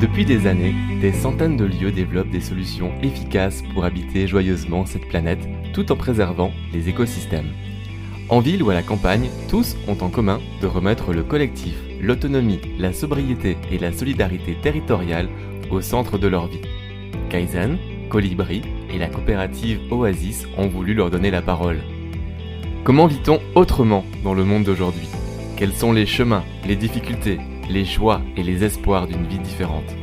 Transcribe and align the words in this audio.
Depuis 0.00 0.24
des 0.24 0.46
années, 0.46 0.74
des 1.00 1.12
centaines 1.12 1.56
de 1.56 1.64
lieux 1.64 1.90
développent 1.90 2.30
des 2.30 2.40
solutions 2.40 2.92
efficaces 3.02 3.62
pour 3.72 3.84
habiter 3.84 4.28
joyeusement 4.28 4.86
cette 4.86 5.08
planète 5.08 5.40
tout 5.72 5.90
en 5.90 5.96
préservant 5.96 6.52
les 6.72 6.88
écosystèmes. 6.88 7.50
En 8.28 8.38
ville 8.38 8.62
ou 8.62 8.70
à 8.70 8.74
la 8.74 8.84
campagne, 8.84 9.28
tous 9.50 9.76
ont 9.88 9.98
en 10.00 10.08
commun 10.08 10.38
de 10.62 10.68
remettre 10.68 11.12
le 11.12 11.24
collectif, 11.24 11.74
l'autonomie, 12.00 12.60
la 12.78 12.92
sobriété 12.92 13.56
et 13.72 13.78
la 13.78 13.92
solidarité 13.92 14.56
territoriale 14.62 15.30
au 15.72 15.80
centre 15.80 16.16
de 16.16 16.28
leur 16.28 16.46
vie. 16.46 16.62
Kaizen, 17.28 17.76
Colibri 18.08 18.62
et 18.88 18.98
la 18.98 19.08
coopérative 19.08 19.80
Oasis 19.90 20.46
ont 20.56 20.68
voulu 20.68 20.94
leur 20.94 21.10
donner 21.10 21.32
la 21.32 21.42
parole. 21.42 21.80
Comment 22.84 23.06
vit-on 23.06 23.40
autrement 23.54 24.04
dans 24.24 24.34
le 24.34 24.44
monde 24.44 24.64
d'aujourd'hui? 24.64 25.08
Quels 25.56 25.72
sont 25.72 25.90
les 25.90 26.04
chemins, 26.04 26.44
les 26.66 26.76
difficultés, 26.76 27.38
les 27.70 27.86
joies 27.86 28.20
et 28.36 28.42
les 28.42 28.62
espoirs 28.62 29.06
d'une 29.06 29.26
vie 29.26 29.38
différente? 29.38 29.96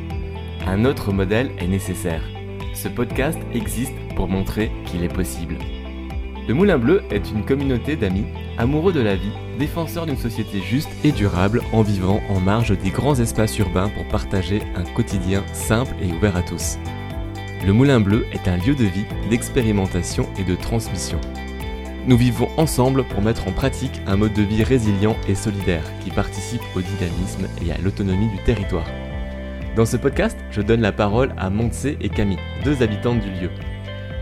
Un 0.66 0.86
autre 0.86 1.14
modèle 1.14 1.52
est 1.60 1.68
nécessaire. 1.68 2.24
Ce 2.74 2.88
podcast 2.88 3.38
existe 3.54 3.94
pour 4.16 4.28
montrer 4.28 4.72
qu'il 4.88 5.04
est 5.04 5.14
possible. 5.14 5.60
Le 6.48 6.56
Moulin 6.56 6.80
Bleu 6.80 7.04
est 7.12 7.30
une 7.30 7.46
communauté 7.46 7.96
d'amis 7.96 8.26
amoureux 8.58 8.94
de 8.94 9.00
la 9.00 9.16
vie, 9.16 9.32
défenseurs 9.60 10.08
d'une 10.08 10.18
société 10.18 10.60
juste 10.60 10.90
et 11.04 11.12
durable 11.12 11.62
en 11.74 11.84
vivant 11.84 12.20
en 12.30 12.40
marge 12.40 12.76
des 12.76 12.90
grands 12.90 13.20
espaces 13.20 13.60
urbains 13.60 13.90
pour 13.90 14.08
partager 14.08 14.64
un 14.76 14.86
quotidien 14.96 15.44
simple 15.54 15.94
et 16.02 16.12
ouvert 16.12 16.36
à 16.36 16.42
tous. 16.42 16.80
Le 17.64 17.74
Moulin 17.74 18.00
Bleu 18.00 18.26
est 18.32 18.48
un 18.48 18.58
lieu 18.58 18.74
de 18.74 18.86
vie, 18.86 19.06
d'expérimentation 19.30 20.28
et 20.40 20.44
de 20.44 20.56
transmission. 20.56 21.22
Nous 22.08 22.18
vivons 22.18 22.50
ensemble 22.58 23.04
pour 23.04 23.22
mettre 23.22 23.48
en 23.48 23.52
pratique 23.52 24.02
un 24.08 24.16
mode 24.16 24.34
de 24.34 24.42
vie 24.42 24.64
résilient 24.64 25.16
et 25.28 25.36
solidaire 25.36 25.84
qui 26.04 26.10
participe 26.10 26.64
au 26.76 26.82
dynamisme 26.82 27.48
et 27.64 27.72
à 27.72 27.78
l'autonomie 27.78 28.30
du 28.30 28.44
territoire. 28.44 28.88
Dans 29.76 29.86
ce 29.86 29.98
podcast, 29.98 30.36
je 30.50 30.62
donne 30.62 30.82
la 30.82 30.92
parole 30.92 31.36
à 31.38 31.52
Montse 31.52 31.86
et 31.86 32.10
Camille, 32.10 32.40
deux 32.66 32.82
habitantes 32.82 33.20
du 33.20 33.30
lieu. 33.30 33.52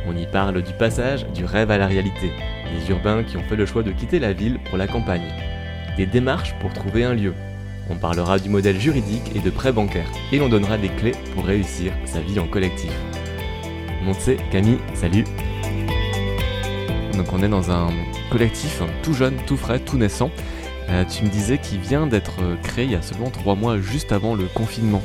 On 0.07 0.17
y 0.17 0.27
parle 0.27 0.61
du 0.61 0.73
passage 0.73 1.25
du 1.27 1.45
rêve 1.45 1.71
à 1.71 1.77
la 1.77 1.87
réalité, 1.87 2.31
des 2.69 2.89
urbains 2.91 3.23
qui 3.23 3.37
ont 3.37 3.43
fait 3.43 3.55
le 3.55 3.65
choix 3.65 3.81
de 3.81 3.91
quitter 3.91 4.19
la 4.19 4.33
ville 4.33 4.59
pour 4.65 4.77
la 4.77 4.87
campagne, 4.87 5.33
des 5.95 6.05
démarches 6.05 6.55
pour 6.59 6.73
trouver 6.73 7.05
un 7.05 7.13
lieu. 7.13 7.33
On 7.89 7.95
parlera 7.95 8.39
du 8.39 8.49
modèle 8.49 8.79
juridique 8.79 9.31
et 9.35 9.39
de 9.39 9.49
prêts 9.49 9.71
bancaires, 9.71 10.11
et 10.33 10.37
l'on 10.37 10.49
donnera 10.49 10.77
des 10.77 10.89
clés 10.89 11.15
pour 11.33 11.45
réussir 11.45 11.93
sa 12.03 12.19
vie 12.19 12.39
en 12.39 12.47
collectif. 12.47 12.91
Montse, 14.03 14.31
Camille, 14.51 14.79
salut 14.93 15.23
donc 17.19 17.33
on 17.33 17.43
est 17.43 17.49
dans 17.49 17.69
un 17.69 17.89
collectif 18.31 18.81
tout 19.03 19.13
jeune, 19.13 19.35
tout 19.45 19.57
frais, 19.57 19.79
tout 19.79 19.97
naissant. 19.97 20.31
Euh, 20.89 21.03
tu 21.03 21.25
me 21.25 21.29
disais 21.29 21.57
qu'il 21.57 21.79
vient 21.79 22.07
d'être 22.07 22.39
créé 22.63 22.85
il 22.85 22.91
y 22.91 22.95
a 22.95 23.01
seulement 23.01 23.29
trois 23.29 23.55
mois, 23.55 23.77
juste 23.77 24.13
avant 24.13 24.35
le 24.35 24.45
confinement. 24.45 25.01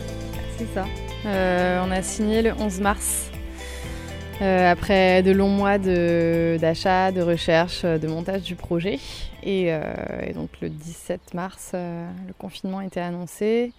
C'est 0.56 0.72
ça. 0.72 0.86
Euh, 1.26 1.84
on 1.84 1.90
a 1.90 2.02
signé 2.02 2.42
le 2.42 2.52
11 2.52 2.80
mars. 2.80 3.30
Euh, 4.42 4.70
après 4.70 5.22
de 5.22 5.32
longs 5.32 5.48
mois 5.48 5.78
d'achat, 5.78 7.10
de, 7.10 7.20
recherche, 7.20 7.82
de 7.82 8.06
montage 8.06 8.42
du 8.42 8.54
projet. 8.54 9.00
Et, 9.42 9.72
donc 10.34 10.50
le 10.62 10.68
17 10.68 11.34
mars, 11.34 11.72
le 11.72 12.32
confinement 12.38 12.80
était 12.80 13.00
annoncé. 13.00 13.72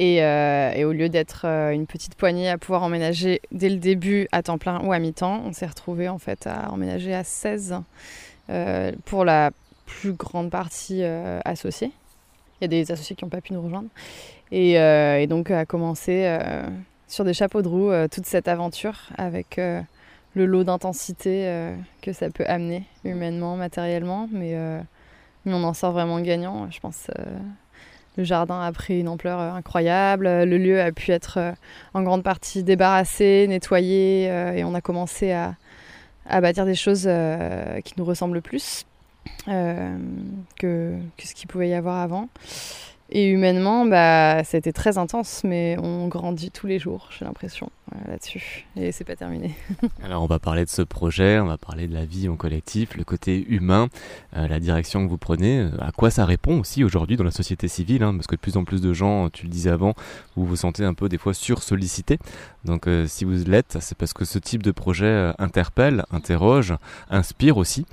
Et, 0.00 0.18
et 0.18 0.84
au 0.84 0.92
lieu 0.92 1.08
d'être 1.08 1.44
une 1.44 1.86
petite 1.88 2.14
poignée 2.14 2.48
à 2.48 2.56
pouvoir 2.56 2.84
emménager 2.84 3.40
dès 3.50 3.68
le 3.68 3.78
début 3.78 4.28
à 4.30 4.44
temps 4.44 4.56
plein 4.56 4.80
ou 4.84 4.92
à 4.92 5.00
mi-temps, 5.00 5.42
on 5.44 5.52
s'est 5.52 5.66
retrouvé 5.66 6.08
en 6.08 6.18
fait 6.18 6.46
à 6.46 6.70
emménager 6.70 7.12
à 7.12 7.24
16 7.24 7.80
pour 9.04 9.24
la 9.24 9.50
plus 9.86 10.12
grande 10.12 10.50
partie 10.50 11.02
associée. 11.44 11.90
Il 12.60 12.64
y 12.64 12.66
a 12.66 12.68
des 12.68 12.92
associés 12.92 13.16
qui 13.16 13.24
n'ont 13.24 13.30
pas 13.30 13.40
pu 13.40 13.52
nous 13.54 13.60
rejoindre. 13.60 13.88
Et, 14.52 15.26
donc 15.26 15.50
à 15.50 15.66
commencer 15.66 16.38
sur 17.08 17.24
des 17.24 17.34
chapeaux 17.34 17.62
de 17.62 17.68
roue 17.68 17.90
toute 18.08 18.26
cette 18.26 18.46
aventure 18.46 19.08
avec 19.18 19.56
le 19.56 20.46
lot 20.46 20.62
d'intensité 20.62 21.72
que 22.02 22.12
ça 22.12 22.30
peut 22.30 22.44
amener 22.46 22.84
humainement, 23.04 23.56
matériellement. 23.56 24.28
Mais, 24.30 24.56
on 25.44 25.64
en 25.64 25.74
sort 25.74 25.90
vraiment 25.90 26.20
gagnant, 26.20 26.70
je 26.70 26.78
pense. 26.78 27.08
Le 28.18 28.24
jardin 28.24 28.60
a 28.60 28.72
pris 28.72 28.98
une 28.98 29.08
ampleur 29.08 29.38
euh, 29.38 29.52
incroyable. 29.52 30.24
Le 30.26 30.58
lieu 30.58 30.80
a 30.80 30.90
pu 30.90 31.12
être 31.12 31.38
euh, 31.38 31.52
en 31.94 32.02
grande 32.02 32.24
partie 32.24 32.64
débarrassé, 32.64 33.46
nettoyé, 33.48 34.28
euh, 34.28 34.54
et 34.54 34.64
on 34.64 34.74
a 34.74 34.80
commencé 34.80 35.30
à, 35.30 35.54
bâtir 36.40 36.66
des 36.66 36.74
choses 36.74 37.08
qui 37.84 37.94
nous 37.96 38.04
ressemblent 38.04 38.42
plus 38.42 38.84
que, 39.46 40.98
ce 41.18 41.34
qu'il 41.34 41.48
pouvait 41.48 41.70
y 41.70 41.74
avoir 41.74 42.00
avant. 42.00 42.28
Et 43.10 43.28
humainement, 43.28 43.86
bah, 43.86 44.44
ça 44.44 44.56
a 44.56 44.58
été 44.58 44.72
très 44.72 44.98
intense, 44.98 45.42
mais 45.42 45.76
on 45.82 46.08
grandit 46.08 46.50
tous 46.50 46.66
les 46.66 46.78
jours, 46.78 47.08
j'ai 47.18 47.24
l'impression, 47.24 47.70
là-dessus. 48.06 48.66
Et 48.76 48.92
c'est 48.92 49.04
pas 49.04 49.16
terminé. 49.16 49.54
Alors, 50.04 50.22
on 50.22 50.26
va 50.26 50.38
parler 50.38 50.66
de 50.66 50.68
ce 50.68 50.82
projet, 50.82 51.38
on 51.40 51.46
va 51.46 51.56
parler 51.56 51.88
de 51.88 51.94
la 51.94 52.04
vie 52.04 52.28
en 52.28 52.36
collectif, 52.36 52.98
le 52.98 53.04
côté 53.04 53.46
humain, 53.48 53.88
euh, 54.36 54.46
la 54.46 54.60
direction 54.60 55.06
que 55.06 55.10
vous 55.10 55.16
prenez, 55.16 55.60
euh, 55.60 55.70
à 55.80 55.90
quoi 55.90 56.10
ça 56.10 56.26
répond 56.26 56.60
aussi 56.60 56.84
aujourd'hui 56.84 57.16
dans 57.16 57.24
la 57.24 57.30
société 57.30 57.66
civile, 57.66 58.02
hein, 58.02 58.14
parce 58.14 58.26
que 58.26 58.34
de 58.34 58.40
plus 58.40 58.58
en 58.58 58.64
plus 58.64 58.82
de 58.82 58.92
gens, 58.92 59.30
tu 59.30 59.44
le 59.44 59.50
disais 59.50 59.70
avant, 59.70 59.94
vous 60.36 60.44
vous 60.44 60.56
sentez 60.56 60.84
un 60.84 60.92
peu 60.92 61.08
des 61.08 61.18
fois 61.18 61.32
sursollicité. 61.32 62.18
Donc, 62.66 62.88
euh, 62.88 63.06
si 63.06 63.24
vous 63.24 63.42
l'êtes, 63.46 63.78
c'est 63.80 63.96
parce 63.96 64.12
que 64.12 64.26
ce 64.26 64.38
type 64.38 64.62
de 64.62 64.70
projet 64.70 65.32
interpelle, 65.38 66.04
interroge, 66.10 66.74
inspire 67.08 67.56
aussi. 67.56 67.86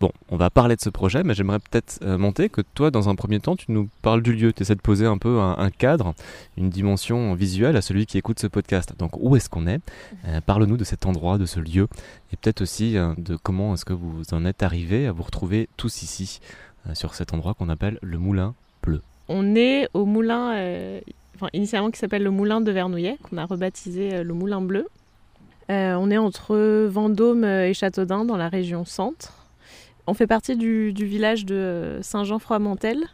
Bon, 0.00 0.12
on 0.30 0.36
va 0.36 0.48
parler 0.48 0.76
de 0.76 0.80
ce 0.80 0.88
projet, 0.88 1.22
mais 1.24 1.34
j'aimerais 1.34 1.58
peut-être 1.58 1.98
euh, 2.02 2.16
monter 2.16 2.48
que 2.48 2.62
toi, 2.62 2.90
dans 2.90 3.10
un 3.10 3.14
premier 3.14 3.38
temps, 3.38 3.54
tu 3.54 3.70
nous 3.70 3.90
parles 4.00 4.22
du 4.22 4.32
lieu. 4.32 4.50
Tu 4.50 4.62
essaies 4.62 4.74
de 4.74 4.80
poser 4.80 5.04
un 5.04 5.18
peu 5.18 5.40
un, 5.40 5.68
cadre, 5.68 6.14
une 6.56 6.70
dimension 6.70 7.34
visuelle 7.34 7.76
à 7.76 7.82
celui 7.82 8.06
qui 8.06 8.16
écoute 8.16 8.40
ce 8.40 8.46
podcast. 8.46 8.94
Donc, 8.98 9.10
où 9.18 9.36
est-ce 9.36 9.50
qu'on 9.50 9.66
est, 9.66 9.80
euh, 10.26 10.40
Parle-nous 10.40 10.78
de 10.78 10.84
cet 10.84 11.04
endroit, 11.04 11.36
de 11.36 11.44
ce 11.44 11.60
lieu, 11.60 11.86
et 12.32 12.36
peut-être 12.36 12.62
aussi 12.62 12.96
euh, 12.96 13.12
de 13.18 13.36
comment 13.36 13.74
est-ce 13.74 13.84
que 13.84 13.92
vous 13.92 14.22
en 14.32 14.46
êtes 14.46 14.62
arrivé 14.62 15.06
à 15.06 15.12
vous 15.12 15.22
retrouver 15.22 15.68
tous 15.76 16.02
ici, 16.02 16.40
sur 16.94 17.14
cet 17.14 17.34
endroit 17.34 17.52
qu'on 17.52 17.68
appelle 17.68 17.98
le 18.00 18.16
Moulin 18.16 18.54
Bleu. 18.82 19.02
On 19.28 19.54
est 19.54 19.86
au 19.92 20.06
moulin, 20.06 20.54
enfin, 21.36 21.48
initialement 21.52 21.90
qui 21.90 21.98
s'appelle 21.98 22.22
le 22.22 22.30
Moulin 22.30 22.62
de 22.62 22.72
Vernouillet, 22.72 23.18
qu'on 23.22 23.36
a 23.36 23.44
rebaptisé 23.44 24.24
le 24.24 24.32
Moulin 24.32 24.62
Bleu. 24.62 24.88
on 25.68 26.10
est 26.10 26.16
entre 26.16 26.86
Vendôme 26.86 27.44
et 27.44 27.74
Châteaudun, 27.74 28.24
dans 28.24 28.38
la 28.38 28.48
région 28.48 28.86
centre. 28.86 29.39
On 30.06 30.14
fait 30.14 30.26
partie 30.26 30.56
du, 30.56 30.92
village 30.92 31.44
de 31.44 31.98
Saint-Jean-Froimentel 32.02 33.04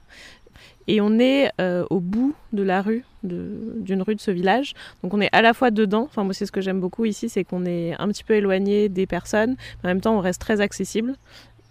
et 0.88 1.00
on 1.00 1.18
est 1.18 1.50
euh, 1.60 1.84
au 1.90 2.00
bout 2.00 2.34
de 2.52 2.62
la 2.62 2.80
rue, 2.80 3.04
d'une 3.22 4.02
rue 4.02 4.14
de 4.14 4.20
ce 4.20 4.30
village. 4.30 4.74
Donc 5.02 5.12
on 5.14 5.20
est 5.20 5.28
à 5.32 5.42
la 5.42 5.52
fois 5.52 5.70
dedans, 5.70 6.04
enfin 6.04 6.24
moi 6.24 6.32
c'est 6.32 6.46
ce 6.46 6.52
que 6.52 6.60
j'aime 6.60 6.80
beaucoup 6.80 7.04
ici, 7.04 7.28
c'est 7.28 7.44
qu'on 7.44 7.64
est 7.64 7.94
un 7.98 8.08
petit 8.08 8.24
peu 8.24 8.34
éloigné 8.34 8.88
des 8.88 9.06
personnes, 9.06 9.56
mais 9.82 9.90
en 9.90 9.94
même 9.94 10.00
temps 10.00 10.16
on 10.16 10.20
reste 10.20 10.40
très 10.40 10.60
accessible. 10.60 11.16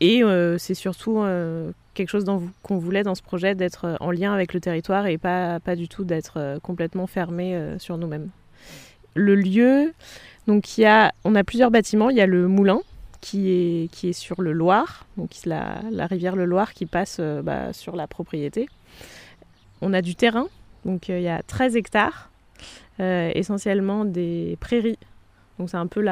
Et 0.02 0.24
euh, 0.24 0.58
c'est 0.58 0.74
surtout 0.74 1.22
euh, 1.22 1.72
quelque 1.94 2.10
chose 2.10 2.26
qu'on 2.62 2.78
voulait 2.78 3.04
dans 3.04 3.16
ce 3.16 3.22
projet, 3.22 3.56
d'être 3.56 3.96
en 4.02 4.12
lien 4.12 4.34
avec 4.34 4.54
le 4.54 4.60
territoire 4.60 5.08
et 5.08 5.18
pas, 5.18 5.62
pas 5.62 5.78
du 5.78 5.88
tout 5.88 6.04
d'être 6.04 6.60
complètement 6.62 7.08
fermé 7.08 7.58
sur 7.80 7.98
nous-mêmes. 7.98 8.30
Le 9.14 9.36
lieu, 9.36 9.94
donc 10.46 10.78
il 10.78 10.82
y 10.82 10.86
a, 10.86 11.14
on 11.24 11.36
a 11.36 11.46
plusieurs 11.46 11.72
bâtiments, 11.72 12.10
il 12.10 12.18
y 12.18 12.22
a 12.22 12.26
le 12.26 12.50
moulin, 12.50 12.82
qui 13.26 13.90
est, 14.04 14.14
sur 14.14 14.44
le 14.44 14.54
Loir, 14.54 15.08
donc 15.18 15.32
la, 15.46 15.82
rivière 16.06 16.36
le 16.36 16.46
Loir 16.46 16.74
qui 16.74 16.86
passe 16.86 17.18
euh, 17.20 17.42
bah, 17.42 17.74
sur 17.74 17.96
la 17.96 18.06
propriété. 18.06 18.68
On 19.82 19.94
a 19.94 20.04
du 20.04 20.16
terrain, 20.16 20.46
donc 20.86 21.10
euh, 21.10 21.18
il 21.18 21.24
y 21.24 21.28
a 21.28 21.42
13 21.42 21.76
hectares, 21.76 22.30
euh, 23.00 23.32
essentiellement 23.34 24.06
des 24.06 24.58
prairies. 24.60 25.00
Donc 25.58 25.72
c'est 25.72 25.78
un 25.78 25.88
peu 25.88 26.06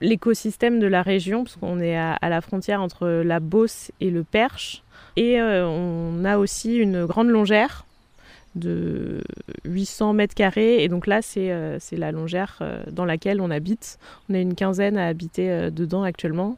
l'écosystème 0.00 0.80
de 0.80 0.86
la 0.86 1.02
région, 1.02 1.44
parce 1.44 1.56
qu'on 1.56 1.80
est 1.80 1.98
à, 1.98 2.16
la 2.22 2.40
frontière 2.40 2.80
entre 2.80 3.06
la 3.06 3.38
Beauce 3.38 3.92
et 4.00 4.10
le 4.10 4.24
Perche. 4.24 4.82
Et 5.16 5.38
on 5.40 6.24
a 6.24 6.38
aussi 6.38 6.76
une 6.76 7.04
grande 7.04 7.28
longère 7.28 7.84
de 8.58 9.22
800 9.64 10.12
mètres 10.12 10.34
carrés. 10.34 10.82
Et 10.82 10.88
donc 10.88 11.06
là, 11.06 11.22
c'est 11.22 11.50
euh, 11.50 11.78
la 11.92 12.12
longère 12.12 12.58
euh, 12.60 12.82
dans 12.90 13.04
laquelle 13.04 13.40
on 13.40 13.50
habite. 13.50 13.98
On 14.28 14.34
a 14.34 14.38
une 14.38 14.54
quinzaine 14.54 14.96
à 14.96 15.06
habiter 15.06 15.50
euh, 15.50 15.70
dedans 15.70 16.02
actuellement 16.02 16.56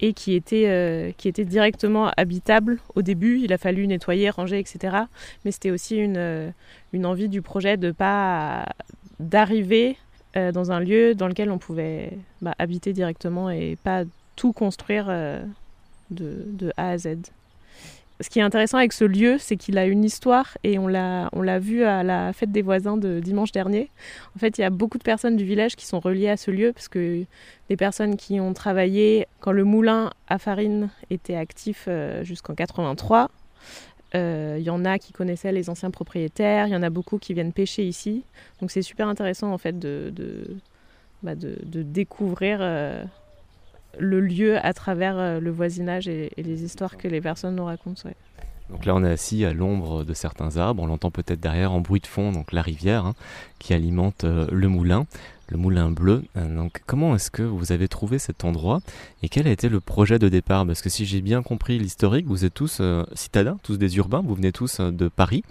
et 0.00 0.12
qui 0.12 0.34
était, 0.34 1.14
qui 1.16 1.26
était 1.26 1.46
directement 1.46 2.10
habitable 2.18 2.80
au 2.96 3.00
début. 3.00 3.40
Il 3.42 3.50
a 3.54 3.56
fallu 3.56 3.86
nettoyer, 3.86 4.28
ranger, 4.28 4.58
etc. 4.58 4.94
Mais 5.42 5.52
c'était 5.52 5.70
aussi 5.70 5.96
une, 5.96 6.52
une 6.92 7.06
envie 7.06 7.30
du 7.30 7.40
projet 7.40 7.78
de 7.78 7.92
pas 7.92 8.66
d'arriver 9.20 9.96
dans 10.34 10.70
un 10.70 10.80
lieu 10.80 11.14
dans 11.14 11.28
lequel 11.28 11.50
on 11.50 11.56
pouvait 11.56 12.10
bah, 12.42 12.54
habiter 12.58 12.92
directement 12.92 13.48
et 13.48 13.78
pas 13.82 14.04
tout 14.36 14.52
construire 14.52 15.06
de, 15.06 16.44
de 16.44 16.72
A 16.76 16.90
à 16.90 16.98
Z. 16.98 17.16
ce 18.20 18.30
qui 18.30 18.38
est 18.38 18.42
intéressant 18.42 18.78
avec 18.78 18.92
ce 18.92 19.04
lieu, 19.04 19.36
c'est 19.38 19.56
qu'il 19.56 19.76
a 19.78 19.86
une 19.86 20.04
histoire 20.04 20.56
et 20.64 20.78
on 20.78 20.86
l'a, 20.86 21.28
on 21.32 21.42
l'a 21.42 21.58
vu 21.58 21.84
à 21.84 22.02
la 22.02 22.32
fête 22.32 22.50
des 22.50 22.62
voisins 22.62 22.96
de 22.96 23.20
dimanche 23.20 23.52
dernier. 23.52 23.90
En 24.34 24.38
fait, 24.38 24.56
il 24.58 24.62
y 24.62 24.64
a 24.64 24.70
beaucoup 24.70 24.98
de 24.98 25.02
personnes 25.02 25.36
du 25.36 25.44
village 25.44 25.76
qui 25.76 25.86
sont 25.86 26.00
reliées 26.00 26.30
à 26.30 26.36
ce 26.36 26.50
lieu 26.50 26.72
parce 26.72 26.88
que 26.88 27.24
des 27.68 27.76
personnes 27.76 28.16
qui 28.16 28.40
ont 28.40 28.54
travaillé 28.54 29.26
quand 29.40 29.52
le 29.52 29.64
moulin 29.64 30.10
à 30.28 30.38
farine 30.38 30.88
était 31.10 31.36
actif 31.36 31.84
euh, 31.88 32.24
jusqu'en 32.24 32.54
83. 32.54 33.30
Euh, 34.14 34.56
il 34.58 34.64
y 34.64 34.70
en 34.70 34.84
a 34.84 34.98
qui 34.98 35.12
connaissaient 35.12 35.52
les 35.52 35.68
anciens 35.68 35.90
propriétaires, 35.90 36.68
il 36.68 36.72
y 36.72 36.76
en 36.76 36.82
a 36.82 36.90
beaucoup 36.90 37.18
qui 37.18 37.34
viennent 37.34 37.52
pêcher 37.52 37.84
ici. 37.84 38.24
Donc 38.60 38.70
c'est 38.70 38.82
super 38.82 39.08
intéressant 39.08 39.52
en 39.52 39.58
fait 39.58 39.78
de, 39.78 40.10
de, 40.14 40.56
bah, 41.22 41.34
de, 41.34 41.82
découvrir 41.82 42.58
euh, 42.60 43.04
le 43.98 44.20
lieu 44.20 44.58
à 44.64 44.72
travers 44.72 45.18
euh, 45.18 45.40
le 45.40 45.50
voisinage 45.50 46.08
et, 46.08 46.30
les 46.36 46.64
histoires 46.64 46.96
que 46.96 47.08
les 47.08 47.20
personnes 47.20 47.56
nous 47.56 47.64
racontent. 47.64 48.08
Donc 48.70 48.84
là, 48.84 48.94
on 48.94 49.04
est 49.04 49.10
assis 49.10 49.44
à 49.44 49.52
l'ombre 49.52 50.04
de 50.04 50.14
certains 50.14 50.56
arbres. 50.56 50.82
On 50.82 50.86
l'entend 50.86 51.10
peut-être 51.10 51.40
derrière 51.40 51.72
en 51.72 51.80
bruit 51.80 52.00
de 52.00 52.06
fond, 52.06 52.32
donc 52.32 52.52
la 52.52 52.62
rivière 52.62 53.06
hein, 53.06 53.14
qui 53.58 53.74
alimente 53.74 54.24
euh, 54.24 54.46
le 54.50 54.68
moulin, 54.68 55.06
le 55.48 55.56
moulin 55.56 55.90
bleu. 55.90 56.24
Euh, 56.36 56.54
donc, 56.54 56.82
comment 56.86 57.14
est-ce 57.14 57.30
que 57.30 57.42
vous 57.42 57.72
avez 57.72 57.88
trouvé 57.88 58.18
cet 58.18 58.44
endroit 58.44 58.80
et 59.22 59.28
quel 59.28 59.46
a 59.46 59.50
été 59.50 59.68
le 59.68 59.80
projet 59.80 60.18
de 60.18 60.28
départ? 60.28 60.66
Parce 60.66 60.82
que 60.82 60.90
si 60.90 61.06
j'ai 61.06 61.20
bien 61.20 61.42
compris 61.42 61.78
l'historique, 61.78 62.26
vous 62.26 62.44
êtes 62.44 62.54
tous 62.54 62.82
citadins, 63.14 63.58
tous 63.62 63.76
des 63.76 63.96
urbains, 63.96 64.22
vous 64.24 64.34
venez 64.34 64.52
tous 64.52 64.80
de 64.80 65.08
Paris. 65.08 65.44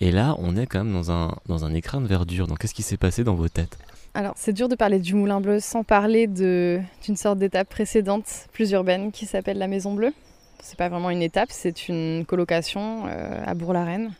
Et 0.00 0.10
là, 0.10 0.36
on 0.38 0.56
est 0.56 0.66
quand 0.66 0.84
même 0.84 0.92
dans 0.92 1.10
un, 1.10 1.36
dans 1.46 1.64
un 1.64 1.72
écrin 1.72 2.00
de 2.00 2.06
verdure. 2.06 2.46
Donc, 2.46 2.58
qu'est-ce 2.58 2.74
qui 2.74 2.82
s'est 2.82 2.96
passé 2.96 3.24
dans 3.24 3.34
vos 3.34 3.48
têtes? 3.48 3.78
Alors, 4.16 4.34
c'est 4.36 4.52
dur 4.52 4.68
de 4.68 4.76
parler 4.76 5.00
du 5.00 5.14
Moulin 5.14 5.40
Bleu 5.40 5.58
sans 5.58 5.82
parler 5.82 6.28
d'une 6.28 7.16
sorte 7.16 7.36
d'étape 7.38 7.68
précédente, 7.68 8.46
plus 8.52 8.70
urbaine, 8.70 9.10
qui 9.10 9.26
s'appelle 9.26 9.58
la 9.58 9.66
Maison 9.66 9.92
Bleue. 9.92 10.14
C'est 10.62 10.78
pas 10.78 10.88
vraiment 10.88 11.10
une 11.10 11.20
étape, 11.20 11.48
c'est 11.50 11.88
une 11.88 12.24
colocation 12.24 13.06
euh, 13.08 13.42
à 13.44 13.54
Bourg-la-Reine 13.54 14.12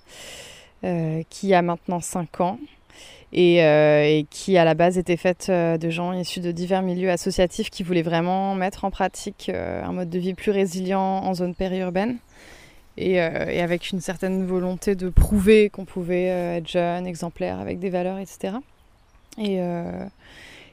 euh, 0.83 1.23
qui 1.31 1.55
a 1.55 1.63
maintenant 1.63 2.01
5 2.01 2.41
ans 2.41 2.59
euh, 3.37 4.03
et, 4.05 4.27
qui 4.31 4.59
à 4.59 4.65
la 4.65 4.75
base 4.75 4.99
était 4.99 5.17
faite 5.17 5.49
de 5.49 5.91
gens 5.91 6.13
issus 6.13 6.41
de 6.41 6.51
divers 6.51 6.83
milieux 6.83 7.11
associatifs 7.11 7.71
qui 7.71 7.85
voulaient 7.85 8.03
vraiment 8.03 8.57
mettre 8.57 8.85
en 8.85 8.91
pratique 8.91 9.49
un 9.49 9.93
mode 9.93 10.11
de 10.11 10.19
vie 10.19 10.35
plus 10.35 10.51
résilient 10.51 11.01
en 11.01 11.35
zone 11.35 11.55
périurbaine. 11.55 12.17
Et, 12.97 13.15
et, 13.15 13.61
avec 13.61 13.91
une 13.91 14.01
certaine 14.01 14.45
volonté 14.45 14.97
de 14.97 15.09
prouver 15.09 15.71
qu'on 15.71 15.85
pouvait 15.85 16.27
être 16.27 16.69
jeune, 16.69 17.07
exemplaire, 17.07 17.61
avec 17.61 17.79
des 17.79 17.91
valeurs, 17.91 18.19
etc. 18.19 18.55
Euh, 19.39 20.07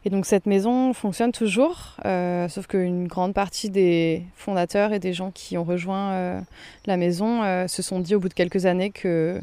et, 0.06 0.10
donc 0.10 0.26
cette 0.26 0.46
maison 0.46 0.94
fonctionne 0.94 1.32
toujours, 1.32 1.98
euh, 2.06 2.48
sauf 2.50 2.68
qu'une 2.68 3.08
grande 3.08 3.34
partie 3.34 3.70
des 3.70 4.24
fondateurs 4.36 4.94
et 4.94 5.00
des 5.00 5.14
gens 5.14 5.32
qui 5.32 5.58
ont 5.58 5.64
rejoint 5.64 6.12
euh, 6.12 6.42
la 6.86 6.98
maison 6.98 7.68
se 7.68 7.82
sont 7.82 8.00
dit 8.00 8.16
au 8.16 8.20
bout 8.20 8.30
de 8.30 8.34
quelques 8.34 8.66
années 8.66 8.92
qu'il 8.92 9.42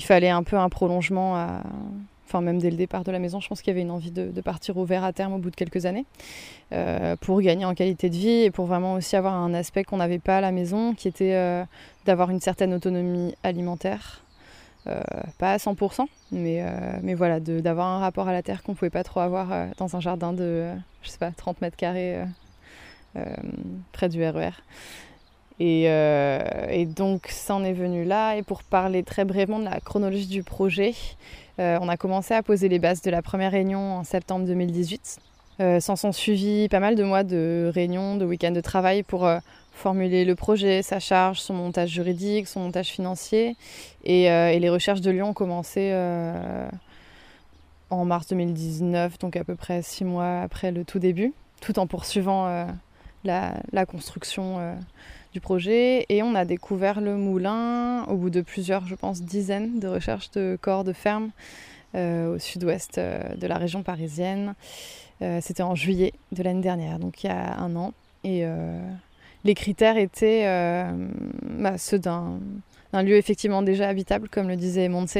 fallait 0.00 0.30
un 0.30 0.42
peu 0.42 0.56
un 0.56 0.68
prolongement 0.68 1.62
enfin 2.28 2.40
même 2.40 2.58
dès 2.58 2.70
le 2.70 2.76
départ 2.76 3.04
de 3.04 3.12
la 3.12 3.20
maison, 3.20 3.38
je 3.38 3.46
pense 3.46 3.62
qu'il 3.62 3.70
y 3.70 3.74
avait 3.74 3.82
une 3.82 3.92
envie 3.92 4.10
de, 4.10 4.40
partir 4.40 4.76
au 4.76 4.84
vert 4.84 5.04
à 5.04 5.12
terme 5.12 5.34
au 5.34 5.38
bout 5.38 5.50
de 5.50 5.54
quelques 5.54 5.86
années, 5.86 6.04
pour 7.20 7.40
gagner 7.40 7.64
en 7.64 7.74
qualité 7.74 8.10
de 8.10 8.16
vie 8.16 8.42
et 8.42 8.50
pour 8.50 8.66
vraiment 8.66 8.94
aussi 8.94 9.14
avoir 9.14 9.34
un 9.34 9.54
aspect 9.54 9.84
qu'on 9.84 9.98
n'avait 9.98 10.18
pas 10.18 10.38
à 10.38 10.40
la 10.40 10.50
maison, 10.50 10.92
qui 10.94 11.06
était 11.06 11.64
d'avoir 12.04 12.30
une 12.30 12.40
certaine 12.40 12.74
autonomie 12.74 13.36
alimentaire, 13.44 14.25
pas 15.38 15.52
à 15.52 15.56
100%, 15.56 16.06
mais, 16.32 16.62
euh, 16.62 16.66
mais 17.02 17.14
voilà, 17.14 17.40
d'avoir 17.40 17.88
un 17.88 17.98
rapport 17.98 18.28
à 18.28 18.32
la 18.32 18.42
terre 18.42 18.62
qu'on 18.62 18.74
pouvait 18.74 18.90
pas 18.90 19.04
trop 19.04 19.20
avoir 19.20 19.52
euh, 19.52 19.66
dans 19.78 19.96
un 19.96 20.00
jardin 20.00 20.32
de, 20.32 20.70
je 21.02 21.08
sais 21.08 21.18
pas, 21.18 21.30
30 21.30 21.60
mètres 21.60 21.76
carrés 21.76 22.18
près 23.92 24.08
du 24.08 24.22
RER. 24.22 24.50
E 25.58 25.64
et, 25.64 25.84
et, 26.80 26.84
donc, 26.84 27.28
ça 27.28 27.54
en 27.54 27.64
est 27.64 27.72
venu 27.72 28.04
là. 28.04 28.36
Et 28.36 28.42
pour 28.42 28.62
parler 28.62 29.02
très 29.02 29.24
brièvement 29.24 29.58
de 29.58 29.64
la 29.64 29.80
chronologie 29.80 30.26
du 30.26 30.42
projet, 30.42 30.94
on 31.58 31.88
a 31.88 31.96
commencé 31.96 32.34
à 32.34 32.42
poser 32.42 32.68
les 32.68 32.78
bases 32.78 33.00
de 33.00 33.10
la 33.10 33.22
première 33.22 33.52
réunion 33.52 33.96
en 33.96 34.04
septembre 34.04 34.44
2018. 34.44 35.18
S'en 35.80 35.96
sont 35.96 36.12
suivis 36.12 36.68
pas 36.68 36.80
mal 36.80 36.94
de 36.94 37.04
mois 37.04 37.24
de 37.24 37.70
réunions, 37.72 38.16
de 38.16 38.26
week-ends 38.26 38.50
de 38.50 38.60
travail 38.60 39.02
pour 39.02 39.26
formuler 39.76 40.24
le 40.24 40.34
projet, 40.34 40.82
sa 40.82 40.98
charge, 40.98 41.40
son 41.40 41.54
montage 41.54 41.90
juridique, 41.90 42.48
son 42.48 42.60
montage 42.60 42.88
financier. 42.88 43.56
Et, 44.04 44.30
euh, 44.30 44.58
les 44.58 44.70
recherches 44.70 45.02
de 45.02 45.10
Lyon 45.10 45.28
ont 45.28 45.34
commencé 45.34 45.90
euh, 45.92 46.68
en 47.90 48.04
mars 48.04 48.26
2019, 48.28 49.18
donc 49.18 49.36
à 49.36 49.44
peu 49.44 49.54
près 49.54 49.82
six 49.82 50.04
mois 50.04 50.40
après 50.40 50.72
le 50.72 50.84
tout 50.84 50.98
début, 50.98 51.34
tout 51.60 51.78
en 51.78 51.86
poursuivant 51.86 52.46
euh, 52.46 52.64
la, 53.24 53.86
construction 53.86 54.76
du 55.32 55.40
projet. 55.40 56.06
Et 56.08 56.22
on 56.22 56.34
a 56.34 56.44
découvert 56.44 57.00
le 57.00 57.16
moulin 57.16 58.04
au 58.08 58.16
bout 58.16 58.30
de 58.30 58.40
plusieurs, 58.40 58.86
je 58.86 58.94
pense, 58.94 59.22
dizaines 59.22 59.78
de 59.78 59.88
recherches 59.88 60.30
de 60.30 60.58
corps 60.60 60.84
de 60.84 60.92
ferme 60.92 61.30
au 61.94 62.38
sud-ouest 62.38 62.98
de 62.98 63.46
la 63.46 63.56
région 63.56 63.82
parisienne. 63.82 64.54
C'était 65.40 65.62
en 65.62 65.74
juillet 65.74 66.12
de 66.32 66.42
l'année 66.42 66.60
dernière, 66.60 66.98
donc 66.98 67.24
il 67.24 67.28
y 67.28 67.30
a 67.30 67.58
un 67.58 67.74
an. 67.74 67.92
Les 69.46 69.54
critères 69.54 69.96
étaient 69.96 70.42
euh, 70.44 70.90
bah, 71.42 71.78
ceux 71.78 71.98
d'un 71.98 72.40
lieu 72.92 73.16
effectivement 73.16 73.62
déjà 73.62 73.88
habitable, 73.88 74.28
comme 74.28 74.48
le 74.48 74.56
disait 74.56 74.88
Montse, 74.88 75.18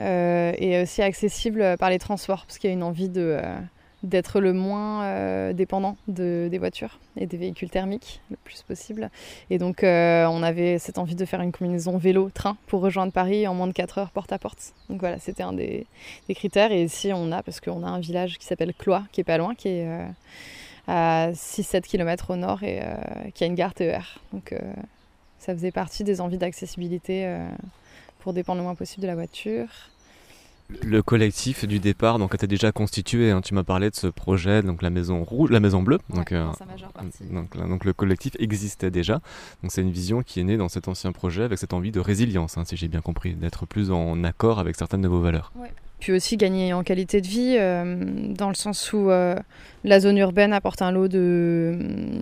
euh, 0.00 0.52
et 0.58 0.82
aussi 0.82 1.02
accessible 1.02 1.76
par 1.78 1.90
les 1.90 1.98
transports, 1.98 2.44
parce 2.46 2.58
qu'il 2.58 2.68
y 2.68 2.72
a 2.72 2.74
une 2.74 2.82
envie 2.82 3.08
de, 3.08 3.38
euh, 3.42 3.58
d'être 4.02 4.40
le 4.40 4.52
moins 4.52 5.52
dépendant 5.54 5.96
de, 6.06 6.48
des 6.50 6.58
voitures 6.58 7.00
et 7.16 7.26
des 7.26 7.38
véhicules 7.38 7.70
thermiques 7.70 8.20
le 8.30 8.36
plus 8.44 8.62
possible. 8.62 9.10
Et 9.48 9.58
donc 9.58 9.78
on 9.82 10.42
avait 10.42 10.78
cette 10.78 10.98
envie 10.98 11.14
de 11.14 11.24
faire 11.24 11.40
une 11.40 11.50
combinaison 11.50 11.96
vélo-train 11.96 12.56
pour 12.66 12.82
rejoindre 12.82 13.12
Paris 13.12 13.46
en 13.48 13.54
moins 13.54 13.66
de 13.66 13.72
4 13.72 13.98
heures 13.98 14.10
porte 14.10 14.32
à 14.32 14.38
porte. 14.38 14.74
Donc 14.90 15.00
voilà, 15.00 15.18
c'était 15.18 15.42
un 15.42 15.54
des, 15.54 15.86
des, 16.28 16.34
critères. 16.34 16.72
Et 16.72 16.84
ici 16.84 17.10
on 17.14 17.32
a, 17.32 17.42
parce 17.42 17.60
qu'on 17.60 17.82
a 17.84 17.88
un 17.88 18.00
village 18.00 18.38
qui 18.38 18.46
s'appelle 18.46 18.74
Cloix, 18.74 19.04
qui 19.12 19.22
est 19.22 19.24
pas 19.24 19.38
loin, 19.38 19.54
qui 19.54 19.68
est 19.68 19.88
à 20.86 21.30
6-7 21.32 21.82
km 21.82 22.30
au 22.30 22.36
nord 22.36 22.62
et 22.62 22.80
euh, 22.82 22.94
qui 23.34 23.44
a 23.44 23.46
une 23.46 23.54
gare 23.54 23.74
TER. 23.74 24.18
Donc 24.32 24.52
euh, 24.52 24.58
ça 25.38 25.54
faisait 25.54 25.72
partie 25.72 26.04
des 26.04 26.20
envies 26.20 26.38
d'accessibilité 26.38 27.26
euh, 27.26 27.48
pour 28.20 28.32
dépendre 28.32 28.58
le 28.58 28.64
moins 28.64 28.74
possible 28.74 29.02
de 29.02 29.08
la 29.08 29.14
voiture. 29.14 29.68
Le 30.82 31.00
collectif 31.00 31.64
du 31.64 31.78
départ, 31.78 32.18
donc 32.18 32.34
était 32.34 32.48
déjà 32.48 32.72
constitué. 32.72 33.30
Hein, 33.30 33.40
tu 33.40 33.54
m'as 33.54 33.62
parlé 33.62 33.88
de 33.88 33.94
ce 33.94 34.08
projet, 34.08 34.62
donc 34.62 34.82
la 34.82 34.90
maison 34.90 35.22
rouge, 35.22 35.50
la 35.52 35.60
maison 35.60 35.80
bleue. 35.80 36.00
donc, 36.08 36.34
donc, 37.54 37.84
le 37.84 37.92
collectif 37.92 38.32
existait 38.40 38.90
déjà. 38.90 39.20
Donc 39.62 39.70
c'est 39.70 39.82
une 39.82 39.92
vision 39.92 40.24
qui 40.24 40.40
est 40.40 40.44
née 40.44 40.56
dans 40.56 40.68
cet 40.68 40.88
ancien 40.88 41.12
projet 41.12 41.44
avec 41.44 41.58
cette 41.60 41.72
envie 41.72 41.92
de 41.92 42.00
résilience, 42.00 42.58
hein, 42.58 42.64
si 42.64 42.76
j'ai 42.76 42.88
bien 42.88 43.00
compris, 43.00 43.34
d'être 43.34 43.64
plus 43.64 43.92
en 43.92 44.24
accord 44.24 44.58
avec 44.58 44.74
certaines 44.74 45.02
de 45.02 45.08
vos 45.08 45.20
valeurs 45.20 45.52
puis 45.98 46.12
aussi 46.12 46.36
gagner 46.36 46.72
en 46.72 46.82
qualité 46.82 47.20
de 47.20 47.26
vie, 47.26 47.56
euh, 47.58 47.96
dans 48.34 48.48
le 48.48 48.54
sens 48.54 48.92
où 48.92 49.10
euh, 49.10 49.36
la 49.84 50.00
zone 50.00 50.18
urbaine 50.18 50.52
apporte 50.52 50.82
un 50.82 50.90
lot 50.90 51.08
de, 51.08 51.78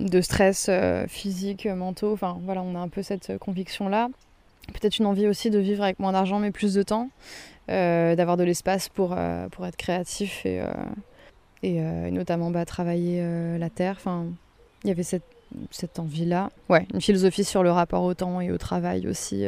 de 0.08 0.20
stress 0.20 0.66
euh, 0.68 1.06
physique, 1.08 1.66
mentaux. 1.66 2.12
Enfin 2.12 2.38
voilà, 2.44 2.62
on 2.62 2.74
a 2.76 2.78
un 2.78 2.88
peu 2.88 3.02
cette 3.02 3.36
conviction-là. 3.38 4.08
Peut-être 4.68 4.98
une 4.98 5.06
envie 5.06 5.26
aussi 5.26 5.50
de 5.50 5.58
vivre 5.58 5.82
avec 5.82 5.98
moins 5.98 6.12
d'argent 6.12 6.38
mais 6.38 6.50
plus 6.50 6.72
de 6.74 6.82
temps, 6.82 7.10
d'avoir 7.68 8.36
de 8.36 8.44
l'espace 8.44 8.88
pour, 8.88 9.14
pour 9.50 9.66
être 9.66 9.76
créatif 9.76 10.46
et, 10.46 10.62
et, 11.62 11.80
notamment 12.10 12.50
bah, 12.50 12.64
travailler 12.64 13.22
la 13.58 13.68
terre. 13.68 13.96
Enfin, 13.98 14.24
il 14.82 14.88
y 14.88 14.90
avait 14.90 15.02
cette, 15.02 15.26
cette 15.70 15.98
envie-là. 15.98 16.48
Ouais, 16.70 16.86
une 16.94 17.02
philosophie 17.02 17.44
sur 17.44 17.62
le 17.62 17.70
rapport 17.72 18.04
au 18.04 18.14
temps 18.14 18.40
et 18.40 18.50
au 18.50 18.56
travail 18.56 19.06
aussi 19.06 19.44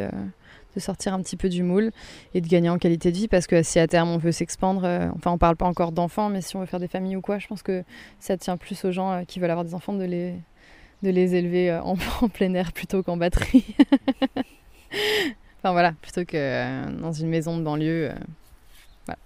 de 0.77 0.81
sortir 0.81 1.15
un 1.15 1.23
petit 1.23 1.37
peu 1.37 1.49
du 1.49 1.63
moule 1.63 1.91
et 2.35 2.41
de 2.41 2.47
gagner 2.47 2.69
en 2.69 2.79
qualité 2.79 3.11
de 3.11 3.17
vie 3.17 3.29
parce 3.29 3.47
que 3.47 3.63
si 3.63 3.79
à 3.79 3.89
terme 3.89 4.11
on 4.11 4.19
veut 4.19 4.31
s'expandre, 4.31 4.85
euh, 4.85 5.09
enfin 5.17 5.33
on 5.33 5.39
parle 5.39 5.57
pas 5.57 5.67
encore 5.67 5.91
d'enfants, 5.91 6.29
mais 6.29 6.43
si 6.43 6.55
on 6.55 6.61
veut 6.61 6.67
faire 6.67 6.81
des 6.81 6.89
familles 6.89 7.17
ou 7.17 7.23
quoi, 7.23 7.39
je 7.39 7.47
pense 7.47 7.63
que 7.63 7.83
ça 8.21 8.37
tient 8.37 8.57
plus 8.57 8.85
aux 8.85 8.93
gens 8.93 9.11
euh, 9.11 9.23
qui 9.25 9.41
veulent 9.41 9.51
avoir 9.51 9.65
des 9.65 9.75
enfants 9.75 9.95
de 9.95 10.05
les, 10.05 10.35
de 11.03 11.11
les 11.11 11.35
élever 11.35 11.71
euh, 11.71 11.83
en, 11.83 11.97
plein 12.33 12.53
air 12.55 12.73
plutôt 12.73 13.03
qu'en 13.03 13.17
batterie. 13.17 13.65
enfin 15.59 15.73
voilà, 15.73 15.93
plutôt 16.03 16.25
que 16.25 17.01
dans 17.01 17.13
une 17.13 17.29
maison 17.29 17.57
de 17.57 17.63
banlieue. 17.63 18.13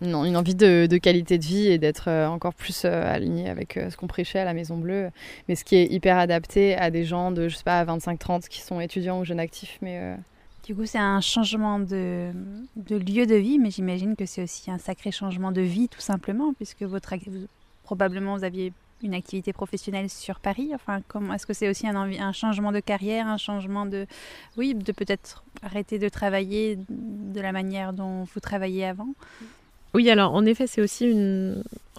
Non, 0.03 0.27
une 0.27 0.37
envie 0.37 0.55
de, 0.55 0.87
de, 0.87 0.99
qualité 0.99 1.39
de 1.39 1.45
vie 1.45 1.69
et 1.69 1.79
d'être 1.79 2.11
encore 2.11 2.53
plus 2.53 2.85
aligné 2.85 3.49
avec 3.49 3.81
ce 3.89 3.97
qu'on 3.97 4.09
prêchait 4.09 4.39
à 4.39 4.45
la 4.45 4.53
Maison 4.53 4.77
Bleue, 4.77 5.09
mais 5.49 5.55
ce 5.55 5.65
qui 5.65 5.75
est 5.75 5.87
hyper 5.87 6.19
adapté 6.19 6.77
à 6.77 6.91
des 6.91 7.05
gens 7.05 7.31
de, 7.31 7.49
je 7.49 7.57
sais 7.57 7.65
pas, 7.65 7.83
25-30 7.87 8.47
qui 8.49 8.61
sont 8.61 8.79
étudiants 8.79 9.21
ou 9.21 9.25
jeunes 9.25 9.41
actifs, 9.41 9.79
mais 9.81 10.19
du 10.71 10.77
coup, 10.77 10.87
c'est 10.87 10.99
un 10.99 11.21
changement 11.21 11.81
de, 11.81 12.31
lieu 12.89 13.27
de 13.27 13.35
vie, 13.35 13.59
mais 13.59 13.73
j'imagine 13.73 14.15
que 14.15 14.25
c'est 14.25 14.45
aussi 14.45 14.71
un 14.71 14.79
sacré 14.79 15.11
changement 15.11 15.51
de 15.51 15.63
vie, 15.63 15.89
tout 15.89 16.01
simplement, 16.01 16.53
puisque 16.53 16.83
votre, 16.83 17.13
probablement 17.83 18.37
vous 18.37 18.45
aviez 18.45 18.73
une 19.03 19.15
activité 19.15 19.53
professionnelle 19.53 20.09
sur 20.09 20.39
Paris. 20.39 20.71
Enfin, 20.73 21.03
est-ce 21.35 21.45
que 21.45 21.55
c'est 21.55 21.69
aussi 21.69 21.89
un, 21.89 22.33
changement 22.33 22.71
de 22.71 22.79
carrière, 22.79 23.27
un 23.27 23.37
changement 23.37 23.85
de, 23.85 24.07
oui, 24.57 24.77
de 24.77 24.93
peut-être 24.93 25.43
arrêter 25.61 25.99
de 25.99 26.09
travailler 26.09 26.79
de 26.89 27.41
la 27.41 27.51
manière 27.51 27.93
dont 27.93 28.23
vous 28.33 28.39
travailliez 28.39 28.85
avant? 28.85 29.09
Oui, 29.93 30.09
alors 30.09 30.33
en 30.37 30.47
effet, 30.47 30.69
c'est 30.69 30.83
aussi 30.83 31.13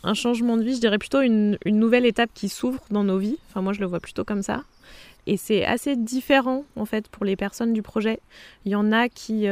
un 0.01 0.13
changement 0.13 0.55
de 0.55 0.63
vie, 0.63 0.75
je 0.75 0.79
dirais 0.79 0.97
plutôt 0.97 1.19
une, 1.19 1.57
une 1.65 1.77
nouvelle 1.77 2.05
étape 2.05 2.29
qui 2.33 2.47
s'ouvre 2.47 2.79
dans 2.89 3.03
nos 3.03 3.17
vies. 3.17 3.37
Enfin, 3.49 3.61
moi, 3.61 3.73
je 3.73 3.81
le 3.81 3.85
vois 3.87 3.99
plutôt 3.99 4.23
comme 4.23 4.43
ça. 4.43 4.63
Et 5.27 5.37
c'est 5.37 5.65
assez 5.65 5.95
différent 5.95 6.63
en 6.75 6.85
fait 6.85 7.07
pour 7.07 7.25
les 7.25 7.35
personnes 7.35 7.73
du 7.73 7.81
projet. 7.81 8.19
Il 8.65 8.71
y 8.71 8.75
en 8.75 8.91
a 8.91 9.09
qui 9.09 9.47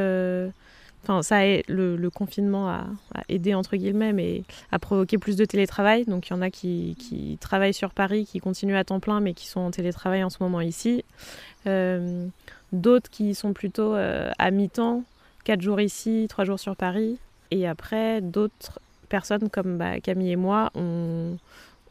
Enfin, 1.03 1.21
ça 1.23 1.39
le, 1.67 1.95
le 1.95 2.09
confinement 2.09 2.69
a, 2.69 2.85
aidé 3.29 3.53
entre 3.53 3.77
guillemets, 3.77 4.13
mais 4.13 4.43
a 4.71 4.79
provoqué 4.79 5.17
plus 5.17 5.37
de 5.37 5.45
télétravail. 5.45 6.05
Donc 6.05 6.27
il 6.27 6.31
y 6.31 6.33
en 6.33 6.41
a 6.41 6.49
qui, 6.49 7.37
travaillent 7.39 7.73
sur 7.73 7.91
Paris, 7.91 8.25
qui 8.25 8.39
continuent 8.39 8.75
à 8.75 8.83
temps 8.83 8.99
plein, 8.99 9.19
mais 9.19 9.33
qui 9.33 9.47
sont 9.47 9.61
en 9.61 9.71
télétravail 9.71 10.23
en 10.23 10.29
ce 10.29 10.37
moment 10.41 10.61
ici. 10.61 11.03
Euh, 11.67 12.27
d'autres 12.73 13.09
qui 13.09 13.33
sont 13.33 13.53
plutôt 13.53 13.95
euh, 13.95 14.31
à 14.37 14.51
mi-temps, 14.51 15.03
4 15.45 15.61
jours 15.61 15.81
ici, 15.81 16.25
3 16.29 16.45
jours 16.45 16.59
sur 16.59 16.75
Paris. 16.75 17.17
Et 17.51 17.67
après, 17.67 18.21
d'autres 18.21 18.79
personnes 19.07 19.49
comme 19.49 19.77
bah, 19.77 19.99
Camille 20.01 20.33
et 20.33 20.35
moi, 20.35 20.69
on, 20.75 21.37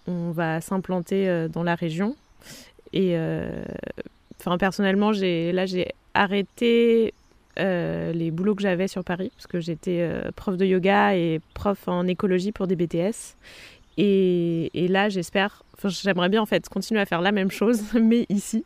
va 0.07 0.61
s'implanter 0.61 1.29
euh, 1.29 1.49
dans 1.49 1.63
la 1.63 1.75
région. 1.75 2.17
Enfin, 2.95 4.59
personnellement, 4.59 5.11
là, 5.11 5.67
j'ai 5.67 5.89
arrêté 6.15 7.13
euh, 7.59 8.13
les 8.13 8.31
boulots 8.31 8.55
que 8.55 8.63
j'avais 8.63 8.87
sur 8.87 9.03
Paris, 9.03 9.33
parce 9.35 9.49
que 9.49 9.59
j'étais 9.59 9.99
euh, 10.01 10.31
prof 10.37 10.57
de 10.57 10.65
yoga 10.65 11.17
et 11.17 11.41
prof 11.55 11.89
en 11.89 12.07
écologie 12.07 12.53
pour 12.53 12.69
des 12.69 12.77
BTS. 12.77 13.37
Et, 14.01 14.87
là, 14.89 15.09
j'espère, 15.09 15.65
j'aimerais 15.85 16.29
bien 16.29 16.41
en 16.41 16.47
fait 16.47 16.69
continuer 16.69 17.01
à 17.01 17.07
faire 17.07 17.21
la 17.21 17.33
même 17.33 17.51
chose, 17.51 17.83
mais 18.01 18.27
ici. 18.29 18.65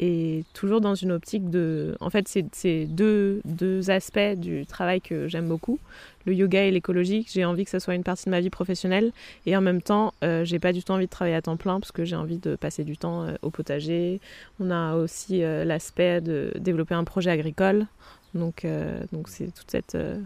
Et 0.00 0.44
toujours 0.54 0.80
dans 0.80 0.94
une 0.94 1.12
optique 1.12 1.50
de. 1.50 1.96
En 2.00 2.10
fait, 2.10 2.26
c'est 2.52 2.86
deux, 2.86 3.42
deux 3.44 3.90
aspects 3.90 4.34
du 4.36 4.66
travail 4.66 5.00
que 5.00 5.28
j'aime 5.28 5.46
beaucoup 5.46 5.78
le 6.24 6.34
yoga 6.34 6.62
et 6.62 6.70
l'écologie. 6.70 7.26
J'ai 7.30 7.44
envie 7.44 7.64
que 7.64 7.70
ça 7.70 7.80
soit 7.80 7.94
une 7.94 8.04
partie 8.04 8.26
de 8.26 8.30
ma 8.30 8.40
vie 8.40 8.50
professionnelle. 8.50 9.12
Et 9.46 9.56
en 9.56 9.60
même 9.60 9.82
temps, 9.82 10.12
euh, 10.22 10.44
j'ai 10.44 10.58
pas 10.58 10.72
du 10.72 10.82
tout 10.82 10.92
envie 10.92 11.06
de 11.06 11.10
travailler 11.10 11.36
à 11.36 11.42
temps 11.42 11.56
plein 11.56 11.80
parce 11.80 11.92
que 11.92 12.04
j'ai 12.04 12.16
envie 12.16 12.38
de 12.38 12.56
passer 12.56 12.84
du 12.84 12.96
temps 12.96 13.26
au 13.42 13.50
potager. 13.50 14.20
On 14.60 14.70
a 14.70 14.94
aussi 14.94 15.40
l'aspect 15.40 16.20
de 16.20 16.52
développer 16.58 16.94
un 16.94 17.04
projet 17.04 17.30
agricole. 17.30 17.86
Donc, 18.34 18.64
euh, 18.64 19.00
c'est 19.26 19.54
toute 19.54 19.70
cette 19.70 19.94
euh, 19.94 20.20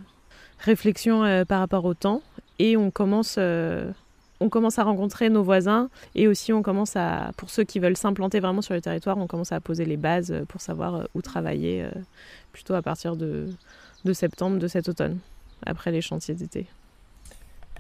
réflexion 0.59 1.25
euh, 1.25 1.45
par 1.45 1.61
rapport 1.61 1.85
au 1.85 1.95
temps. 1.95 2.23
Et 2.59 2.77
on 2.77 2.91
commence, 2.91 3.39
on 3.39 4.49
commence 4.49 4.81
à 4.81 4.83
rencontrer 4.83 5.31
nos 5.31 5.45
voisins 5.45 5.91
et 6.17 6.27
aussi 6.27 6.53
on 6.53 6.61
commence 6.61 6.97
à, 6.97 7.31
pour 7.37 7.51
ceux 7.51 7.63
qui 7.63 7.79
veulent 7.79 7.97
s'implanter 7.97 8.41
vraiment 8.41 8.63
sur 8.63 8.75
le 8.75 8.81
territoire, 8.81 9.17
on 9.17 9.29
commence 9.29 9.53
à 9.53 9.61
poser 9.61 9.85
les 9.85 9.97
bases 9.97 10.35
pour 10.49 10.61
savoir 10.61 11.07
où 11.15 11.23
travailler 11.23 11.87
plutôt 12.51 12.75
à 12.75 12.83
partir 12.83 13.15
de 13.15 13.47
septembre 14.13 14.59
de 14.59 14.67
cet 14.67 14.89
automne, 14.89 15.19
après 15.67 15.91
les 15.91 16.01
chantiers 16.01 16.35
d'été. 16.35 16.67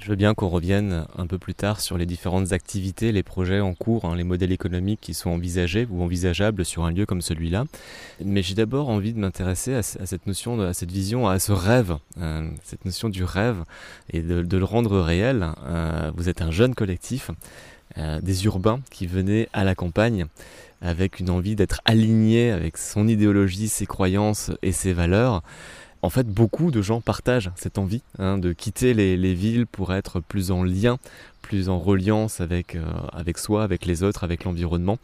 Je 0.00 0.11
veux 0.11 0.16
bien 0.16 0.32
qu'on 0.32 0.49
revienne 0.49 1.06
un 1.16 1.26
peu 1.26 1.38
plus 1.38 1.54
tard 1.54 1.80
sur 1.80 1.99
les 1.99 2.06
différentes 2.06 2.52
activités, 2.52 3.11
les 3.11 3.25
projets 3.25 3.58
en 3.61 3.75
cours, 3.75 4.04
hein, 4.04 4.14
les 4.14 4.23
modèles 4.23 4.52
économiques 4.52 5.00
qui 5.00 5.12
sont 5.12 5.30
envisagés 5.30 5.88
ou 5.90 6.02
envisageables 6.02 6.64
sur 6.64 6.85
un 6.85 6.92
lieu 6.92 7.04
comme 7.04 7.20
celui-là. 7.20 7.64
Mais 8.25 8.42
j'ai 8.42 8.54
d'abord 8.54 8.90
envie 8.90 9.12
de 9.12 9.18
m'intéresser 9.18 9.75
à, 9.75 9.82
cette 9.82 10.26
notion, 10.28 10.61
à 10.61 10.73
cette 10.73 10.92
vision, 10.92 11.26
à 11.28 11.40
ce 11.40 11.50
rêve, 11.50 11.97
euh, 12.18 12.49
cette 12.62 12.85
notion 12.85 13.08
du 13.08 13.25
rêve 13.25 13.64
et 14.12 14.23
de, 14.23 14.56
le 14.56 14.64
rendre 14.64 15.00
réel. 15.00 15.49
Euh, 15.66 16.12
vous 16.14 16.28
êtes 16.28 16.42
un 16.42 16.52
jeune 16.52 16.76
collectif, 16.76 17.32
euh, 17.97 18.20
des 18.20 18.44
urbains 18.44 18.80
qui 18.92 19.08
venaient 19.08 19.49
à 19.52 19.64
la 19.64 19.75
campagne 19.75 20.26
avec 20.80 21.18
une 21.18 21.30
envie 21.30 21.56
d'être 21.56 21.80
aligné 21.85 22.52
avec 22.52 22.78
son 22.78 23.08
idéologie, 23.08 23.66
ses 23.68 23.87
croyances 23.87 24.52
et 24.62 24.70
ses 24.70 24.92
valeurs 24.92 25.42
en 26.02 26.11
fait, 26.11 26.26
beaucoup 26.26 26.71
de 26.71 26.81
gens 26.81 27.00
partagent 27.00 27.50
cette 27.57 27.78
envie 27.78 28.02
hein, 28.19 28.38
de 28.38 28.52
quitter 28.52 28.95
les, 28.95 29.35
villes 29.35 29.67
pour 29.67 29.93
être 29.93 30.21
plus 30.21 30.50
en 30.50 30.62
lien, 30.62 30.99
plus 31.43 31.69
en 31.69 31.78
reliance 31.78 32.40
avec, 32.40 32.76
euh, 32.76 32.85
avec 33.12 33.38
soi, 33.38 33.64
avec 33.64 33.85
les 33.85 34.02
autres, 34.02 34.25
avec 34.25 34.45
l'environnement, 34.45 34.99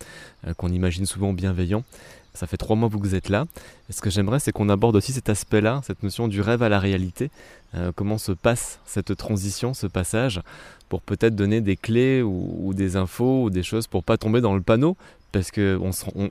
euh, 0.46 0.54
qu'on 0.54 0.68
imagine 0.68 1.06
souvent 1.06 1.32
bienveillant. 1.32 1.84
Ça 2.32 2.48
fait 2.48 2.56
trois 2.56 2.74
mois 2.74 2.88
que 2.88 2.96
vous 2.96 3.14
êtes 3.14 3.28
là. 3.28 3.44
Et 3.88 3.92
ce 3.92 4.00
que 4.00 4.10
j'aimerais, 4.10 4.40
c'est 4.40 4.50
qu'on 4.50 4.68
aborde 4.68 4.96
aussi 4.96 5.12
cet 5.12 5.28
aspect-là, 5.28 5.82
cette 5.84 6.02
notion 6.02 6.26
du 6.26 6.40
rêve 6.40 6.64
à 6.64 6.68
la 6.68 6.80
réalité. 6.80 7.30
Euh, 7.76 7.92
comment 7.94 8.18
se 8.18 8.32
passe 8.32 8.80
cette 8.84 9.16
transition, 9.16 9.72
ce 9.72 9.86
passage, 9.86 10.42
pour 10.88 11.00
peut-être 11.00 11.36
donner 11.36 11.60
des 11.60 11.76
clés 11.76 12.22
ou, 12.22 12.72
des 12.74 12.96
infos 12.96 13.44
ou 13.44 13.50
des 13.50 13.62
choses 13.62 13.86
pour 13.86 14.02
pas 14.02 14.16
tomber 14.16 14.40
dans 14.40 14.54
le 14.54 14.62
panneau, 14.62 14.96
parce 15.34 15.50
que 15.50 15.80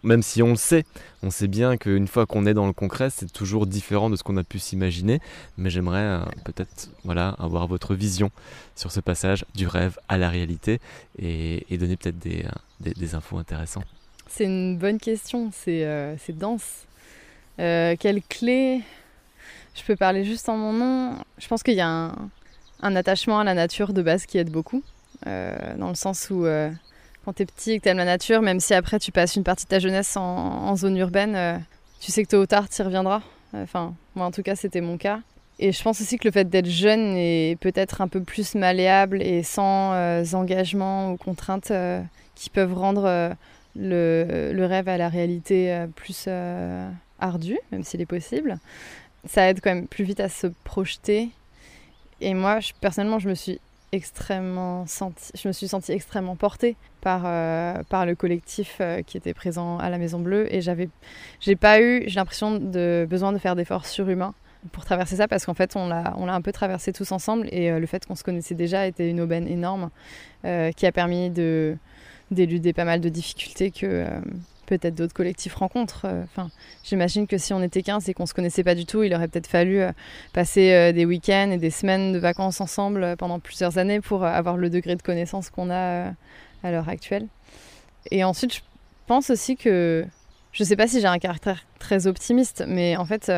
même 0.01 0.24
si 0.24 0.41
on 0.41 0.51
le 0.51 0.55
sait, 0.55 0.86
on 1.24 1.29
sait 1.29 1.50
bien 1.50 1.75
qu'une 1.75 2.07
fois 2.07 2.25
qu'on 2.25 2.45
est 2.45 2.53
dans 2.53 2.67
le 2.67 2.72
concret, 2.72 3.10
c'est 3.10 3.31
toujours 3.31 3.67
différent 3.67 4.10
de 4.10 4.15
ce 4.15 4.24
qu'on 4.24 4.38
a 4.38 4.45
pu 4.45 4.60
s'imaginer. 4.60 5.19
Mais 5.57 5.69
j'aimerais 5.69 6.00
euh, 6.00 6.19
peut-être 6.45 6.89
voilà, 7.03 7.36
avoir 7.38 7.67
votre 7.67 7.95
vision 7.95 8.31
sur 8.77 8.93
ce 8.93 9.01
passage 9.01 9.43
du 9.55 9.67
rêve 9.67 10.00
à 10.07 10.17
la 10.17 10.29
réalité 10.29 10.79
et, 11.19 11.65
donner 11.77 11.98
peut-être 11.98 12.17
des, 12.17 12.45
euh, 12.45 12.93
des, 12.95 13.13
infos 13.13 13.38
intéressantes. 13.38 13.86
C'est 14.27 14.45
une 14.45 14.77
bonne 14.77 15.00
question, 15.00 15.51
c'est 15.51 15.83
euh, 15.86 16.15
dense. 16.29 16.86
quelle 17.57 18.22
clé 18.29 18.83
Je 19.75 19.83
peux 19.83 19.98
parler 19.98 20.24
juste 20.24 20.48
en 20.48 20.55
mon 20.55 20.72
nom. 20.72 21.17
Je 21.39 21.48
pense 21.50 21.62
qu'il 21.62 21.75
y 21.75 21.81
a 21.81 21.89
un, 21.89 22.15
un, 22.81 22.95
attachement 22.95 23.39
à 23.39 23.43
la 23.43 23.53
nature 23.53 23.91
de 23.91 24.01
base 24.01 24.25
qui 24.25 24.38
aide 24.38 24.50
beaucoup, 24.50 24.81
dans 25.25 25.89
le 25.89 25.95
sens 25.95 26.29
où 26.29 26.45
quand 27.23 27.33
t'es 27.33 27.45
petit 27.45 27.71
et 27.71 27.79
que 27.79 27.83
t'aimes 27.83 27.97
la 27.97 28.05
nature, 28.05 28.41
même 28.41 28.59
si 28.59 28.73
après 28.73 28.99
tu 28.99 29.11
passes 29.11 29.35
une 29.35 29.43
partie 29.43 29.65
de 29.65 29.69
ta 29.69 29.79
jeunesse 29.79 30.17
en, 30.17 30.75
zone 30.75 30.97
urbaine, 30.97 31.35
euh, 31.35 31.57
tu 31.99 32.11
sais 32.11 32.23
que 32.23 32.29
tôt 32.29 32.41
ou 32.41 32.45
tard 32.45 32.69
tu 32.69 32.81
y 32.81 32.85
reviendras. 32.85 33.21
Enfin, 33.53 33.93
moi 34.15 34.25
en 34.25 34.31
tout 34.31 34.43
cas 34.43 34.55
c'était 34.55 34.81
mon 34.81 34.97
cas. 34.97 35.19
Et 35.59 35.71
je 35.71 35.81
pense 35.83 36.01
aussi 36.01 36.17
que 36.17 36.27
le 36.27 36.31
fait 36.31 36.49
d'être 36.49 36.69
jeune 36.69 37.15
et 37.15 37.57
peut-être 37.61 38.01
un 38.01 38.07
peu 38.07 38.21
plus 38.21 38.55
malléable 38.55 39.21
et 39.21 39.43
sans 39.43 39.93
euh, 39.93 40.23
engagement 40.33 41.11
ou 41.11 41.17
contraintes 41.17 41.71
euh, 41.71 42.01
qui 42.35 42.49
peuvent 42.49 42.73
rendre 42.73 43.35
le, 43.75 44.65
rêve 44.65 44.89
à 44.89 44.97
la 44.97 45.09
réalité 45.09 45.85
plus 45.95 46.27
ardu, 47.19 47.57
même 47.71 47.83
s'il 47.83 48.01
est 48.01 48.07
possible, 48.07 48.57
ça 49.25 49.47
aide 49.47 49.61
quand 49.61 49.73
même 49.73 49.87
plus 49.87 50.03
vite 50.03 50.19
à 50.19 50.29
se 50.29 50.47
projeter. 50.63 51.29
Et 52.19 52.33
moi, 52.33 52.59
personnellement, 52.81 53.19
je 53.19 53.29
me 53.29 53.35
suis 53.35 53.59
extrêmement 53.93 54.85
senti, 54.88 55.31
je 55.35 55.47
me 55.47 55.53
suis 55.53 55.67
sentie 55.67 55.91
extrêmement 55.91 56.35
portée 56.35 56.75
par, 57.00 57.21
euh, 57.25 57.83
par 57.89 58.05
le 58.07 58.15
collectif 58.15 58.77
euh, 58.81 59.03
qui 59.03 59.17
était 59.17 59.35
présent 59.35 59.77
à 59.77 59.89
la 59.89 60.00
Maison 60.00 60.19
Bleue. 60.19 60.53
Et 60.53 60.62
j'avais 60.62 60.89
j'ai 61.39 61.55
pas 61.55 61.79
eu 61.79 62.03
j'ai 62.07 62.15
l'impression 62.15 62.57
de 62.57 63.05
besoin 63.07 63.31
de 63.31 63.38
faire 63.38 63.55
d'efforts 63.55 63.85
surhumains 63.85 64.33
pour 64.71 64.83
traverser 64.83 65.17
ça 65.17 65.27
parce 65.27 65.45
qu'en 65.45 65.53
fait 65.53 65.75
on 65.75 65.88
l'a 65.88 66.15
on 66.17 66.25
l'a 66.25 66.33
un 66.33 66.41
peu 66.41 66.51
traversé 66.51 66.91
tous 66.91 67.12
ensemble. 67.12 67.47
Et 67.51 67.71
euh, 67.71 67.79
le 67.79 67.85
fait 67.85 68.05
qu'on 68.05 68.15
se 68.15 68.23
connaissait 68.23 68.55
déjà 68.55 68.88
était 68.88 69.09
une 69.09 69.21
aubaine 69.21 69.47
énorme 69.47 69.89
qui 70.75 70.85
a 70.85 70.91
permis 70.91 71.29
de 71.29 71.77
d'éluder 72.29 72.73
pas 72.73 72.83
mal 72.83 73.00
de 73.00 73.07
difficultés 73.07 73.71
que 73.71 74.05
peut-être 74.65 74.96
d'autres 74.96 75.13
collectifs 75.13 75.55
rencontrent. 75.55 76.05
Euh, 76.05 76.24
enfin, 76.24 76.50
j'imagine 76.84 77.27
que 77.27 77.38
si 77.38 77.53
on 77.53 77.62
était 77.62 77.82
15 77.82 78.10
et 78.10 78.13
qu'on 78.13 78.25
se 78.25 78.34
connaissait 78.34 78.63
pas 78.63 78.75
du 78.75 78.86
tout, 78.86 79.03
il 79.03 79.13
aurait 79.13 79.27
peut-être 79.27 79.48
fallu 79.48 79.79
euh, 79.79 79.91
passer 80.34 80.74
euh, 80.74 80.91
des 80.91 81.05
week-ends 81.05 81.51
et 81.51 81.58
des 81.58 81.70
semaines 81.70 82.13
de 82.13 82.20
vacances 82.20 82.62
ensemble 82.62 83.15
pendant 83.17 83.39
plusieurs 83.39 83.77
années 83.77 84.01
pour 84.01 84.24
avoir 84.24 84.58
le 84.58 84.70
degré 84.70 84.96
de 84.96 85.01
connaissance 85.01 85.50
qu'on 85.50 85.70
a 85.70 86.13
à 86.63 86.72
l'heure 86.72 86.89
actuelle. 86.89 87.27
Et 88.12 88.24
ensuite, 88.24 88.55
je 88.55 88.62
pense 89.08 89.29
aussi 89.29 89.55
que 89.55 90.05
je 90.51 90.63
sais 90.63 90.75
pas 90.75 90.88
si 90.88 91.01
j'ai 91.01 91.08
un 91.08 91.20
caractère 91.20 91.65
très 91.79 92.08
optimiste, 92.08 92.63
mais 92.67 92.96
en 92.96 93.05
fait, 93.05 93.32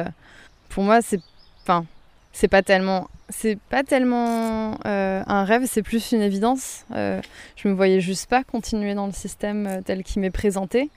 pour 0.70 0.84
moi, 0.84 1.02
c'est, 1.02 1.22
enfin, 1.64 1.86
c'est 2.36 2.50
pas 2.50 2.62
tellement 2.62 3.08
c'est 3.30 3.58
pas 3.58 3.84
tellement 3.84 4.78
euh, 4.86 5.24
un 5.26 5.46
rêve, 5.46 5.64
c'est 5.66 5.82
plus 5.82 6.12
une 6.12 6.22
évidence. 6.22 6.86
Euh, 6.92 7.22
je 7.56 7.68
me 7.68 7.74
voyais 7.74 8.02
juste 8.02 8.30
pas 8.30 8.44
continuer 8.44 8.94
dans 8.94 9.08
le 9.08 9.14
système 9.14 9.66
euh, 9.66 9.82
tel 9.84 10.04
qu'il 10.04 10.22
m'est 10.22 10.32
présenté. 10.32 10.90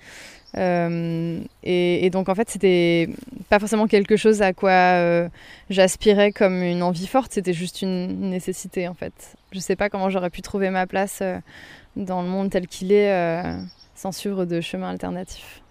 Et, 0.54 2.10
donc 2.12 2.28
en 2.28 2.34
fait, 2.34 2.50
c'était 2.50 3.08
pas 3.48 3.58
forcément 3.60 3.86
quelque 3.86 4.16
chose 4.16 4.42
à 4.42 4.52
quoi 4.52 5.28
j'aspirais 5.70 6.32
comme 6.32 6.62
une 6.62 6.82
envie 6.82 7.06
forte, 7.06 7.32
c'était 7.32 7.52
juste 7.52 7.82
une 7.82 8.30
nécessité 8.30 8.88
en 8.88 8.94
fait. 8.94 9.36
Je 9.52 9.60
sais 9.60 9.76
pas 9.76 9.88
comment 9.88 10.10
j'aurais 10.10 10.30
pu 10.30 10.42
trouver 10.42 10.70
ma 10.70 10.86
place 10.86 11.22
dans 11.96 12.22
le 12.22 12.28
monde 12.28 12.50
tel 12.50 12.66
qu'il 12.66 12.90
est 12.90 13.44
sans 13.94 14.10
suivre 14.10 14.46
de 14.46 14.60
chemin 14.60 14.90
alternatif. 14.90 15.62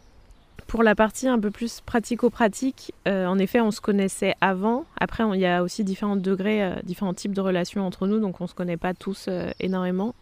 Pour 0.67 0.83
la 0.83 0.95
partie 0.95 1.29
un 1.29 1.39
peu 1.39 1.49
plus 1.49 1.79
pratico-pratique, 1.79 2.93
euh, 3.07 3.25
en 3.25 3.39
effet, 3.39 3.61
on 3.61 3.71
se 3.71 3.79
connaissait 3.79 4.35
avant. 4.41 4.83
Après, 4.99 5.23
il 5.33 5.39
y 5.39 5.45
a 5.45 5.63
aussi 5.63 5.85
différents 5.85 6.17
degrés, 6.17 6.61
euh, 6.61 6.75
différents 6.83 7.13
types 7.13 7.33
de 7.33 7.39
relations 7.39 7.87
entre 7.87 8.05
nous, 8.05 8.19
donc 8.19 8.41
on 8.41 8.43
ne 8.43 8.49
se 8.49 8.53
connaît 8.53 8.75
pas 8.75 8.93
tous 8.93 9.27
euh, 9.29 9.49
énormément. 9.61 10.13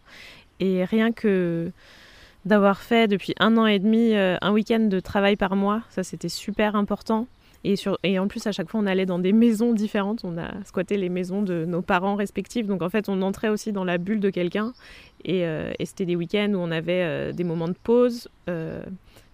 Et 0.60 0.84
rien 0.84 1.10
que 1.10 1.72
d'avoir 2.44 2.78
fait 2.78 3.08
depuis 3.08 3.34
un 3.40 3.56
an 3.58 3.66
et 3.66 3.80
demi 3.80 4.14
un 4.14 4.52
week-end 4.52 4.78
de 4.78 5.00
travail 5.00 5.34
par 5.34 5.56
mois, 5.56 5.82
ça 5.90 6.04
c'était 6.04 6.28
super 6.28 6.76
important. 6.76 7.26
Et, 7.64 8.18
en 8.20 8.28
plus, 8.28 8.46
à 8.46 8.52
chaque 8.52 8.70
fois, 8.70 8.78
on 8.78 8.86
allait 8.86 9.06
dans 9.06 9.18
des 9.18 9.32
maisons 9.32 9.72
différentes. 9.72 10.20
On 10.22 10.38
a 10.38 10.52
squatté 10.64 10.96
les 10.96 11.08
maisons 11.08 11.42
de 11.42 11.64
nos 11.64 11.82
parents 11.82 12.14
respectifs. 12.14 12.68
Donc, 12.68 12.80
en 12.80 12.88
fait, 12.88 13.08
on 13.08 13.20
entrait 13.22 13.48
aussi 13.48 13.72
dans 13.72 13.82
la 13.82 13.98
bulle 13.98 14.20
de 14.20 14.30
quelqu'un. 14.30 14.72
Et 15.24 15.44
c'était 15.84 16.04
des 16.04 16.14
week-ends 16.14 16.52
où 16.54 16.58
on 16.58 16.70
avait 16.70 17.32
des 17.32 17.42
moments 17.42 17.66
de 17.66 17.74
pause 17.82 18.28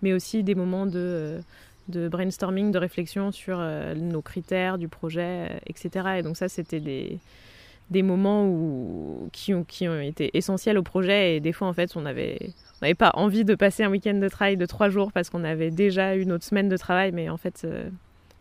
mais 0.02 0.12
aussi 0.12 0.42
des 0.42 0.54
moments 0.54 0.86
de, 0.86 1.40
brainstorming, 1.88 2.70
de 2.70 2.78
réflexion 2.78 3.32
sur 3.32 3.58
euh, 3.60 3.94
nos 3.94 4.22
critères 4.22 4.78
du 4.78 4.88
projet, 4.88 5.48
euh, 5.50 5.58
etc. 5.66 6.18
Et 6.18 6.22
donc 6.22 6.36
ça, 6.36 6.48
c'était 6.48 6.80
des, 6.80 8.02
moments 8.02 9.28
qui, 9.32 9.54
ont, 9.54 9.64
été 10.00 10.30
essentiels 10.36 10.78
au 10.78 10.82
projet 10.82 11.36
et 11.36 11.40
des 11.40 11.52
fois 11.52 11.68
en 11.68 11.74
fait 11.74 11.94
on 11.94 12.06
avait 12.06 12.38
on 12.80 12.86
n'avait 12.86 12.94
pas 12.94 13.10
envie 13.14 13.44
de 13.44 13.54
passer 13.54 13.84
un 13.84 13.90
week-end 13.90 14.14
de 14.14 14.28
travail 14.28 14.56
de 14.56 14.64
trois 14.64 14.88
jours 14.88 15.12
parce 15.12 15.28
qu'on 15.28 15.44
avait 15.44 15.70
déjà 15.70 16.14
une 16.14 16.32
autre 16.32 16.44
semaine 16.44 16.68
de 16.70 16.76
travail, 16.76 17.12
mais 17.12 17.28
en 17.28 17.36
fait, 17.36 17.66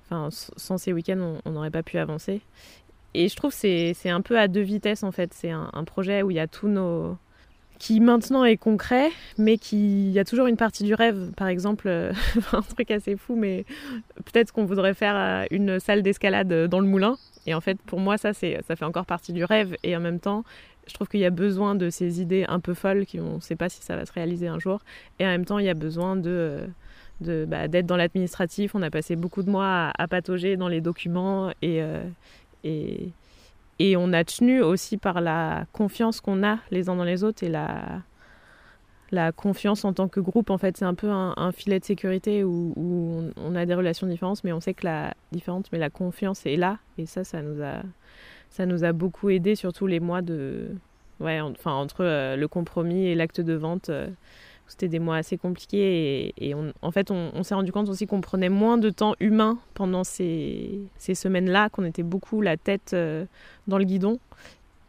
enfin, 0.06 0.30
sans 0.32 0.78
ces 0.78 0.94
week-ends, 0.94 1.36
on 1.46 1.52
n'aurait 1.52 1.70
pas 1.70 1.84
pu 1.84 1.98
avancer. 1.98 2.42
Et 3.14 3.28
je 3.28 3.36
trouve 3.36 3.52
que 3.52 3.94
c'est 3.94 4.10
un 4.10 4.22
peu 4.22 4.40
à 4.40 4.48
deux 4.48 4.62
vitesses 4.62 5.04
en 5.04 5.12
fait. 5.12 5.34
C'est 5.34 5.52
un, 5.52 5.84
projet 5.86 6.24
où 6.24 6.32
il 6.32 6.38
y 6.38 6.40
a 6.40 6.48
tous 6.48 6.68
nos, 6.68 7.18
qui 7.82 8.00
maintenant 8.00 8.46
est 8.46 8.58
concret, 8.58 9.10
mais 9.40 9.58
qui 9.58 10.12
y 10.12 10.20
a 10.20 10.24
toujours 10.24 10.46
une 10.46 10.56
partie 10.56 10.84
du 10.84 10.94
rêve. 10.94 11.32
Par 11.36 11.48
exemple, 11.48 11.88
euh, 11.88 12.14
un 12.54 12.62
truc 12.62 12.92
assez 12.92 13.16
fou, 13.16 13.36
mais 13.36 13.66
peut-être 14.18 14.54
qu'on 14.54 14.66
voudrait 14.66 14.94
faire 14.94 15.16
euh, 15.18 15.46
une 15.50 15.80
salle 15.80 16.04
d'escalade 16.04 16.68
dans 16.68 16.80
le 16.80 16.86
moulin. 16.86 17.18
Et 17.48 17.56
en 17.56 17.60
fait, 17.60 17.82
pour 17.82 18.00
moi, 18.00 18.20
ça, 18.20 18.34
c'est, 18.34 18.60
ça 18.68 18.76
fait 18.76 18.86
encore 18.86 19.08
partie 19.08 19.34
du 19.34 19.44
rêve. 19.44 19.76
Et 19.82 19.98
en 19.98 20.00
même 20.00 20.20
temps, 20.20 20.44
je 20.88 20.94
trouve 20.94 21.08
qu'il 21.08 21.22
y 21.22 21.26
a 21.26 21.32
besoin 21.32 21.74
de 21.74 21.90
ces 21.90 22.22
idées 22.22 22.46
un 22.48 22.60
peu 22.60 22.76
folles, 22.76 23.08
qui 23.08 23.20
on 23.20 23.38
ne 23.38 23.42
sait 23.42 23.56
pas 23.56 23.68
si 23.68 23.82
ça 23.82 23.96
va 23.96 24.06
se 24.06 24.14
réaliser 24.14 24.48
un 24.48 24.60
jour. 24.60 24.82
Et 25.18 25.26
en 25.26 25.30
même 25.30 25.46
temps, 25.46 25.58
il 25.58 25.66
y 25.66 25.70
a 25.70 25.74
besoin 25.74 26.16
de, 26.16 26.68
bah, 27.20 27.68
d'être 27.68 27.88
dans 27.88 27.98
l'administratif. 27.98 28.76
On 28.76 28.84
a 28.84 28.92
passé 28.92 29.16
beaucoup 29.16 29.42
de 29.42 29.50
mois 29.50 29.92
à, 29.98 30.08
patauger 30.08 30.56
dans 30.56 30.68
les 30.68 30.82
documents 30.82 31.52
euh, 31.64 32.04
et 32.64 33.10
et 33.82 33.98
on 33.98 34.14
a 34.14 34.24
tenu 34.24 34.62
aussi 34.62 34.98
par 34.98 35.22
la 35.22 35.66
confiance 35.74 36.22
qu'on 36.22 36.44
a 36.44 36.60
les 36.70 36.88
uns 36.88 36.96
dans 36.96 37.04
les 37.04 37.24
autres 37.24 37.44
et 37.44 37.50
la, 37.50 38.04
confiance 39.36 39.84
en 39.86 39.92
tant 39.92 40.08
que 40.08 40.20
groupe. 40.20 40.52
En 40.52 40.60
fait, 40.60 40.78
c'est 40.78 40.86
un 40.86 40.94
peu 40.94 41.10
un, 41.10 41.52
filet 41.52 41.80
de 41.80 41.86
sécurité 41.86 42.44
où, 42.44 43.32
on, 43.36 43.56
a 43.56 43.66
des 43.66 43.74
relations 43.74 44.06
différentes, 44.06 44.44
mais 44.44 44.54
on 44.54 44.60
sait 44.62 44.76
que 44.76 44.86
la 44.86 45.16
différente, 45.32 45.68
mais 45.72 45.80
la 45.80 45.90
confiance 45.90 46.46
est 46.46 46.58
là. 46.58 46.78
Et 47.00 47.08
ça, 47.08 47.24
ça 47.24 47.42
nous 47.42 47.62
a, 47.64 47.82
ça 48.52 48.68
nous 48.68 48.84
a 48.84 48.92
beaucoup 48.94 49.32
aidé, 49.32 49.56
surtout 49.56 49.88
les 49.88 50.00
mois 50.00 50.22
de, 50.22 50.70
ouais, 51.20 51.42
enfin 51.42 51.72
entre 51.72 52.06
euh, 52.06 52.36
le 52.36 52.48
compromis 52.48 53.08
et 53.08 53.16
l'acte 53.16 53.42
de 53.42 53.54
vente. 53.54 53.90
Euh, 53.90 54.08
c'était 54.72 54.88
des 54.88 55.00
mois 55.00 55.18
assez 55.18 55.38
compliqués 55.38 56.34
et, 56.38 56.54
en 56.54 56.92
fait 56.92 57.12
on, 57.12 57.44
s'est 57.44 57.54
rendu 57.54 57.72
compte 57.72 57.90
aussi 57.90 58.08
qu'on 58.08 58.22
prenait 58.22 58.50
moins 58.50 58.78
de 58.78 58.90
temps 58.90 59.16
humain 59.20 59.58
pendant 59.74 60.04
ces, 60.04 60.80
semaines-là, 60.98 61.70
qu'on 61.70 61.84
était 61.84 62.04
beaucoup 62.04 62.42
la 62.42 62.58
tête 62.58 62.92
euh, 62.94 63.26
dans 63.68 63.78
le 63.78 63.84
guidon. 63.84 64.18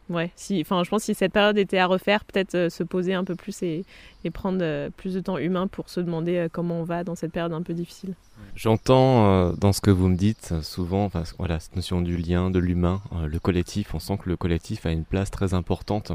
Ouais, 0.09 0.31
enfin, 0.61 0.83
je 0.83 0.89
pense 0.89 1.01
que 1.01 1.05
si 1.05 1.15
cette 1.15 1.31
période 1.31 1.57
était 1.57 1.77
à 1.77 1.85
refaire, 1.85 2.25
peut-être 2.25 2.55
euh, 2.55 2.69
se 2.69 2.83
poser 2.83 3.13
un 3.13 3.23
peu 3.23 3.35
plus 3.35 3.63
et, 3.63 3.85
prendre 4.33 4.59
euh, 4.61 4.89
plus 4.95 5.13
de 5.13 5.19
temps 5.19 5.37
humain 5.37 5.67
pour 5.67 5.89
se 5.89 5.99
demander 5.99 6.47
comment 6.51 6.79
on 6.79 6.83
va 6.83 7.03
dans 7.03 7.15
cette 7.15 7.31
période 7.31 7.53
un 7.53 7.61
peu 7.61 7.73
difficile. 7.73 8.13
J'entends 8.55 9.51
dans 9.53 9.73
ce 9.73 9.81
que 9.81 9.91
vous 9.91 10.07
me 10.07 10.15
dites 10.15 10.61
souvent, 10.61 11.09
voilà, 11.39 11.59
cette 11.59 11.75
notion 11.75 12.01
du 12.01 12.17
lien, 12.17 12.51
de 12.51 12.59
l'humain, 12.59 13.01
le 13.25 13.39
collectif. 13.39 13.95
On 13.95 13.99
sent 13.99 14.17
que 14.23 14.29
le 14.29 14.37
collectif 14.37 14.85
a 14.85 14.91
une 14.91 15.05
place 15.05 15.31
très 15.31 15.53
importante 15.53 16.11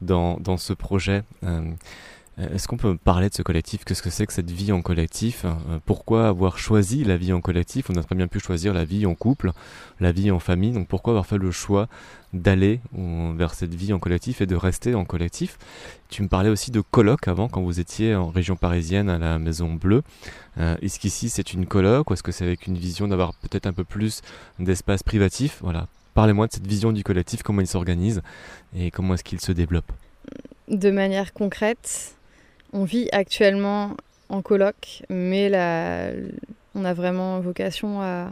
dans 0.00 0.56
ce 0.56 0.72
projet. 0.72 1.22
Euh, 2.38 2.54
est-ce 2.54 2.68
qu'on 2.68 2.76
peut 2.76 2.96
parler 2.96 3.28
de 3.28 3.34
ce 3.34 3.42
collectif? 3.42 3.84
Qu'est-ce 3.84 4.02
que 4.02 4.10
c'est 4.10 4.26
que 4.26 4.32
cette 4.32 4.50
vie 4.50 4.72
en 4.72 4.82
collectif? 4.82 5.44
Euh, 5.44 5.78
Pourquoi 5.84 6.28
avoir 6.28 6.58
choisi 6.58 7.04
la 7.04 7.16
vie 7.16 7.32
en 7.32 7.40
collectif? 7.40 7.90
On 7.90 7.96
a 7.96 8.02
très 8.02 8.14
bien 8.14 8.28
pu 8.28 8.40
choisir 8.40 8.74
la 8.74 8.84
vie 8.84 9.06
en 9.06 9.14
couple, 9.14 9.52
la 10.00 10.12
vie 10.12 10.30
en 10.30 10.38
famille. 10.38 10.72
Donc 10.72 10.88
pourquoi 10.88 11.12
avoir 11.12 11.26
fait 11.26 11.38
le 11.38 11.50
choix 11.50 11.88
d'aller 12.32 12.80
vers 12.92 13.54
cette 13.54 13.74
vie 13.74 13.92
en 13.92 13.98
collectif 13.98 14.40
et 14.40 14.46
de 14.46 14.54
rester 14.54 14.94
en 14.94 15.04
collectif? 15.04 15.58
Tu 16.08 16.22
me 16.22 16.28
parlais 16.28 16.50
aussi 16.50 16.70
de 16.70 16.80
colloque 16.80 17.28
avant, 17.28 17.48
quand 17.48 17.62
vous 17.62 17.80
étiez 17.80 18.14
en 18.14 18.28
région 18.28 18.56
parisienne 18.56 19.08
à 19.08 19.18
la 19.18 19.38
Maison 19.38 19.74
Bleue. 19.74 20.02
Euh, 20.58 20.76
est-ce 20.82 20.98
qu'ici 20.98 21.28
c'est 21.28 21.52
une 21.52 21.66
colloque 21.66 22.10
ou 22.10 22.14
est-ce 22.14 22.22
que 22.22 22.32
c'est 22.32 22.44
avec 22.44 22.66
une 22.66 22.76
vision 22.76 23.08
d'avoir 23.08 23.34
peut-être 23.34 23.66
un 23.66 23.72
peu 23.72 23.84
plus 23.84 24.22
d'espace 24.58 25.02
privatif? 25.02 25.58
Voilà. 25.62 25.88
Parlez-moi 26.14 26.46
de 26.46 26.52
cette 26.52 26.66
vision 26.66 26.92
du 26.92 27.04
collectif, 27.04 27.42
comment 27.42 27.60
il 27.60 27.66
s'organise 27.66 28.22
et 28.76 28.90
comment 28.90 29.14
est-ce 29.14 29.24
qu'il 29.24 29.40
se 29.40 29.52
développe? 29.52 29.90
De 30.68 30.90
manière 30.90 31.32
concrète, 31.32 32.17
on 32.72 32.84
vit 32.84 33.08
actuellement 33.12 33.96
en 34.28 34.42
coloc, 34.42 35.02
mais 35.08 35.50
on 36.74 36.84
a 36.84 36.94
vraiment 36.94 37.40
vocation 37.40 38.00
à, 38.00 38.30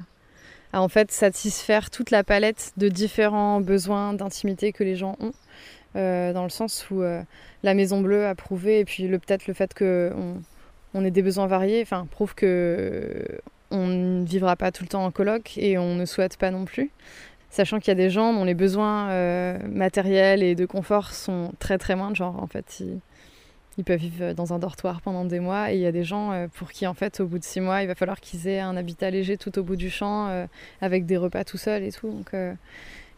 en 0.73 0.89
fait 0.89 1.11
satisfaire 1.11 1.91
toute 1.91 2.11
la 2.11 2.23
palette 2.23 2.73
de 2.77 2.89
différents 2.89 3.61
besoins 3.61 4.13
d'intimité 4.13 4.73
que 4.73 4.85
les 4.85 4.97
gens 4.97 5.17
ont. 5.21 5.33
Euh, 5.97 6.35
dans 6.35 6.43
le 6.43 6.51
sens 6.51 6.91
où 6.91 7.01
euh, 7.01 7.23
la 7.63 7.73
Maison 7.73 8.03
Bleue 8.03 8.27
a 8.27 8.35
prouvé, 8.35 8.81
et 8.81 8.85
puis 8.85 9.09
peut-être 9.09 9.47
le 9.47 9.55
fait 9.55 9.73
qu'on 9.73 10.43
on 10.93 11.05
ait 11.05 11.11
des 11.11 11.23
besoins 11.23 11.47
variés, 11.47 11.81
enfin, 11.81 12.07
prouve 12.11 12.35
que 12.35 13.25
on 13.71 13.87
ne 13.87 14.25
vivra 14.25 14.57
pas 14.57 14.71
tout 14.73 14.85
le 14.85 14.89
temps 14.89 15.05
en 15.05 15.11
coloc 15.11 15.57
et 15.57 15.79
on 15.79 15.95
ne 15.95 16.05
souhaite 16.05 16.37
pas 16.37 16.51
non 16.51 16.67
plus. 16.67 16.91
Sachant 17.51 17.79
qu'il 17.79 17.89
y 17.89 17.93
a 17.93 17.95
des 17.95 18.11
gens 18.11 18.35
dont 18.35 18.45
les 18.45 18.55
besoins 18.55 19.09
euh, 19.11 19.59
matériels 19.69 20.43
et 20.43 20.55
de 20.55 20.67
confort 20.67 21.13
sont 21.13 21.53
très 21.59 21.79
très 21.79 21.97
moindres, 21.97 22.17
genre 22.17 22.43
en 22.43 22.47
fait, 22.47 22.83
ils 23.79 23.85
peuvent 23.85 24.01
vivre 24.01 24.33
dans 24.33 24.53
un 24.53 24.59
dortoir 24.59 25.01
pendant 25.01 25.25
des 25.25 25.41
mois 25.41 25.73
et 25.73 25.77
il 25.77 25.81
y 25.81 25.87
a 25.87 25.93
des 25.93 26.05
gens 26.05 26.33
euh, 26.33 26.47
pour 26.53 26.71
qui 26.73 26.87
en 26.87 26.95
fait 26.95 27.21
au 27.21 27.27
bout 27.27 27.39
de 27.39 27.45
six 27.45 27.61
mois 27.61 27.83
il 27.83 27.89
va 27.89 27.95
falloir 27.95 28.21
qu'ils 28.21 28.49
aient 28.49 28.61
un 28.61 28.77
habitat 28.77 29.11
léger 29.11 29.37
tout 29.37 29.59
au 29.59 29.63
bout 29.63 29.77
du 29.77 29.91
champ 29.91 30.29
euh, 30.29 30.47
avec 30.81 31.07
des 31.07 31.17
repas 31.17 31.45
tout 31.45 31.59
seuls 31.59 31.83
et 31.83 31.93
tout. 31.93 32.11
Donc 32.11 32.33
euh, 32.35 32.55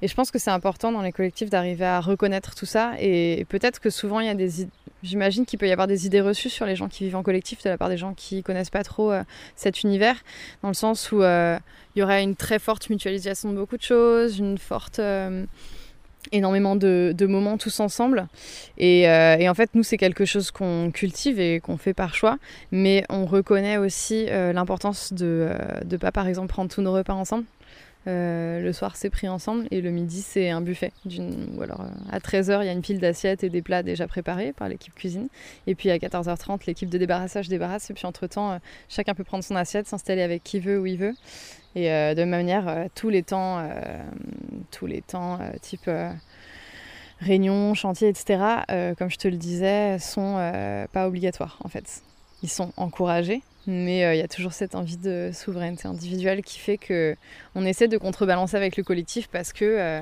et 0.00 0.08
je 0.08 0.14
pense 0.14 0.30
que 0.30 0.38
c'est 0.38 0.50
important 0.50 0.92
dans 0.92 1.02
les 1.02 1.12
collectifs 1.12 1.50
d'arriver 1.50 1.84
à 1.84 2.00
reconnaître 2.00 2.54
tout 2.54 2.66
ça. 2.66 2.92
Et 3.00 3.44
peut-être 3.48 3.80
que 3.80 3.90
souvent 3.90 4.20
il 4.20 4.26
y 4.26 4.30
a 4.30 4.34
des 4.34 4.68
j'imagine 5.02 5.44
qu'il 5.46 5.58
peut 5.58 5.68
y 5.68 5.72
avoir 5.72 5.86
des 5.86 6.06
idées 6.06 6.20
reçues 6.20 6.50
sur 6.50 6.66
les 6.66 6.74
gens 6.74 6.88
qui 6.88 7.04
vivent 7.04 7.16
en 7.16 7.22
collectif 7.22 7.62
de 7.62 7.70
la 7.70 7.78
part 7.78 7.88
des 7.88 7.96
gens 7.96 8.14
qui 8.14 8.42
connaissent 8.42 8.70
pas 8.70 8.82
trop 8.82 9.12
cet 9.54 9.82
univers 9.84 10.16
dans 10.62 10.68
le 10.68 10.74
sens 10.74 11.12
où 11.12 11.22
il 11.22 11.60
y 11.96 12.02
aurait 12.02 12.24
une 12.24 12.34
très 12.34 12.58
forte 12.58 12.90
mutualisation 12.90 13.52
de 13.52 13.56
beaucoup 13.56 13.76
de 13.76 13.82
choses 13.82 14.38
une 14.40 14.58
forte 14.58 15.00
énormément 16.32 16.76
de, 16.76 17.14
moments 17.26 17.58
tous 17.58 17.80
ensemble. 17.80 18.28
Euh, 18.80 19.36
et, 19.38 19.48
en 19.48 19.54
fait, 19.54 19.70
nous, 19.74 19.82
c'est 19.82 19.96
quelque 19.96 20.24
chose 20.24 20.50
qu'on 20.50 20.90
cultive 20.92 21.40
et 21.40 21.60
qu'on 21.60 21.76
fait 21.76 21.94
par 21.94 22.14
choix. 22.14 22.38
Mais 22.72 23.04
on 23.08 23.26
reconnaît 23.26 23.76
aussi 23.76 24.26
euh, 24.28 24.52
l'importance 24.52 25.12
de 25.12 25.50
ne 25.88 25.94
euh, 25.94 25.98
pas, 25.98 26.12
par 26.12 26.26
exemple, 26.26 26.48
prendre 26.48 26.70
tous 26.70 26.82
nos 26.82 26.92
repas 26.92 27.14
ensemble. 27.14 27.44
Le 28.08 28.72
soir, 28.72 28.96
c'est 28.96 29.10
pris 29.10 29.28
ensemble 29.28 29.66
et 29.70 29.80
le 29.80 29.90
midi, 29.90 30.22
c'est 30.22 30.50
un 30.50 30.60
buffet. 30.60 30.92
Ou 31.56 31.62
alors, 31.62 31.84
à 32.10 32.18
13h, 32.18 32.62
il 32.62 32.66
y 32.66 32.68
a 32.68 32.72
une 32.72 32.82
pile 32.82 33.00
d'assiettes 33.00 33.44
et 33.44 33.50
des 33.50 33.62
plats 33.62 33.82
déjà 33.82 34.06
préparés 34.06 34.52
par 34.52 34.68
l'équipe 34.68 34.94
cuisine. 34.94 35.28
Et 35.66 35.74
puis, 35.74 35.90
à 35.90 35.98
14h30, 35.98 36.66
l'équipe 36.66 36.88
de 36.88 36.98
débarrassage 36.98 37.48
débarrasse. 37.48 37.90
Et 37.90 37.94
puis, 37.94 38.06
entre-temps, 38.06 38.58
chacun 38.88 39.14
peut 39.14 39.24
prendre 39.24 39.44
son 39.44 39.56
assiette, 39.56 39.86
s'installer 39.86 40.22
avec 40.22 40.42
qui 40.42 40.58
veut, 40.58 40.80
où 40.80 40.86
il 40.86 40.96
veut. 40.96 41.14
Et 41.74 41.92
euh, 41.92 42.14
de 42.14 42.24
manière, 42.24 42.68
euh, 42.68 42.86
tous 42.94 43.08
les 43.08 43.22
temps, 43.22 43.58
euh, 43.58 43.68
tous 44.70 44.86
les 44.86 45.02
temps, 45.02 45.38
type 45.60 45.90
réunion, 47.20 47.74
chantier, 47.74 48.08
etc., 48.08 48.64
comme 48.98 49.10
je 49.10 49.16
te 49.16 49.28
le 49.28 49.36
disais, 49.36 49.98
sont 49.98 50.36
pas 50.92 51.06
obligatoires 51.06 51.58
en 51.64 51.68
fait. 51.68 52.02
Ils 52.42 52.48
sont 52.48 52.72
encouragés, 52.76 53.42
mais 53.68 54.16
il 54.16 54.18
y 54.18 54.22
a 54.22 54.28
toujours 54.28 54.52
cette 54.52 54.74
envie 54.74 54.96
de 54.96 55.30
souveraineté 55.32 55.86
individuelle 55.86 56.42
qui 56.42 56.58
fait 56.58 56.78
que 56.78 57.14
on 57.54 57.64
essaie 57.64 57.86
de 57.86 57.98
contrebalancer 57.98 58.56
avec 58.56 58.76
le 58.76 58.82
collectif 58.82 59.28
parce 59.28 59.52
que 59.52 60.00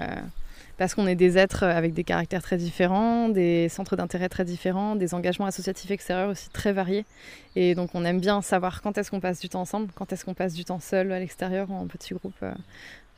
parce 0.79 0.95
qu'on 0.95 1.07
est 1.07 1.15
des 1.15 1.39
êtres 1.39 1.63
avec 1.63 1.95
des 1.95 2.05
caractères 2.05 2.43
très 2.43 2.59
différents, 2.59 3.29
des 3.29 3.69
centres 3.69 3.97
d'intérêt 3.97 4.29
très 4.29 4.45
différents, 4.45 4.95
des 4.95 5.15
engagements 5.15 5.47
associatifs 5.47 5.91
extérieurs 5.91 6.31
aussi 6.31 6.51
très 6.51 6.73
variés. 6.73 7.07
Et 7.55 7.75
donc 7.75 7.91
on 7.95 8.05
aime 8.05 8.21
bien 8.21 8.43
savoir 8.43 8.83
quand 8.83 8.99
est-ce 8.99 9.11
qu'on 9.11 9.21
passe 9.21 9.41
du 9.41 9.49
temps 9.49 9.63
ensemble, 9.63 9.89
quand 9.95 10.13
est-ce 10.13 10.25
qu'on 10.25 10.35
passe 10.35 10.53
du 10.53 10.65
temps 10.65 10.81
seul 10.81 11.13
à 11.13 11.19
l'extérieur 11.19 11.71
ou 11.71 11.75
en 11.75 11.87
petit 11.87 12.15
groupe. 12.15 12.35
Euh. 12.43 12.53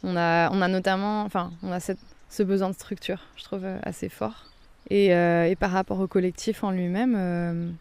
On 0.04 0.16
a, 0.16 0.50
on 0.52 0.62
a 0.62 0.68
notamment, 0.68 1.22
enfin, 1.22 1.50
on 1.64 1.72
a 1.72 1.80
cette, 1.80 1.98
ce 2.30 2.44
besoin 2.44 2.68
de 2.68 2.74
structure, 2.74 3.26
je 3.36 3.42
trouve 3.42 3.64
euh, 3.64 3.78
assez 3.82 4.08
fort. 4.08 4.44
Euh, 4.92 5.44
et 5.44 5.56
par 5.56 5.72
rapport 5.72 5.98
au 5.98 6.06
collectif 6.06 6.62
en 6.62 6.70
lui-même, 6.70 7.76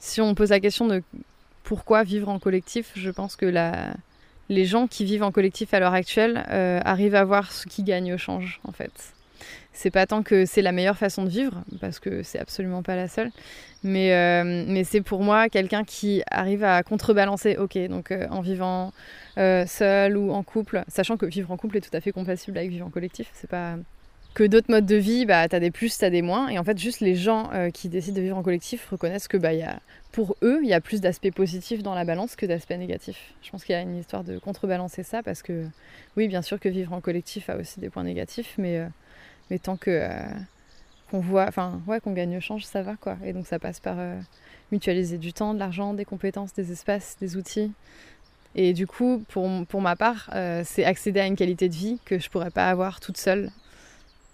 si 0.00 0.20
on 0.20 0.34
pose 0.34 0.50
la 0.50 0.60
question 0.60 0.88
de 0.88 1.02
pourquoi 1.64 2.04
vivre 2.04 2.28
en 2.28 2.38
collectif, 2.38 2.92
je 2.94 3.10
pense 3.10 3.34
que 3.34 3.52
les 4.48 4.64
gens 4.64 4.86
qui 4.86 5.04
vivent 5.04 5.24
en 5.24 5.32
collectif 5.32 5.74
à 5.74 5.80
l'heure 5.80 5.94
actuelle 5.94 6.44
euh, 6.50 6.80
arrivent 6.84 7.16
à 7.16 7.24
voir 7.24 7.50
ce 7.50 7.66
qui 7.66 7.82
gagne 7.82 8.14
au 8.14 8.18
change, 8.18 8.60
en 8.64 8.72
fait. 8.72 8.92
C'est 9.72 9.90
pas 9.90 10.06
tant 10.06 10.22
que 10.22 10.46
c'est 10.46 10.62
la 10.62 10.70
meilleure 10.70 10.96
façon 10.96 11.24
de 11.24 11.30
vivre, 11.30 11.64
parce 11.80 11.98
que 11.98 12.22
c'est 12.22 12.38
absolument 12.38 12.82
pas 12.82 12.94
la 12.94 13.08
seule, 13.08 13.32
mais, 13.82 14.14
euh, 14.14 14.84
c'est 14.84 15.00
pour 15.00 15.22
moi 15.22 15.48
quelqu'un 15.48 15.84
qui 15.84 16.22
arrive 16.30 16.62
à 16.62 16.82
contrebalancer, 16.82 17.56
ok, 17.56 17.76
donc 17.88 18.12
euh, 18.12 18.28
en 18.30 18.40
vivant 18.40 18.92
seul 19.36 20.16
ou 20.16 20.32
en 20.32 20.44
couple, 20.44 20.84
sachant 20.86 21.16
que 21.16 21.26
vivre 21.26 21.50
en 21.50 21.56
couple 21.56 21.78
est 21.78 21.80
tout 21.80 21.96
à 21.96 22.00
fait 22.00 22.12
compatible 22.12 22.56
avec 22.56 22.70
vivre 22.70 22.86
en 22.86 22.90
collectif, 22.90 23.30
c'est 23.32 23.50
pas 23.50 23.76
que 24.34 24.42
d'autres 24.42 24.70
modes 24.70 24.86
de 24.86 24.96
vie, 24.96 25.26
bah, 25.26 25.48
tu 25.48 25.54
as 25.54 25.60
des 25.60 25.70
plus, 25.70 25.96
tu 25.96 26.04
as 26.04 26.10
des 26.10 26.20
moins. 26.20 26.48
Et 26.48 26.58
en 26.58 26.64
fait, 26.64 26.76
juste 26.76 27.00
les 27.00 27.14
gens 27.14 27.50
euh, 27.52 27.70
qui 27.70 27.88
décident 27.88 28.16
de 28.16 28.20
vivre 28.22 28.36
en 28.36 28.42
collectif 28.42 28.88
reconnaissent 28.90 29.28
que 29.28 29.36
bah, 29.36 29.50
pour 30.10 30.36
eux, 30.42 30.58
il 30.62 30.68
y 30.68 30.74
a 30.74 30.80
plus 30.80 31.00
d'aspects 31.00 31.30
positifs 31.30 31.82
dans 31.82 31.94
la 31.94 32.04
balance 32.04 32.34
que 32.34 32.44
d'aspects 32.44 32.72
négatifs. 32.72 33.32
Je 33.42 33.50
pense 33.50 33.64
qu'il 33.64 33.74
y 33.74 33.78
a 33.78 33.80
une 33.80 33.96
histoire 33.96 34.24
de 34.24 34.38
contrebalancer 34.38 35.04
ça 35.04 35.22
parce 35.22 35.42
que, 35.42 35.64
oui, 36.16 36.26
bien 36.26 36.42
sûr 36.42 36.58
que 36.58 36.68
vivre 36.68 36.92
en 36.92 37.00
collectif 37.00 37.48
a 37.48 37.56
aussi 37.56 37.78
des 37.78 37.90
points 37.90 38.02
négatifs, 38.02 38.54
mais, 38.58 38.78
euh, 38.78 39.58
tant 39.62 39.76
que 39.76 39.90
euh, 39.90 40.10
qu'on 41.12 41.20
voit, 41.20 41.46
enfin, 41.46 41.80
ouais, 41.86 42.00
qu'on 42.00 42.12
gagne 42.12 42.36
au 42.36 42.40
change, 42.40 42.64
ça 42.64 42.82
va 42.82 42.96
quoi. 42.96 43.16
Et 43.24 43.32
donc, 43.32 43.46
ça 43.46 43.60
passe 43.60 43.78
par 43.78 43.96
mutualiser 44.72 45.16
du 45.16 45.32
temps, 45.32 45.54
de 45.54 45.60
l'argent, 45.60 45.94
des 45.94 46.04
compétences, 46.04 46.52
des 46.54 46.72
espaces, 46.72 47.16
des 47.20 47.36
outils. 47.36 47.70
Et 48.56 48.72
du 48.72 48.88
coup, 48.88 49.22
pour, 49.28 49.48
pour 49.66 49.80
ma 49.80 49.94
part, 49.94 50.30
c'est 50.64 50.84
accéder 50.84 51.20
à 51.20 51.26
une 51.26 51.36
qualité 51.36 51.68
de 51.68 51.74
vie 51.74 52.00
que 52.04 52.18
je 52.18 52.28
pourrais 52.30 52.50
pas 52.50 52.68
avoir 52.68 52.98
toute 52.98 53.18
seule 53.18 53.50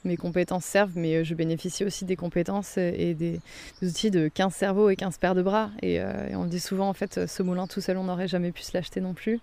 mes 0.05 0.17
compétences 0.17 0.65
servent, 0.65 0.97
mais 0.97 1.25
je 1.25 1.35
bénéficie 1.35 1.85
aussi 1.85 2.05
des 2.05 2.17
compétences 2.17 2.79
et 2.79 3.15
des, 3.15 3.41
outils 3.83 4.11
de 4.11 4.29
15 4.29 4.55
cerveaux 4.55 4.91
et 4.91 4.97
15 4.97 5.19
paires 5.19 5.35
de 5.35 5.43
bras. 5.43 5.71
Et, 5.83 6.01
on 6.35 6.45
le 6.45 6.49
dit 6.49 6.61
souvent, 6.61 6.89
en 6.89 6.95
fait, 6.95 7.27
ce 7.27 7.43
moulin 7.43 7.67
tout 7.67 7.81
seul, 7.81 7.97
on 7.97 8.05
n'aurait 8.05 8.29
jamais 8.29 8.53
pu 8.53 8.63
se 8.63 8.73
l'acheter 8.75 9.01
non 9.01 9.15
plus. 9.15 9.41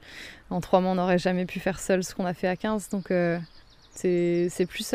En 0.49 0.61
trois 0.61 0.81
mois, 0.81 0.91
on 0.91 0.95
n'aurait 0.95 1.19
jamais 1.19 1.45
pu 1.45 1.59
faire 1.59 1.79
seul 1.79 2.03
ce 2.03 2.15
qu'on 2.15 2.25
a 2.25 2.33
fait 2.33 2.47
à 2.47 2.55
15. 2.55 2.89
Donc 2.89 3.11
c'est 3.93 4.65
plus 4.67 4.93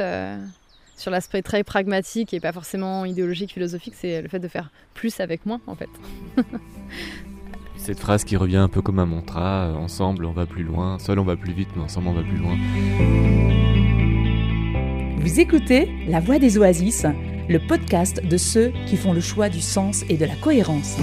sur 1.02 1.10
l'aspect 1.10 1.42
très 1.42 1.64
pragmatique 1.64 2.32
et 2.32 2.40
pas 2.40 2.52
forcément 2.52 3.04
idéologique, 3.04 3.52
philosophique, 3.52 3.94
c'est 3.96 4.22
le 4.22 4.28
fait 4.28 4.38
de 4.38 4.48
faire 4.48 4.70
plus 4.94 5.20
avec 5.20 5.46
moins, 5.46 5.60
en 5.66 5.74
fait. 5.74 5.88
Cette 7.76 7.98
phrase 7.98 8.22
qui 8.22 8.36
revient 8.36 8.58
un 8.58 8.68
peu 8.68 8.80
comme 8.80 9.00
un 9.00 9.06
mantra, 9.06 9.64
euh, 9.64 9.74
ensemble 9.74 10.24
on 10.24 10.32
va 10.32 10.46
plus 10.46 10.62
loin, 10.62 11.00
seul 11.00 11.18
on 11.18 11.24
va 11.24 11.36
plus 11.36 11.52
vite, 11.52 11.70
mais 11.74 11.82
ensemble 11.82 12.08
on 12.08 12.12
va 12.12 12.22
plus 12.22 12.36
loin. 12.36 12.56
Vous 15.22 15.38
écoutez 15.38 15.88
La 16.08 16.18
Voix 16.18 16.40
des 16.40 16.58
Oasis, 16.58 17.06
le 17.48 17.60
podcast 17.60 18.26
de 18.26 18.36
ceux 18.36 18.72
qui 18.88 18.96
font 18.96 19.12
le 19.12 19.20
choix 19.20 19.48
du 19.48 19.60
sens 19.60 20.04
et 20.08 20.16
de 20.16 20.24
la 20.24 20.34
cohérence. 20.34 20.96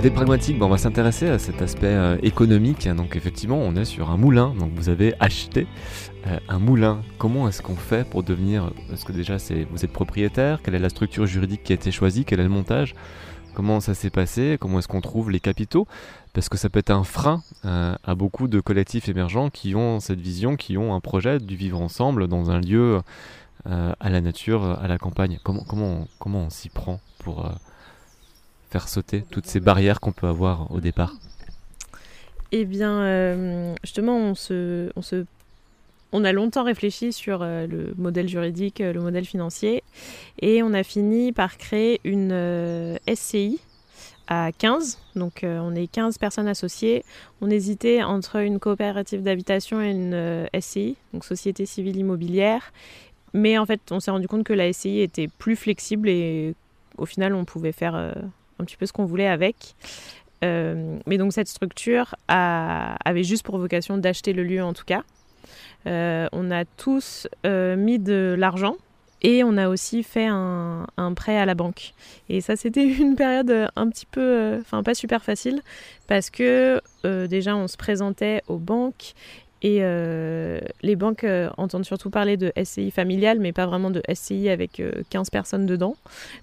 côté 0.00 0.14
pragmatique, 0.14 0.56
on 0.62 0.68
va 0.68 0.78
s'intéresser 0.78 1.28
à 1.28 1.38
cet 1.38 1.60
aspect 1.60 1.88
euh, 1.88 2.16
économique. 2.22 2.88
Donc 2.88 3.16
effectivement, 3.16 3.58
on 3.58 3.76
est 3.76 3.84
sur 3.84 4.10
un 4.10 4.16
moulin. 4.16 4.54
Donc 4.58 4.70
vous 4.74 4.88
avez 4.88 5.14
acheté 5.20 5.66
euh, 6.26 6.38
un 6.48 6.58
moulin. 6.58 7.02
Comment 7.18 7.46
est-ce 7.48 7.60
qu'on 7.60 7.76
fait 7.76 8.08
pour 8.08 8.22
devenir 8.22 8.72
Est-ce 8.90 9.04
que 9.04 9.12
déjà 9.12 9.36
vous 9.70 9.84
êtes 9.84 9.92
propriétaire? 9.92 10.62
Quelle 10.62 10.76
est 10.76 10.78
la 10.78 10.88
structure 10.88 11.26
juridique 11.26 11.62
qui 11.64 11.72
a 11.72 11.74
été 11.74 11.90
choisie? 11.90 12.24
Quel 12.24 12.40
est 12.40 12.44
le 12.44 12.48
montage? 12.48 12.94
Comment 13.54 13.80
ça 13.80 13.94
s'est 13.94 14.10
passé? 14.10 14.56
Comment 14.60 14.78
est-ce 14.78 14.88
qu'on 14.88 15.00
trouve 15.00 15.30
les 15.30 15.40
capitaux? 15.40 15.86
Parce 16.32 16.48
que 16.48 16.56
ça 16.56 16.68
peut 16.68 16.78
être 16.78 16.90
un 16.90 17.04
frein 17.04 17.42
euh, 17.64 17.94
à 18.04 18.14
beaucoup 18.14 18.48
de 18.48 18.60
collectifs 18.60 19.08
émergents 19.08 19.50
qui 19.50 19.74
ont 19.74 20.00
cette 20.00 20.20
vision, 20.20 20.56
qui 20.56 20.78
ont 20.78 20.94
un 20.94 21.00
projet 21.00 21.38
du 21.38 21.56
vivre 21.56 21.80
ensemble 21.80 22.28
dans 22.28 22.50
un 22.50 22.60
lieu 22.60 23.00
à 23.66 24.08
la 24.08 24.22
nature, 24.22 24.64
à 24.64 24.88
la 24.88 24.96
campagne. 24.96 25.38
Comment, 25.42 26.06
on 26.24 26.50
s'y 26.50 26.70
prend 26.70 26.98
pour 27.18 27.52
faire 28.70 28.88
sauter 28.88 29.22
toutes 29.30 29.46
ces 29.46 29.60
barrières 29.60 30.00
qu'on 30.00 30.12
peut 30.12 30.28
avoir 30.28 30.70
au 30.72 30.80
départ? 30.80 31.12
Eh 32.52 32.64
bien, 32.64 33.00
euh, 33.02 33.74
justement, 33.84 34.16
on, 34.16 34.34
se, 34.34 34.90
on 36.12 36.24
a 36.24 36.32
longtemps 36.32 36.64
réfléchi 36.64 37.12
sur 37.12 37.42
euh, 37.42 37.66
le 37.66 37.94
modèle 37.96 38.28
juridique, 38.28 38.80
euh, 38.80 38.92
le 38.92 39.00
modèle 39.00 39.24
financier, 39.24 39.82
et 40.40 40.62
on 40.62 40.72
a 40.72 40.82
fini 40.82 41.32
par 41.32 41.56
créer 41.56 42.00
une 42.04 42.98
SCI 43.12 43.60
à 44.28 44.52
15. 44.52 44.98
Donc 45.16 45.40
on 45.44 45.74
est 45.74 45.88
15 45.88 46.18
personnes 46.18 46.46
associées. 46.46 47.04
On 47.40 47.50
hésitait 47.50 48.02
entre 48.02 48.36
une 48.36 48.60
coopérative 48.60 49.22
d'habitation 49.22 49.82
et 49.82 49.90
une 49.90 50.48
SCI, 50.58 50.96
donc 51.12 51.24
Société 51.24 51.66
Civile 51.66 51.96
Immobilière. 51.96 52.72
Mais 53.32 53.58
en 53.58 53.66
fait, 53.66 53.80
on 53.90 53.98
s'est 54.00 54.10
rendu 54.10 54.28
compte 54.28 54.44
que 54.44 54.52
la 54.52 54.72
SCI 54.72 55.00
était 55.00 55.28
plus 55.28 55.56
flexible 55.56 56.08
et 56.08 56.54
au 56.96 57.06
final, 57.06 57.34
on 57.34 57.44
pouvait 57.44 57.72
faire 57.72 57.94
un 57.94 58.64
petit 58.64 58.76
peu 58.76 58.86
ce 58.86 58.92
qu'on 58.92 59.04
voulait 59.04 59.26
avec. 59.26 59.74
Euh, 60.42 60.98
mais 61.06 61.18
donc 61.18 61.32
cette 61.32 61.48
structure 61.48 62.14
avait 62.28 63.24
juste 63.24 63.44
pour 63.44 63.58
vocation 63.58 63.98
d'acheter 63.98 64.32
le 64.32 64.42
lieu 64.42 64.62
en 64.62 64.72
tout 64.72 64.84
cas. 64.84 65.02
Euh, 65.86 66.28
on 66.32 66.50
a 66.50 66.64
tous 66.64 67.26
euh, 67.46 67.76
mis 67.76 67.98
de 67.98 68.34
l'argent 68.38 68.76
et 69.22 69.44
on 69.44 69.56
a 69.56 69.68
aussi 69.68 70.02
fait 70.02 70.26
un, 70.26 70.86
prêt 71.14 71.36
à 71.36 71.46
la 71.46 71.54
banque. 71.54 71.92
Et 72.28 72.40
ça, 72.40 72.56
c'était 72.56 72.86
une 72.98 73.16
période 73.16 73.68
un 73.76 73.88
petit 73.90 74.06
peu, 74.06 74.58
enfin 74.60 74.82
pas 74.82 74.94
super 74.94 75.22
facile, 75.22 75.60
parce 76.06 76.30
que 76.30 76.80
déjà 77.04 77.56
on 77.56 77.68
se 77.68 77.76
présentait 77.76 78.42
aux 78.48 78.58
banques 78.58 79.14
et 79.62 79.78
euh, 79.82 80.58
les 80.82 80.96
banques 80.96 81.24
euh, 81.24 81.50
entendent 81.58 81.84
surtout 81.84 82.08
parler 82.08 82.36
de 82.36 82.52
SCI 82.62 82.90
familiale, 82.90 83.40
mais 83.40 83.52
pas 83.52 83.66
vraiment 83.66 83.90
de 83.90 84.02
SCI 84.12 84.48
avec 84.48 84.82
15 85.10 85.26
euh, 85.26 85.30
personnes 85.30 85.66
dedans. 85.66 85.96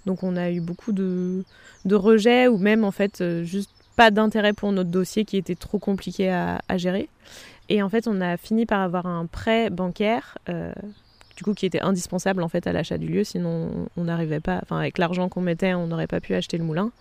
Donc 0.06 0.23
on 0.23 0.36
a 0.36 0.52
eu 0.52 0.62
beaucoup 0.62 0.91
de, 0.91 1.43
de 1.86 1.95
rejets 1.95 2.47
ou 2.47 2.58
même 2.58 2.84
en 2.84 2.91
fait 2.91 3.23
juste 3.43 3.71
pas 3.95 4.12
d'intérêt 4.12 4.54
pour 4.54 4.71
notre 4.71 4.91
dossier 4.91 5.26
qui 5.26 5.38
était 5.38 5.56
trop 5.56 5.80
compliqué 5.80 6.30
à, 6.30 6.60
gérer. 6.76 7.10
Et 7.70 7.82
en 7.82 7.90
fait 7.90 8.08
on 8.08 8.22
a 8.22 8.38
fini 8.38 8.66
par 8.66 8.82
avoir 8.82 9.06
un 9.06 9.26
prêt 9.26 9.70
bancaire. 9.70 10.38
du 11.36 11.44
coup, 11.44 11.54
qui 11.54 11.68
était 11.68 11.82
indispensable 11.82 12.42
en 12.42 12.48
fait 12.48 12.66
à 12.66 12.74
l'achat 12.74 12.98
du 12.98 13.08
lieu, 13.08 13.24
sinon 13.24 13.70
on 13.96 14.06
n'arrivait 14.06 14.40
pas, 14.40 14.60
enfin 14.64 14.80
avec 14.80 14.98
l'argent 14.98 15.30
qu'on 15.30 15.42
mettait, 15.42 15.76
on 15.76 15.86
n'aurait 15.86 16.08
pas 16.08 16.20
pu 16.20 16.34
acheter 16.34 16.58
le 16.58 16.64
moulin. 16.64 16.92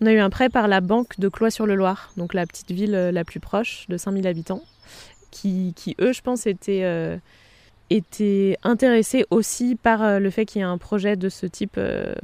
On 0.00 0.06
a 0.06 0.12
eu 0.12 0.18
un 0.18 0.28
prêt 0.28 0.50
par 0.50 0.68
la 0.68 0.80
banque 0.82 1.18
de 1.18 1.28
Cloix-sur-le-Loir, 1.28 2.12
donc 2.18 2.34
la 2.34 2.46
petite 2.46 2.70
ville 2.70 2.92
la 2.92 3.24
plus 3.24 3.40
proche 3.40 3.86
de 3.88 3.96
5000 3.96 4.26
habitants 4.26 4.62
qui, 5.30 5.96
eux, 6.00 6.12
je 6.12 6.20
pense, 6.22 6.46
étaient, 6.46 6.82
euh, 6.84 7.16
intéressés 8.62 9.24
aussi 9.30 9.76
par 9.76 10.02
euh, 10.02 10.18
le 10.18 10.30
fait 10.30 10.46
qu'il 10.46 10.60
y 10.60 10.62
ait 10.62 10.66
un 10.66 10.78
projet 10.78 11.16
de 11.16 11.28
ce 11.28 11.46
type 11.46 11.76
euh, 11.78 12.14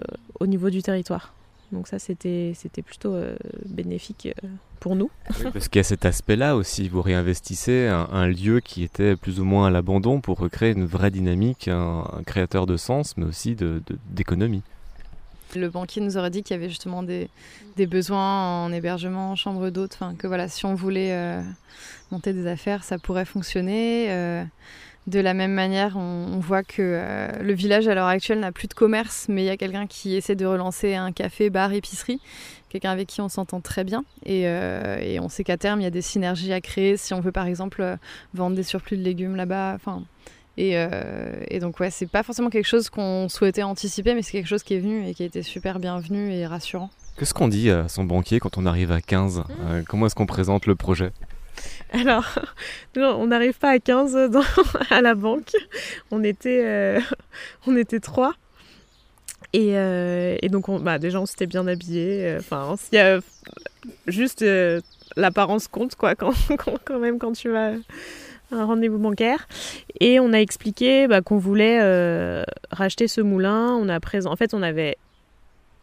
au 0.41 0.47
niveau 0.47 0.71
du 0.71 0.83
territoire. 0.83 1.34
Donc 1.75 1.89
ça, 1.89 1.99
c'était, 1.99 2.53
c'était 2.57 2.83
plutôt 2.83 3.15
bénéfique 3.67 4.29
pour 4.81 4.97
nous. 4.97 5.11
parce 5.53 5.69
qu'il 5.69 5.79
y 5.79 5.81
a 5.81 5.85
cet 5.85 6.05
aspect-là 6.05 6.57
aussi, 6.57 6.89
vous 6.89 7.03
réinvestissez 7.03 7.89
un, 7.89 8.27
lieu 8.27 8.61
qui 8.61 8.83
était 8.83 9.17
plus 9.17 9.41
ou 9.41 9.45
moins 9.45 9.67
à 9.67 9.71
l'abandon 9.71 10.21
pour 10.21 10.39
recréer 10.39 10.73
une 10.73 10.87
vraie 10.87 11.11
dynamique, 11.11 11.69
un, 11.69 12.05
créateur 12.27 12.67
de 12.67 12.77
sens, 12.77 13.17
mais 13.17 13.25
aussi 13.25 13.55
de, 13.55 13.83
d'économie. 14.11 14.63
Le 15.57 15.69
banquier 15.69 16.01
nous 16.01 16.17
aurait 16.17 16.31
dit 16.31 16.43
qu'il 16.43 16.55
y 16.55 16.59
avait 16.59 16.69
justement 16.69 17.03
des, 17.03 17.29
besoins 17.87 18.65
en 18.65 18.73
hébergement, 18.73 19.33
en 19.33 19.37
chambre 19.37 19.71
d'hôtes, 19.71 19.95
enfin 19.95 20.15
que 20.15 20.27
voilà, 20.27 20.49
si 20.49 20.67
on 20.67 20.75
voulait 20.75 21.13
euh, 21.13 21.43
monter 22.11 22.33
des 22.33 22.47
affaires, 22.47 22.85
ça 22.85 22.99
pourrait 22.99 23.25
fonctionner. 23.25 24.11
Euh, 24.11 24.45
de 25.07 25.21
la 25.21 25.35
même 25.35 25.53
manière, 25.53 25.97
on, 25.97 26.39
voit 26.39 26.63
que 26.63 26.81
euh, 26.81 27.29
le 27.43 27.53
village 27.53 27.89
à 27.89 27.95
l'heure 27.95 28.07
actuelle 28.07 28.41
n'a 28.41 28.53
plus 28.53 28.69
de 28.69 28.75
commerce, 28.75 29.27
mais 29.29 29.43
il 29.43 29.47
y 29.47 29.51
a 29.51 29.57
quelqu'un 29.57 29.87
qui 29.87 30.17
essaie 30.17 30.35
de 30.35 30.47
relancer 30.47 30.95
un 30.95 31.13
café, 31.13 31.51
bar, 31.51 31.73
épicerie, 31.73 32.21
quelqu'un 32.69 32.91
avec 32.91 33.09
qui 33.09 33.21
on 33.21 33.29
s'entend 33.29 33.61
très 33.61 33.85
bien. 33.85 34.05
Et, 34.25 34.43
et 34.43 35.21
on 35.21 35.29
sait 35.29 35.45
qu'à 35.45 35.57
terme, 35.57 35.81
il 35.81 35.85
y 35.85 35.87
a 35.87 35.91
des 35.91 36.03
synergies 36.03 36.53
à 36.53 36.61
créer 36.61 36.97
si 36.97 37.15
on 37.15 37.21
veut 37.21 37.33
par 37.33 37.47
exemple 37.47 37.99
vendre 38.35 38.57
des 38.57 38.63
surplus 38.63 38.97
de 38.97 39.03
légumes 39.03 39.37
là-bas. 39.37 39.75
Enfin, 39.75 40.03
euh, 40.59 41.33
et, 41.49 41.59
donc, 41.59 41.81
ouais, 41.81 41.91
c'est 41.91 42.07
pas 42.07 42.23
forcément 42.23 42.51
quelque 42.51 42.67
chose 42.67 42.91
qu'on 42.91 43.29
souhaitait 43.29 43.63
anticiper, 43.63 44.15
mais 44.15 44.23
c'est 44.23 44.33
quelque 44.33 44.47
chose 44.47 44.63
qui 44.63 44.75
est 44.75 44.79
venu 44.79 45.07
et 45.07 45.15
qui 45.15 45.23
a 45.23 45.27
été 45.27 45.43
super 45.43 45.79
bienvenu 45.79 46.33
et 46.33 46.47
rassurant. 46.47 46.91
Qu'est-ce 47.19 47.35
qu'on 47.35 47.49
dit 47.49 47.71
à 47.71 47.89
son 47.89 48.05
banquier 48.05 48.41
quand 48.41 48.59
on 48.59 48.67
arrive 48.67 48.91
à 48.91 49.01
15 49.01 49.45
euh, 49.61 49.83
Comment 49.87 50.07
est-ce 50.07 50.15
qu'on 50.15 50.27
présente 50.27 50.67
le 50.67 50.75
projet? 50.75 51.13
alors, 51.93 52.27
on 52.97 53.27
n'arrive 53.27 53.59
pas 53.59 53.71
à 53.71 53.79
15 53.79 54.31
à 54.91 55.01
la 55.01 55.15
banque. 55.15 55.53
On 56.11 56.23
était, 56.23 56.63
euh, 56.65 57.01
on 57.67 57.77
était 57.77 58.01
trois. 58.01 58.35
Et, 59.53 60.49
donc, 60.51 60.69
on, 60.69 60.81
bah, 60.81 60.99
déjà, 60.99 61.21
on 61.21 61.27
s'était 61.27 61.47
bien 61.47 61.67
habillés. 61.69 62.37
Enfin, 62.39 62.75
il 62.91 62.97
y 62.97 62.99
a 62.99 63.21
juste 64.09 64.45
l'apparence 65.17 65.69
compte, 65.69 65.95
quand, 65.95 66.99
même, 66.99 67.19
quand 67.21 67.33
tu 67.33 67.51
vas 67.51 67.75
un 68.55 68.65
rendez-vous 68.65 68.99
bancaire. 68.99 69.47
Et 70.01 70.21
on 70.21 70.33
a 70.33 70.39
expliqué 70.39 71.07
bah, 71.07 71.21
qu'on 71.21 71.39
voulait 71.39 71.79
euh, 71.81 72.45
racheter 72.71 73.09
ce 73.09 73.21
moulin. 73.21 73.73
On 73.75 73.89
a 73.89 74.01
présent... 74.01 74.31
En 74.31 74.37
fait, 74.37 74.55
on 74.55 74.63
avait 74.63 74.97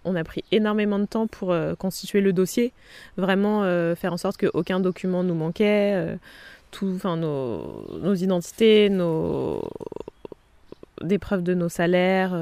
on 0.05 0.15
a 0.15 0.23
pris 0.23 0.43
énormément 0.51 0.99
de 0.99 1.05
temps 1.05 1.27
pour 1.27 1.51
euh, 1.51 1.75
constituer 1.75 2.21
le 2.21 2.33
dossier, 2.33 2.73
vraiment 3.17 3.63
euh, 3.63 3.95
faire 3.95 4.13
en 4.13 4.17
sorte 4.17 4.37
qu'aucun 4.37 4.79
document 4.79 5.23
nous 5.23 5.35
manquait, 5.35 6.17
tout, 6.71 6.91
enfin 6.95 7.17
nos, 7.17 7.85
nos, 8.01 8.15
identités, 8.15 8.89
nos 8.89 9.67
des 11.01 11.17
preuves 11.17 11.43
de 11.43 11.53
nos 11.53 11.69
salaires, 11.69 12.35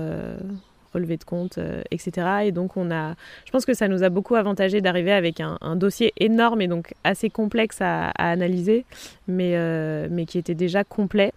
relevé 0.94 1.18
de 1.18 1.24
compte, 1.24 1.58
euh, 1.58 1.82
etc. 1.92 2.28
Et 2.46 2.52
donc 2.52 2.78
on 2.78 2.92
a, 2.92 3.16
je 3.46 3.52
pense 3.52 3.66
que 3.66 3.74
ça 3.74 3.88
nous 3.88 4.04
a 4.04 4.10
beaucoup 4.10 4.36
avantagé 4.36 4.82
d'arriver 4.82 5.12
avec 5.12 5.40
un, 5.40 5.76
dossier 5.76 6.14
énorme 6.18 6.62
et 6.62 6.68
donc 6.68 6.94
assez 7.04 7.30
complexe 7.30 7.78
à, 7.82 8.10
analyser, 8.18 8.86
mais, 9.28 9.54
euh, 9.56 10.08
mais 10.10 10.26
qui 10.26 10.38
était 10.38 10.56
déjà 10.56 10.84
complet. 10.84 11.34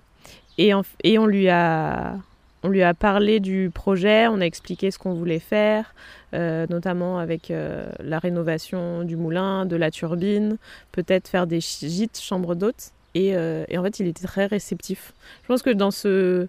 Et, 0.58 0.72
et 1.04 1.18
on 1.18 1.26
lui 1.26 1.48
a 1.48 2.16
on 2.62 2.68
lui 2.68 2.83
a 2.83 2.94
parlé 2.94 3.40
du 3.40 3.70
projet, 3.72 4.27
on 4.29 4.40
a 4.40 4.44
expliqué 4.44 4.90
ce 4.90 4.98
qu'on 4.98 5.14
voulait 5.14 5.38
faire, 5.38 5.94
euh, 6.35 6.66
notamment 6.70 7.18
avec 7.18 7.53
la 8.01 8.18
rénovation 8.18 9.05
du 9.05 9.16
moulin, 9.16 9.66
de 9.66 9.77
la 9.77 9.90
turbine, 9.90 10.59
peut-être 10.92 11.29
faire 11.29 11.46
des 11.46 11.61
gîtes, 11.61 12.20
chambres 12.20 12.55
d'hôtes. 12.55 12.92
Et, 13.14 13.35
et, 13.68 13.79
en 13.79 13.83
fait, 13.83 14.01
il 14.01 14.07
était 14.07 14.27
très 14.27 14.46
réceptif. 14.46 15.12
Je 15.42 15.48
pense 15.48 15.62
que 15.62 15.70
dans 15.70 15.90
ce, 15.90 16.46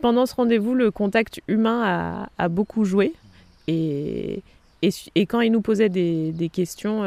pendant 0.00 0.26
ce 0.26 0.34
rendez-vous, 0.34 0.74
le 0.74 0.90
contact 0.90 1.40
humain 1.48 2.28
a, 2.36 2.48
beaucoup 2.48 2.84
joué. 2.84 3.14
Et, 3.66 4.42
quand 5.28 5.40
il 5.40 5.52
nous 5.52 5.60
posait 5.60 5.88
des, 5.88 6.50
questions, 6.52 7.04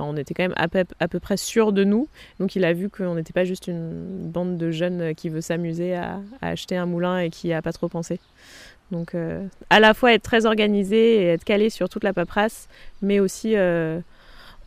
euh, 0.00 0.04
on 0.04 0.16
était 0.16 0.34
quand 0.34 0.44
même 0.44 0.54
à 0.56 0.68
peu, 1.08 1.20
près 1.20 1.36
sûr 1.36 1.72
de 1.72 1.84
nous. 1.84 2.08
Donc 2.40 2.56
il 2.56 2.64
a 2.64 2.72
vu 2.72 2.88
qu'on 2.88 3.14
n'était 3.14 3.32
pas 3.32 3.44
juste 3.44 3.66
une 3.66 4.30
bande 4.30 4.56
de 4.56 4.70
jeunes 4.70 5.14
qui 5.14 5.28
veut 5.28 5.40
s'amuser 5.40 5.94
à, 5.94 6.20
acheter 6.40 6.76
un 6.76 6.86
moulin 6.86 7.18
et 7.18 7.30
qui 7.30 7.48
n'a 7.48 7.62
pas 7.62 7.72
trop 7.72 7.88
pensé. 7.88 8.20
Donc 8.90 9.14
euh, 9.14 9.46
à 9.70 9.80
la 9.80 9.94
fois 9.94 10.14
être 10.14 10.22
très 10.22 10.46
organisé 10.46 11.22
et 11.22 11.26
être 11.28 11.44
calé 11.44 11.70
sur 11.70 11.88
toute 11.88 12.04
la 12.04 12.12
paperasse, 12.12 12.68
mais 13.02 13.20
aussi... 13.20 13.56
Euh, 13.56 14.00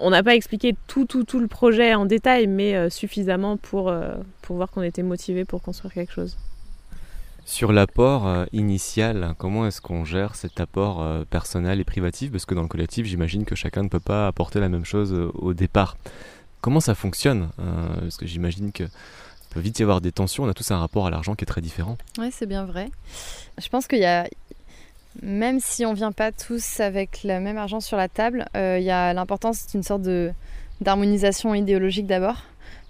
on 0.04 0.10
n'a 0.10 0.24
pas 0.24 0.34
expliqué 0.34 0.74
tout, 0.88 1.06
tout, 1.06 1.24
tout 1.26 1.40
le 1.40 1.46
projet 1.46 1.94
en 1.94 2.08
détail, 2.08 2.48
mais 2.48 2.90
suffisamment 2.90 3.56
pour, 3.58 3.94
pour 4.42 4.56
voir 4.56 4.72
qu'on 4.72 4.82
était 4.82 5.04
motivé 5.04 5.46
pour 5.46 5.62
construire 5.62 5.94
quelque 5.94 6.12
chose. 6.12 6.38
Sur 7.46 7.72
l'apport 7.74 8.46
initial, 8.54 9.36
comment 9.38 9.68
est-ce 9.68 9.82
qu'on 9.82 10.06
gère 10.06 10.36
cet 10.36 10.60
apport 10.60 11.06
personnel 11.30 11.80
et 11.80 11.84
privatif? 11.84 12.32
Parce 12.32 12.46
que 12.46 12.56
dans 12.56 12.62
le 12.62 12.68
collectif, 12.68 13.06
j'imagine 13.06 13.46
que 13.46 13.56
chacun 13.56 13.84
ne 13.84 13.90
peut 13.90 14.00
pas 14.00 14.28
apporter 14.28 14.60
la 14.60 14.70
même 14.70 14.86
chose 14.86 15.14
au 15.34 15.54
départ. 15.54 15.98
Comment 16.62 16.80
ça 16.80 16.96
fonctionne 16.96 17.50
Parce 17.58 18.18
que 18.18 18.26
j'imagine 18.26 18.72
que 18.72 18.86
peut 19.52 19.60
vite 19.60 19.80
y 19.80 19.84
avoir 19.84 20.02
des 20.02 20.12
tensions. 20.12 20.44
On 20.44 20.50
a 20.50 20.54
tous 20.54 20.72
un 20.72 20.80
rapport 20.80 21.06
à 21.06 21.12
l'argent 21.12 21.36
qui 21.36 21.44
est 21.44 21.46
très 21.46 21.62
différent. 21.62 21.98
Oui, 22.18 22.30
c'est 22.32 22.48
bien 22.48 22.66
vrai. 22.66 22.90
Je 23.62 23.68
pense 23.70 23.86
qu'il 23.86 24.00
y 24.00 24.06
a, 24.06 24.28
même 25.22 25.60
si 25.60 25.86
on 25.86 25.94
vient 25.94 26.12
pas 26.12 26.32
tous 26.32 26.80
avec 26.80 27.24
le 27.24 27.40
même 27.40 27.58
argent 27.58 27.80
sur 27.80 27.98
la 27.98 28.08
table, 28.08 28.48
euh, 28.56 28.80
il 28.80 28.86
y 28.86 28.92
a 28.92 29.14
l'importance 29.14 29.68
d'une 29.68 29.84
sorte 29.84 30.02
de 30.02 30.32
d'harmonisation 30.80 31.54
idéologique 31.54 32.08
d'abord. 32.08 32.38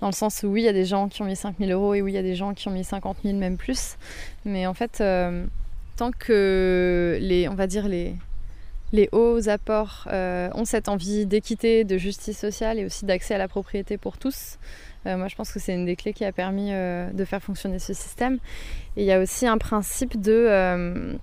Dans 0.02 0.08
le 0.08 0.14
sens 0.14 0.42
où 0.44 0.48
oui, 0.48 0.64
il 0.64 0.66
y 0.66 0.68
a 0.68 0.74
des 0.74 0.86
gens 0.86 1.08
qui 1.08 1.22
ont 1.22 1.26
mis 1.26 1.36
5000 1.36 1.72
euros 1.72 1.94
et 1.94 2.02
oui, 2.02 2.12
il 2.12 2.16
y 2.16 2.18
a 2.18 2.24
des 2.24 2.36
gens 2.36 2.54
qui 2.56 2.68
ont 2.68 2.72
mis 2.72 2.84
50 2.84 3.18
000, 3.24 3.38
même 3.38 3.56
plus. 3.56 3.98
Mais 4.46 4.66
en 4.66 4.74
fait, 4.74 5.00
euh, 5.00 5.46
tant 5.96 6.12
que 6.12 7.20
les, 7.22 7.48
on 7.48 7.54
va 7.54 7.68
dire 7.68 7.88
les, 7.88 8.16
les 8.94 9.10
hauts 9.12 9.48
apports 9.48 10.08
euh, 10.12 10.50
ont 10.56 10.66
cette 10.66 10.90
envie 10.90 11.28
d'équité, 11.28 11.84
de 11.84 12.00
justice 12.00 12.38
sociale 12.38 12.80
et 12.80 12.86
aussi 12.86 13.06
d'accès 13.06 13.36
à 13.36 13.38
la 13.38 13.48
propriété 13.48 13.98
pour 13.98 14.18
tous, 14.18 14.58
euh, 15.06 15.18
moi, 15.18 15.28
je 15.28 15.36
pense 15.36 15.52
que 15.52 15.60
c'est 15.60 15.74
une 15.74 15.86
des 15.86 15.96
clés 15.96 16.14
qui 16.14 16.26
a 16.26 16.32
permis 16.32 16.72
de 16.72 17.26
faire 17.26 17.42
fonctionner 17.42 17.80
ce 17.80 17.94
système. 17.94 18.40
Et 18.98 19.04
il 19.04 19.06
y 19.06 19.12
a 19.12 19.20
aussi 19.20 19.46
un 19.46 19.58
principe 19.60 20.20
de 20.20 21.18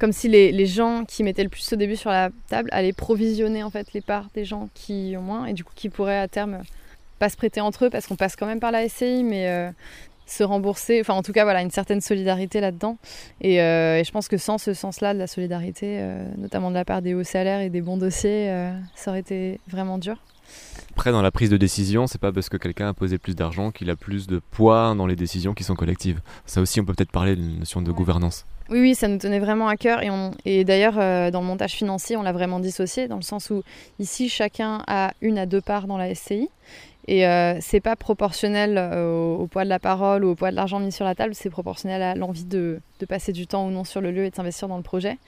comme 0.00 0.12
si 0.12 0.28
les, 0.28 0.66
gens 0.66 1.04
qui 1.04 1.22
mettaient 1.22 1.42
le 1.42 1.50
plus 1.50 1.72
au 1.74 1.76
début 1.76 1.94
sur 1.94 2.10
la 2.10 2.30
table 2.48 2.70
allaient 2.72 2.94
provisionner 2.94 3.62
en 3.62 3.70
fait 3.70 3.92
les 3.92 4.00
parts 4.00 4.30
des 4.34 4.46
gens 4.46 4.70
qui 4.72 5.14
ont 5.16 5.22
moins 5.22 5.44
et 5.44 5.52
du 5.52 5.62
coup 5.62 5.74
qui 5.76 5.90
pourraient 5.90 6.18
à 6.18 6.26
terme 6.26 6.62
pas 7.20 7.28
se 7.28 7.36
prêter 7.36 7.60
entre 7.60 7.84
eux 7.84 7.90
parce 7.90 8.08
qu'on 8.08 8.16
passe 8.16 8.34
quand 8.34 8.46
même 8.46 8.58
par 8.58 8.72
la 8.72 8.88
SCI 8.88 9.22
mais 9.22 9.72
se 10.26 10.42
rembourser, 10.42 11.00
enfin 11.00 11.14
en 11.14 11.22
tout 11.22 11.32
cas 11.32 11.44
voilà 11.44 11.62
une 11.62 11.70
certaine 11.70 12.00
solidarité 12.00 12.60
là-dedans 12.60 12.98
et, 13.40 13.56
et, 13.56 14.02
je 14.04 14.10
pense 14.10 14.28
que 14.28 14.36
sans 14.36 14.58
ce 14.58 14.74
sens-là 14.74 15.14
de 15.14 15.18
la 15.18 15.26
solidarité, 15.26 16.02
notamment 16.36 16.70
de 16.70 16.76
la 16.76 16.84
part 16.84 17.02
des 17.02 17.14
hauts 17.14 17.24
salaires 17.24 17.60
et 17.60 17.70
des 17.70 17.80
bons 17.80 17.96
dossiers, 17.96 18.52
ça 18.94 19.10
aurait 19.10 19.20
été 19.20 19.60
vraiment 19.68 19.98
dur. 19.98 20.16
Après, 20.92 21.12
dans 21.12 21.22
la 21.22 21.30
prise 21.30 21.50
de 21.50 21.56
décision, 21.56 22.06
c'est 22.06 22.20
pas 22.20 22.32
parce 22.32 22.48
que 22.48 22.56
quelqu'un 22.56 22.88
a 22.88 22.94
posé 22.94 23.18
plus 23.18 23.34
d'argent 23.34 23.70
qu'il 23.70 23.88
a 23.90 23.96
plus 23.96 24.26
de 24.26 24.38
poids 24.38 24.94
dans 24.94 25.06
les 25.06 25.16
décisions 25.16 25.54
qui 25.54 25.64
sont 25.64 25.74
collectives. 25.74 26.20
Ça 26.46 26.60
aussi, 26.60 26.80
on 26.80 26.84
peut 26.84 26.94
peut-être 26.94 27.12
parler 27.12 27.36
d'une 27.36 27.60
notion 27.60 27.80
de 27.80 27.92
gouvernance. 27.92 28.44
Oui, 28.68 28.80
oui, 28.80 28.94
ça 28.94 29.08
nous 29.08 29.18
tenait 29.18 29.38
vraiment 29.38 29.68
à 29.68 29.76
cœur. 29.76 30.02
Et, 30.02 30.10
et 30.44 30.64
d'ailleurs, 30.64 30.98
euh, 30.98 31.30
dans 31.30 31.40
le 31.40 31.46
montage 31.46 31.72
financier, 31.72 32.16
on 32.16 32.22
l'a 32.22 32.32
vraiment 32.32 32.60
dissocié, 32.60 33.08
dans 33.08 33.16
le 33.16 33.22
sens 33.22 33.50
où 33.50 33.62
ici, 33.98 34.28
chacun 34.28 34.82
a 34.86 35.12
une 35.22 35.38
à 35.38 35.46
deux 35.46 35.60
parts 35.60 35.86
dans 35.86 35.96
la 35.96 36.14
SCI. 36.14 36.48
Et 37.10 37.26
euh, 37.26 37.58
c'est 37.60 37.80
pas 37.80 37.96
proportionnel 37.96 38.76
euh, 38.78 39.34
au, 39.34 39.48
poids 39.48 39.64
de 39.64 39.68
la 39.68 39.80
parole 39.80 40.24
ou 40.24 40.28
au 40.28 40.34
poids 40.36 40.52
de 40.52 40.56
l'argent 40.56 40.78
mis 40.78 40.92
sur 40.92 41.04
la 41.04 41.16
table, 41.16 41.34
c'est 41.34 41.50
proportionnel 41.50 42.00
à 42.02 42.14
l'envie 42.14 42.44
de, 42.44 42.80
passer 43.08 43.32
du 43.32 43.48
temps 43.48 43.66
ou 43.66 43.70
non 43.70 43.82
sur 43.82 44.00
le 44.00 44.12
lieu 44.12 44.26
et 44.26 44.30
de 44.30 44.34
s'investir 44.36 44.68
dans 44.68 44.76
le 44.76 44.84
projet. 44.84 45.18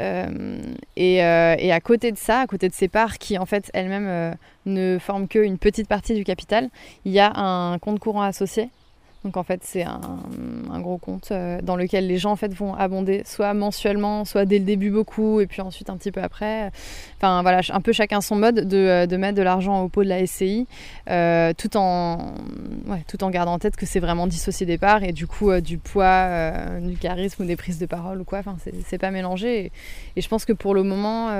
Euh, 0.00 0.58
euh, 0.98 1.54
et, 1.56 1.72
à 1.72 1.80
côté 1.80 2.10
de 2.10 2.18
ça, 2.18 2.40
à 2.40 2.48
côté 2.48 2.68
de 2.68 2.74
ces 2.74 2.88
parts 2.88 3.18
qui 3.18 3.38
en 3.38 3.46
fait 3.46 3.70
elles-mêmes 3.74 4.34
ne 4.66 4.98
forment 4.98 5.28
qu'une 5.28 5.56
petite 5.56 5.86
partie 5.86 6.14
du 6.14 6.24
capital, 6.24 6.68
il 7.04 7.12
y 7.12 7.20
a 7.20 7.30
un 7.32 7.78
compte 7.78 8.00
courant 8.00 8.22
associé 8.22 8.70
donc 9.24 9.38
en 9.38 9.42
fait, 9.42 9.60
c'est 9.64 9.84
un, 9.84 10.80
gros 10.80 10.98
compte 10.98 11.30
euh, 11.30 11.58
dans 11.62 11.76
lequel 11.76 12.06
les 12.06 12.18
gens 12.18 12.32
en 12.32 12.36
fait 12.36 12.52
vont 12.52 12.74
abonder 12.74 13.22
soit 13.24 13.54
mensuellement, 13.54 14.26
soit 14.26 14.44
dès 14.44 14.58
le 14.58 14.66
début 14.66 14.90
beaucoup, 14.90 15.40
et 15.40 15.46
puis 15.46 15.62
ensuite 15.62 15.88
un 15.88 15.96
petit 15.96 16.12
peu 16.12 16.22
après. 16.22 16.70
Enfin 17.16 17.40
voilà, 17.40 17.62
un 17.70 17.80
peu 17.80 17.92
chacun 17.92 18.20
son 18.20 18.36
mode 18.36 18.68
de, 18.68 18.76
euh, 18.76 19.18
mettre 19.18 19.36
de 19.36 19.42
l'argent 19.42 19.80
au 19.82 19.88
pot 19.88 20.04
de 20.04 20.10
la 20.10 20.26
SCI, 20.26 20.66
euh, 21.08 21.54
tout 21.56 21.74
en 21.78 22.34
tout 23.08 23.24
en 23.24 23.30
gardant 23.30 23.54
en 23.54 23.58
tête 23.58 23.76
que 23.76 23.86
c'est 23.86 24.00
vraiment 24.00 24.26
dissocié 24.26 24.66
des 24.66 24.76
parts 24.76 25.02
et 25.02 25.12
du 25.12 25.26
coup 25.26 25.58
du 25.60 25.78
poids, 25.78 26.78
du 26.80 26.96
charisme 26.98 27.44
ou 27.44 27.46
des 27.46 27.56
prises 27.56 27.78
de 27.78 27.86
parole 27.86 28.20
ou 28.20 28.24
quoi. 28.24 28.40
Enfin 28.40 28.56
c'est 28.86 28.98
pas 28.98 29.10
mélangé. 29.10 29.72
et, 30.16 30.20
je 30.20 30.28
pense 30.28 30.44
que 30.44 30.52
pour 30.52 30.74
le 30.74 30.82
moment 30.82 31.30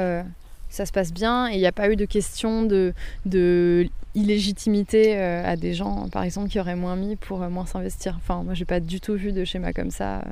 ça 0.70 0.86
se 0.86 0.92
passe 0.92 1.12
bien 1.12 1.48
et 1.48 1.54
il 1.54 1.58
n'y 1.58 1.66
a 1.66 1.72
pas 1.72 1.90
eu 1.90 1.96
de 1.96 2.04
question 2.04 2.62
de, 2.62 2.94
de 3.26 3.88
illégitimité 4.14 5.18
euh, 5.18 5.44
à 5.44 5.56
des 5.56 5.74
gens, 5.74 6.08
par 6.08 6.22
exemple, 6.22 6.48
qui 6.48 6.60
auraient 6.60 6.76
moins 6.76 6.96
mis 6.96 7.16
pour 7.16 7.42
euh, 7.42 7.48
moins 7.48 7.66
s'investir. 7.66 8.16
Enfin, 8.16 8.42
moi, 8.42 8.54
j'ai 8.54 8.64
pas 8.64 8.80
du 8.80 9.00
tout 9.00 9.14
vu 9.14 9.32
de 9.32 9.44
schéma 9.44 9.72
comme 9.72 9.90
ça. 9.90 10.18
Euh. 10.18 10.22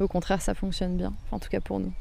Au 0.00 0.08
contraire, 0.08 0.42
ça 0.42 0.54
fonctionne 0.54 0.96
bien, 0.96 1.12
en 1.30 1.38
tout 1.38 1.48
cas 1.48 1.60
pour 1.60 1.80
nous. 1.80 1.92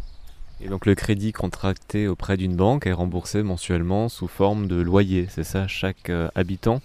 Et 0.63 0.67
donc 0.67 0.86
le 0.86 0.93
crédit 0.93 1.32
contracté 1.34 2.08
auprès 2.08 2.38
d'une 2.38 2.56
banque 2.56 2.86
est 2.86 2.93
remboursé 2.93 3.41
mensuellement 3.41 4.10
sous 4.10 4.27
forme 4.27 4.67
de 4.67 4.80
loyer, 4.80 5.27
c'est 5.30 5.43
ça 5.43 5.67
Chaque 5.67 6.12
habitant 6.36 6.82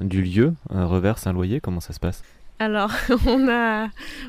du 0.00 0.22
lieu 0.22 0.54
reverse 0.70 1.26
un 1.26 1.32
loyer? 1.32 1.60
Comment 1.60 1.80
ça 1.80 1.92
se 1.92 1.98
passe? 1.98 2.22
Alors, 2.60 2.92
on 3.26 3.48
a, 3.48 3.88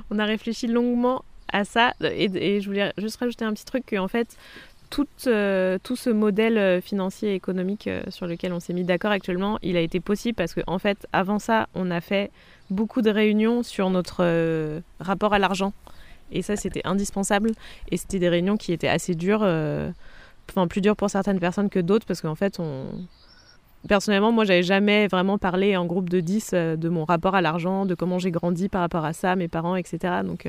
on 0.09 0.17
a 0.17 0.25
réfléchi 0.25 0.67
longuement 0.67 1.23
à 1.51 1.63
ça 1.63 1.93
et, 2.01 2.25
et, 2.25 2.61
je 2.61 2.67
voulais 2.67 2.91
juste 2.97 3.17
rajouter 3.17 3.45
un 3.45 3.53
petit 3.53 3.65
truc 3.65 3.85
que 3.85 3.95
en 3.97 4.07
fait 4.07 4.35
tout, 4.89 5.08
euh, 5.28 5.78
tout 5.82 5.95
ce 5.95 6.10
modèle 6.10 6.58
euh, 6.58 6.82
financier 6.82 7.32
et 7.32 7.36
économique 7.36 7.88
euh, 7.88 8.02
sur 8.10 8.28
lequel 8.28 8.54
on 8.54 8.60
s'est 8.60 8.73
mis 8.73 8.84
d'accord 8.84 9.12
actuellement, 9.12 9.58
il 9.62 9.78
a 9.78 9.82
été 9.82 10.00
possible 10.00 10.36
parce 10.36 10.54
qu'en 10.54 10.62
en 10.67 10.80
fait, 10.80 11.08
avant 11.13 11.39
ça, 11.39 11.67
on 11.76 11.91
a 11.91 12.02
fait 12.02 12.32
beaucoup 12.69 13.02
de 13.02 13.10
réunions 13.10 13.63
sur 13.63 13.89
notre 13.89 14.82
rapport 15.00 15.34
à 15.34 15.39
l'argent. 15.39 15.73
Et 16.32 16.41
ça, 16.41 16.58
c'était 16.58 16.82
indispensable. 16.84 17.52
Et 17.89 17.97
c'était 17.97 18.19
des 18.19 18.28
réunions 18.28 18.58
qui 18.58 18.73
étaient 18.73 18.89
assez 18.89 19.15
dures, 19.15 19.43
enfin 20.50 20.67
plus 20.67 20.82
dures 20.82 20.97
pour 20.97 21.10
certaines 21.10 21.39
personnes 21.39 21.69
que 21.69 21.80
d'autres 21.80 22.06
parce 22.06 22.21
qu'en 22.21 22.36
fait, 22.36 22.60
on... 22.60 22.88
Personnellement, 23.88 24.34
moi, 24.34 24.43
j'avais 24.43 24.63
jamais 24.63 25.08
vraiment 25.08 25.38
parlé 25.38 25.78
en 25.78 25.86
groupe 25.86 26.10
de 26.10 26.19
10 26.19 26.52
de 26.52 26.89
mon 26.89 27.06
rapport 27.06 27.36
à 27.36 27.41
l'argent, 27.41 27.86
de 27.86 27.95
comment 27.95 28.19
j'ai 28.19 28.32
grandi 28.32 28.67
par 28.67 28.82
rapport 28.82 29.06
à 29.06 29.13
ça, 29.13 29.38
mes 29.38 29.47
parents, 29.47 29.78
etc. 29.78 30.15
Donc, 30.26 30.43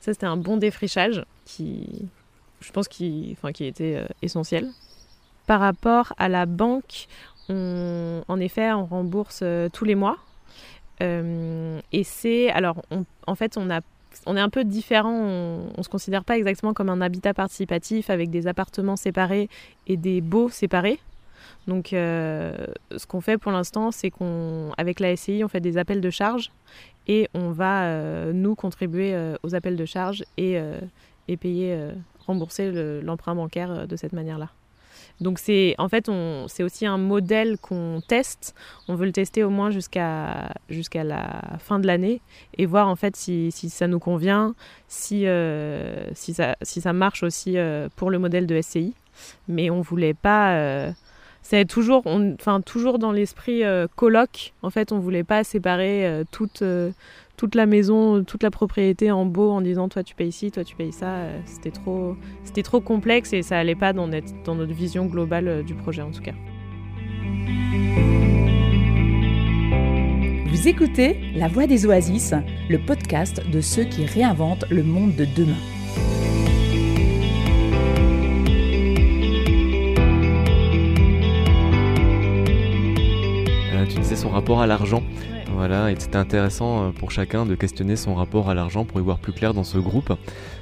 ça, 0.00 0.12
c'était 0.12 0.26
un 0.26 0.36
bon 0.36 0.58
défrichage 0.58 1.24
qui, 1.46 2.08
je 2.64 2.72
pense 2.72 2.88
qu'il 2.88 3.32
enfin, 3.32 3.50
était 3.60 3.96
euh, 3.96 4.06
essentiel. 4.22 4.70
Par 5.46 5.60
rapport 5.60 6.14
à 6.16 6.28
la 6.28 6.46
banque, 6.46 7.06
en 7.48 8.40
effet, 8.40 8.72
on 8.72 8.86
rembourse 8.86 9.40
euh, 9.42 9.68
tous 9.70 9.84
les 9.84 9.94
mois. 9.94 10.16
Euh, 11.02 11.80
et 11.92 12.04
c'est. 12.04 12.50
Alors, 12.50 12.82
en 13.26 13.34
fait, 13.34 13.58
on 13.58 13.68
est 13.70 14.40
un 14.40 14.48
peu 14.48 14.64
différent, 14.64 15.12
on, 15.12 15.68
ne 15.76 15.82
se 15.82 15.88
considère 15.88 16.24
pas 16.24 16.38
exactement 16.38 16.72
comme 16.72 16.88
un 16.88 17.02
habitat 17.02 17.34
participatif 17.34 18.08
avec 18.08 18.30
des 18.30 18.46
appartements 18.46 18.96
séparés 18.96 19.50
et 19.86 19.98
des 19.98 20.20
baux 20.22 20.48
séparés. 20.48 20.98
Donc, 21.66 21.88
ce 21.90 23.06
qu'on 23.06 23.20
fait 23.20 23.38
pour 23.38 23.50
l'instant, 23.50 23.90
c'est 23.90 24.10
qu'on, 24.10 24.72
avec 24.78 25.00
la 25.00 25.16
SCI, 25.16 25.42
on 25.44 25.48
fait 25.48 25.60
des 25.60 25.78
appels 25.78 26.00
de 26.00 26.10
charges 26.10 26.52
et 27.06 27.28
on 27.34 27.50
va 27.50 28.32
nous 28.32 28.54
contribuer 28.54 29.14
aux 29.42 29.54
appels 29.54 29.76
de 29.76 29.84
charges 29.84 30.24
et 30.36 30.58
payer 31.40 31.90
rembourser 32.26 33.00
l'emprunt 33.02 33.34
bancaire 33.34 33.70
euh, 33.70 33.86
de 33.86 33.96
cette 33.96 34.12
manière-là. 34.12 34.50
Donc 35.20 35.38
c'est 35.38 35.76
en 35.78 35.88
fait 35.88 36.10
c'est 36.48 36.64
aussi 36.64 36.86
un 36.86 36.98
modèle 36.98 37.56
qu'on 37.58 38.02
teste. 38.06 38.54
On 38.88 38.96
veut 38.96 39.06
le 39.06 39.12
tester 39.12 39.44
au 39.44 39.50
moins 39.50 39.70
jusqu'à 39.70 40.52
jusqu'à 40.68 41.04
la 41.04 41.40
fin 41.60 41.78
de 41.78 41.86
l'année 41.86 42.20
et 42.58 42.66
voir 42.66 42.88
en 42.88 42.96
fait 42.96 43.14
si, 43.14 43.52
si 43.52 43.70
ça 43.70 43.86
nous 43.86 44.00
convient, 44.00 44.54
si 44.88 45.26
euh, 45.26 46.12
si 46.14 46.34
ça 46.34 46.56
si 46.62 46.80
ça 46.80 46.92
marche 46.92 47.22
aussi 47.22 47.58
euh, 47.58 47.88
pour 47.94 48.10
le 48.10 48.18
modèle 48.18 48.46
de 48.48 48.60
SCI. 48.60 48.94
Mais 49.46 49.70
on 49.70 49.80
voulait 49.80 50.14
pas 50.14 50.92
c'est 51.46 51.66
toujours 51.66 52.02
enfin 52.06 52.60
toujours 52.60 52.98
dans 52.98 53.12
l'esprit 53.12 53.62
colloque. 53.94 54.54
En 54.62 54.70
fait, 54.70 54.90
on 54.90 54.98
voulait 54.98 55.24
pas 55.24 55.44
séparer 55.44 56.24
toute 56.32 56.64
toute 57.36 57.54
la 57.54 57.66
maison, 57.66 58.24
toute 58.24 58.42
la 58.42 58.50
propriété 58.50 59.10
en 59.10 59.26
beau 59.26 59.50
en 59.50 59.60
disant 59.60 59.88
toi 59.88 60.02
tu 60.02 60.14
payes 60.14 60.28
ici, 60.28 60.50
toi 60.50 60.64
tu 60.64 60.76
payes 60.76 60.92
ça. 60.92 61.06
Euh, 61.06 61.40
c'était 61.44 62.62
trop, 62.62 62.80
complexe 62.80 63.32
et 63.32 63.42
ça 63.42 63.58
allait 63.58 63.74
pas 63.74 63.92
dans 63.92 64.06
notre, 64.06 64.64
vision 64.64 65.06
globale 65.06 65.48
euh, 65.48 65.62
du 65.62 65.74
projet 65.74 66.02
en 66.02 66.10
tout 66.10 66.22
cas. 66.22 66.34
Vous 70.46 70.68
écoutez 70.68 71.18
La 71.34 71.48
Voix 71.48 71.66
des 71.66 71.84
Oasis, 71.84 72.32
le 72.70 72.78
podcast 72.78 73.42
de 73.50 73.60
ceux 73.60 73.84
qui 73.84 74.06
réinventent 74.06 74.68
le 74.70 74.82
monde 74.82 75.14
de 75.16 75.26
demain. 75.36 75.58
Son 84.24 84.30
rapport 84.30 84.62
à 84.62 84.66
l'argent. 84.66 85.02
Voilà, 85.52 85.90
et 85.90 85.96
c'était 85.98 86.16
intéressant 86.16 86.84
euh, 86.84 86.90
pour 86.92 87.10
chacun 87.10 87.44
de 87.44 87.54
questionner 87.54 87.94
son 87.94 88.14
rapport 88.14 88.48
à 88.48 88.54
l'argent 88.54 88.86
pour 88.86 88.98
y 88.98 89.02
voir 89.02 89.18
plus 89.18 89.34
clair 89.34 89.52
dans 89.52 89.64
ce 89.64 89.76
groupe. 89.76 90.14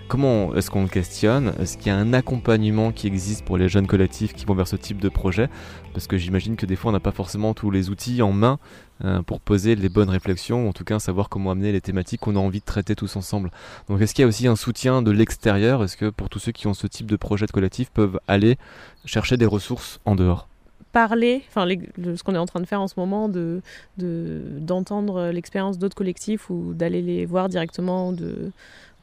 Comment 0.08 0.52
est-ce 0.56 0.68
qu'on 0.68 0.82
le 0.82 0.88
questionne? 0.88 1.52
Est-ce 1.60 1.78
qu'il 1.78 1.86
y 1.86 1.90
a 1.90 1.96
un 1.96 2.12
accompagnement 2.12 2.90
qui 2.90 3.06
existe 3.06 3.44
pour 3.44 3.56
les 3.58 3.68
jeunes 3.68 3.86
collectifs 3.86 4.32
qui 4.32 4.46
vont 4.46 4.54
vers 4.54 4.66
ce 4.66 4.74
type 4.74 5.00
de 5.00 5.08
projet? 5.08 5.48
Parce 5.92 6.08
que 6.08 6.18
j'imagine 6.18 6.56
que 6.56 6.66
des 6.66 6.74
fois 6.74 6.90
on 6.90 6.92
n'a 6.92 6.98
pas 6.98 7.12
forcément 7.12 7.54
tous 7.54 7.70
les 7.70 7.88
outils 7.88 8.20
en 8.20 8.32
main 8.32 8.58
euh, 9.04 9.22
pour 9.22 9.40
poser 9.40 9.76
les 9.76 9.88
bonnes 9.88 10.10
réflexions, 10.10 10.66
ou 10.66 10.68
en 10.68 10.72
tout 10.72 10.84
cas 10.84 10.98
savoir 10.98 11.28
comment 11.28 11.52
amener 11.52 11.70
les 11.70 11.80
thématiques 11.80 12.20
qu'on 12.20 12.34
a 12.34 12.40
envie 12.40 12.60
de 12.60 12.64
traiter 12.64 12.96
tous 12.96 13.14
ensemble. 13.14 13.52
Donc 13.88 14.00
est-ce 14.00 14.12
qu'il 14.12 14.22
y 14.22 14.26
a 14.26 14.28
aussi 14.28 14.48
un 14.48 14.56
soutien 14.56 15.02
de 15.02 15.12
l'extérieur? 15.12 15.84
Est-ce 15.84 15.96
que 15.96 16.10
pour 16.10 16.28
tous 16.28 16.40
ceux 16.40 16.52
qui 16.52 16.66
ont 16.66 16.74
ce 16.74 16.88
type 16.88 17.08
de 17.08 17.16
projet 17.16 17.46
de 17.46 17.52
collectif 17.52 17.90
peuvent 17.90 18.18
aller 18.26 18.58
chercher 19.04 19.36
des 19.36 19.46
ressources 19.46 20.00
en 20.04 20.16
dehors? 20.16 20.48
Parler, 20.92 21.42
enfin 21.48 21.66
ce 21.68 22.22
qu'on 22.22 22.34
est 22.34 22.38
en 22.38 22.46
train 22.46 22.60
de 22.60 22.66
faire 22.66 22.80
en 22.80 22.88
ce 22.88 22.94
moment, 22.96 23.28
de 23.28 23.60
d'entendre 23.98 25.30
l'expérience 25.30 25.78
d'autres 25.78 25.96
collectifs 25.96 26.50
ou 26.50 26.74
d'aller 26.74 27.02
les 27.02 27.26
voir 27.26 27.48
directement, 27.48 28.12
de, 28.12 28.52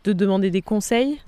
de 0.04 0.14
demander 0.14 0.52
des 0.52 0.62
conseils. 0.62 1.20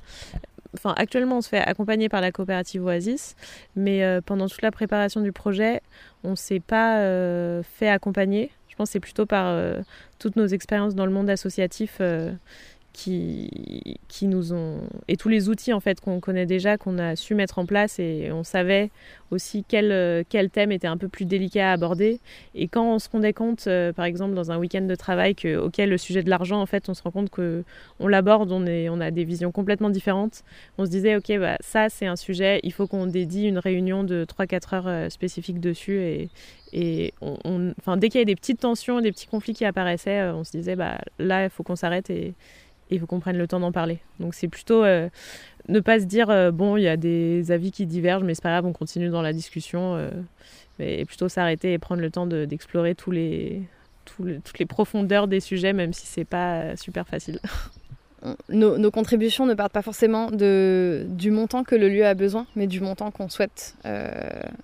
Enfin, 0.73 0.93
actuellement, 0.95 1.39
on 1.39 1.41
se 1.41 1.49
fait 1.49 1.59
accompagner 1.59 2.07
par 2.07 2.21
la 2.21 2.31
coopérative 2.31 2.85
Oasis, 2.85 3.35
mais 3.75 4.03
euh, 4.03 4.21
pendant 4.21 4.47
toute 4.47 4.61
la 4.61 4.71
préparation 4.71 5.19
du 5.21 5.31
projet, 5.31 5.81
on 6.23 6.31
ne 6.31 6.35
s'est 6.35 6.61
pas 6.61 6.99
euh, 6.99 7.61
fait 7.63 7.89
accompagner. 7.89 8.51
Je 8.69 8.75
pense 8.75 8.89
que 8.89 8.93
c'est 8.93 8.99
plutôt 9.01 9.25
par 9.25 9.47
euh, 9.47 9.81
toutes 10.17 10.37
nos 10.37 10.47
expériences 10.47 10.95
dans 10.95 11.05
le 11.05 11.11
monde 11.11 11.29
associatif 11.29 11.99
qui, 12.93 13.49
nous 14.23 14.53
ont 14.53 14.81
et 15.07 15.17
tous 15.17 15.29
les 15.29 15.49
outils 15.49 15.73
en 15.73 15.79
fait 15.79 15.99
qu'on 15.99 16.19
connaît 16.19 16.45
déjà 16.45 16.77
qu'on 16.77 16.99
a 16.99 17.15
su 17.15 17.33
mettre 17.33 17.57
en 17.57 17.65
place 17.65 17.97
et 17.97 18.29
on 18.31 18.43
savait 18.43 18.91
aussi 19.31 19.65
quel, 19.67 20.25
quel 20.29 20.49
thème 20.49 20.71
était 20.71 20.87
un 20.87 20.97
peu 20.97 21.07
plus 21.07 21.25
délicat 21.25 21.69
à 21.69 21.73
aborder. 21.73 22.19
Et 22.53 22.67
quand 22.67 22.93
on 22.93 22.99
se 22.99 23.09
rendait 23.09 23.33
compte 23.33 23.65
euh, 23.67 23.93
par 23.93 24.05
exemple 24.05 24.33
dans 24.33 24.51
un 24.51 24.57
week-end 24.57 24.81
de 24.81 24.95
travail 24.95 25.33
que 25.33 25.57
auquel 25.57 25.89
le 25.89 25.97
sujet 25.97 26.21
de 26.21 26.29
l'argent 26.29 26.61
en 26.61 26.65
fait 26.65 26.89
on 26.89 26.93
se 26.93 27.01
rend 27.01 27.11
compte 27.11 27.29
que 27.29 27.63
on 27.99 28.07
l'aborde 28.07 28.51
on 28.51 28.65
est 28.67 28.89
on 28.89 28.99
a 28.99 29.09
des 29.09 29.23
visions 29.23 29.51
complètement 29.51 29.89
différentes. 29.89 30.43
On 30.77 30.85
se 30.85 30.89
disait 30.89 31.15
ok 31.15 31.39
bah 31.39 31.57
ça 31.61 31.89
c'est 31.89 32.05
un 32.05 32.15
sujet 32.15 32.59
il 32.63 32.73
faut 32.73 32.87
qu'on 32.87 33.07
dédie 33.07 33.47
une 33.47 33.57
réunion 33.57 34.03
de 34.03 34.25
3-4 34.25 34.75
heures 34.75 34.87
euh, 34.87 35.09
spécifiques 35.09 35.59
dessus. 35.59 35.99
Et, 35.99 36.29
et 36.73 37.13
on, 37.21 37.73
enfin, 37.79 37.97
dès 37.97 38.07
qu'il 38.09 38.19
y 38.19 38.21
avait 38.21 38.25
des 38.25 38.35
petites 38.35 38.61
tensions 38.61 39.01
des 39.01 39.11
petits 39.11 39.27
conflits 39.27 39.53
qui 39.53 39.65
apparaissaient 39.65 40.21
euh, 40.21 40.35
on 40.35 40.43
se 40.43 40.51
disait 40.51 40.75
bah 40.75 40.99
là 41.19 41.45
il 41.45 41.49
faut 41.49 41.63
qu'on 41.63 41.75
s'arrête 41.75 42.11
il 42.91 42.99
faut 42.99 43.05
qu'on 43.05 43.19
prenne 43.19 43.37
le 43.37 43.47
temps 43.47 43.59
d'en 43.59 43.71
parler. 43.71 43.99
Donc 44.19 44.33
c'est 44.33 44.47
plutôt 44.47 44.83
euh, 44.83 45.09
ne 45.67 45.79
pas 45.79 45.99
se 45.99 46.05
dire 46.05 46.29
euh, 46.29 46.51
bon, 46.51 46.77
il 46.77 46.83
y 46.83 46.87
a 46.87 46.97
des 46.97 47.51
avis 47.51 47.71
qui 47.71 47.85
divergent, 47.85 48.23
mais 48.23 48.35
c'est 48.35 48.43
pas 48.43 48.49
grave, 48.49 48.65
on 48.65 48.73
continue 48.73 49.09
dans 49.09 49.21
la 49.21 49.33
discussion. 49.33 49.95
Euh, 49.95 50.09
mais 50.79 51.05
plutôt 51.05 51.29
s'arrêter 51.29 51.73
et 51.73 51.77
prendre 51.77 52.01
le 52.01 52.09
temps 52.09 52.25
d'explorer 52.25 52.95
toutes 52.95 53.13
les 53.13 54.65
profondeurs 54.67 55.27
des 55.27 55.39
sujets, 55.39 55.73
même 55.73 55.93
si 55.93 56.07
c'est 56.07 56.25
pas 56.25 56.75
super 56.75 57.07
facile. 57.07 57.39
nos, 58.49 58.91
contributions 58.91 59.45
ne 59.45 59.53
partent 59.53 59.71
pas 59.71 59.81
forcément 59.81 60.29
du 60.31 61.31
montant 61.31 61.63
que 61.63 61.75
le 61.75 61.89
lieu 61.89 62.05
a 62.05 62.13
besoin, 62.13 62.45
mais 62.55 62.67
du 62.67 62.79
montant 62.79 63.09
qu'on 63.11 63.29
souhaite 63.29 63.75
euh, 63.85 64.11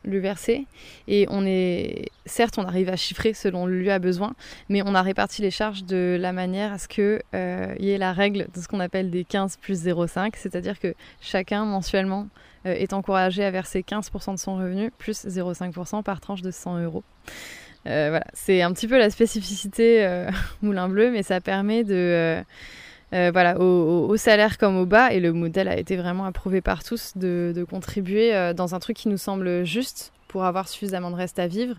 lui 0.06 0.20
verser. 0.20 0.66
Et 1.08 1.26
on 1.30 1.46
est, 1.46 2.10
certes, 2.26 2.58
on 2.58 2.64
arrive 2.64 2.90
à 2.90 2.96
chiffrer 2.96 3.34
selon 3.34 3.66
le 3.66 3.80
lieu 3.80 3.92
a 3.92 4.00
besoin, 4.00 4.34
mais 4.70 4.82
on 4.86 4.94
a 4.94 5.02
réparti 5.02 5.42
les 5.42 5.52
charges 5.52 5.84
de 5.86 6.18
la 6.20 6.34
manière 6.34 6.74
à 6.74 6.78
ce 6.78 6.88
qu'il 6.88 7.22
euh, 7.34 7.76
y 7.80 7.90
ait 7.90 7.98
la 7.98 8.14
règle 8.14 8.48
de 8.54 8.62
ce 8.62 8.68
qu'on 8.68 8.80
appelle 8.80 9.10
des 9.10 9.24
15 9.24 9.58
plus 9.58 9.86
0,5, 9.86 10.32
c'est-à-dire 10.36 10.80
que 10.80 10.94
chacun 11.20 11.66
mensuellement 11.66 12.28
euh, 12.66 12.74
est 12.74 12.94
encouragé 12.94 13.44
à 13.44 13.50
verser 13.50 13.82
15% 13.82 14.34
de 14.34 14.40
son 14.40 14.58
revenu 14.58 14.92
plus 14.92 15.26
0,5% 15.26 16.04
par 16.04 16.22
tranche 16.22 16.44
de 16.44 16.52
100 16.52 16.84
euros. 16.84 17.04
voilà, 17.86 18.26
c'est 18.34 18.62
un 18.62 18.72
petit 18.74 18.88
peu 18.88 19.00
la 19.00 19.10
spécificité 19.10 20.28
Moulin 20.62 20.90
Bleu, 20.90 21.10
mais 21.10 21.24
ça 21.24 21.42
permet 21.42 21.84
de 21.84 22.44
euh, 23.14 23.32
voilà, 23.32 23.60
au, 23.60 24.16
salaire 24.18 24.58
comme 24.58 24.78
au 24.78 24.86
bas. 24.86 25.14
Et 25.14 25.20
le 25.20 25.34
modèle 25.34 25.68
a 25.68 25.78
été 25.78 25.96
vraiment 25.96 26.26
approuvé 26.26 26.62
par 26.62 26.84
tous 26.84 27.14
de, 27.16 27.66
contribuer 27.70 28.36
euh, 28.36 28.54
dans 28.54 28.76
un 28.76 28.80
truc 28.80 28.98
qui 28.98 29.10
nous 29.10 29.18
semble 29.18 29.66
juste 29.66 30.12
pour 30.28 30.44
avoir 30.44 30.68
suffisamment 30.68 31.10
de 31.10 31.16
reste 31.16 31.40
à 31.40 31.48
vivre. 31.48 31.76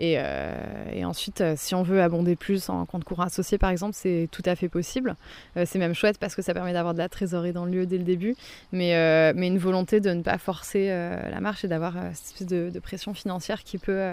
Et, 0.00 0.16
euh, 0.18 1.04
ensuite, 1.04 1.44
si 1.54 1.76
on 1.76 1.84
veut 1.84 2.02
abonder 2.02 2.34
plus 2.34 2.68
en 2.68 2.84
compte 2.84 3.04
courant 3.04 3.22
associé, 3.22 3.58
par 3.58 3.70
exemple, 3.70 3.94
c'est 3.94 4.28
tout 4.32 4.42
à 4.44 4.56
fait 4.56 4.68
possible. 4.68 5.14
c'est 5.54 5.78
même 5.78 5.94
chouette 5.94 6.18
parce 6.18 6.34
que 6.34 6.42
ça 6.42 6.52
permet 6.52 6.72
d'avoir 6.72 6.94
de 6.94 6.98
la 6.98 7.08
trésorerie 7.08 7.52
dans 7.52 7.64
le 7.64 7.70
lieu 7.70 7.86
dès 7.86 7.98
le 7.98 8.04
début, 8.04 8.34
mais, 8.72 9.32
mais 9.34 9.46
une 9.46 9.58
volonté 9.58 10.00
de 10.00 10.10
ne 10.10 10.22
pas 10.22 10.38
forcer 10.38 10.88
la 10.88 11.40
marche 11.40 11.64
et 11.64 11.68
d'avoir 11.68 11.94
cette 12.12 12.26
espèce 12.26 12.46
de, 12.48 12.70
de, 12.70 12.78
pression 12.80 13.14
financière 13.14 13.62
qui 13.62 13.78
peut 13.78 14.10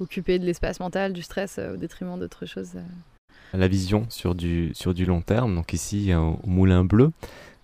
occuper 0.00 0.38
de 0.38 0.44
l'espace 0.44 0.78
mental, 0.78 1.14
du 1.14 1.22
stress 1.22 1.58
au 1.58 1.78
détriment 1.78 2.18
d'autres 2.18 2.44
choses 2.44 2.76
la 3.52 3.68
vision 3.68 4.06
sur 4.08 4.34
du, 4.34 4.70
sur 4.74 4.94
du 4.94 5.04
long 5.04 5.20
terme. 5.20 5.54
Donc 5.54 5.72
ici, 5.72 6.14
au 6.14 6.38
Moulin 6.44 6.84
Bleu, 6.84 7.12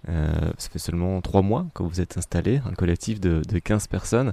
euh, 0.09 0.53
ça 0.57 0.68
fait 0.70 0.79
seulement 0.79 1.20
trois 1.20 1.42
mois 1.42 1.66
que 1.75 1.83
vous 1.83 2.01
êtes 2.01 2.16
installé, 2.16 2.61
un 2.64 2.75
collectif 2.75 3.20
de, 3.20 3.42
de 3.46 3.59
15 3.59 3.88
personnes. 3.88 4.33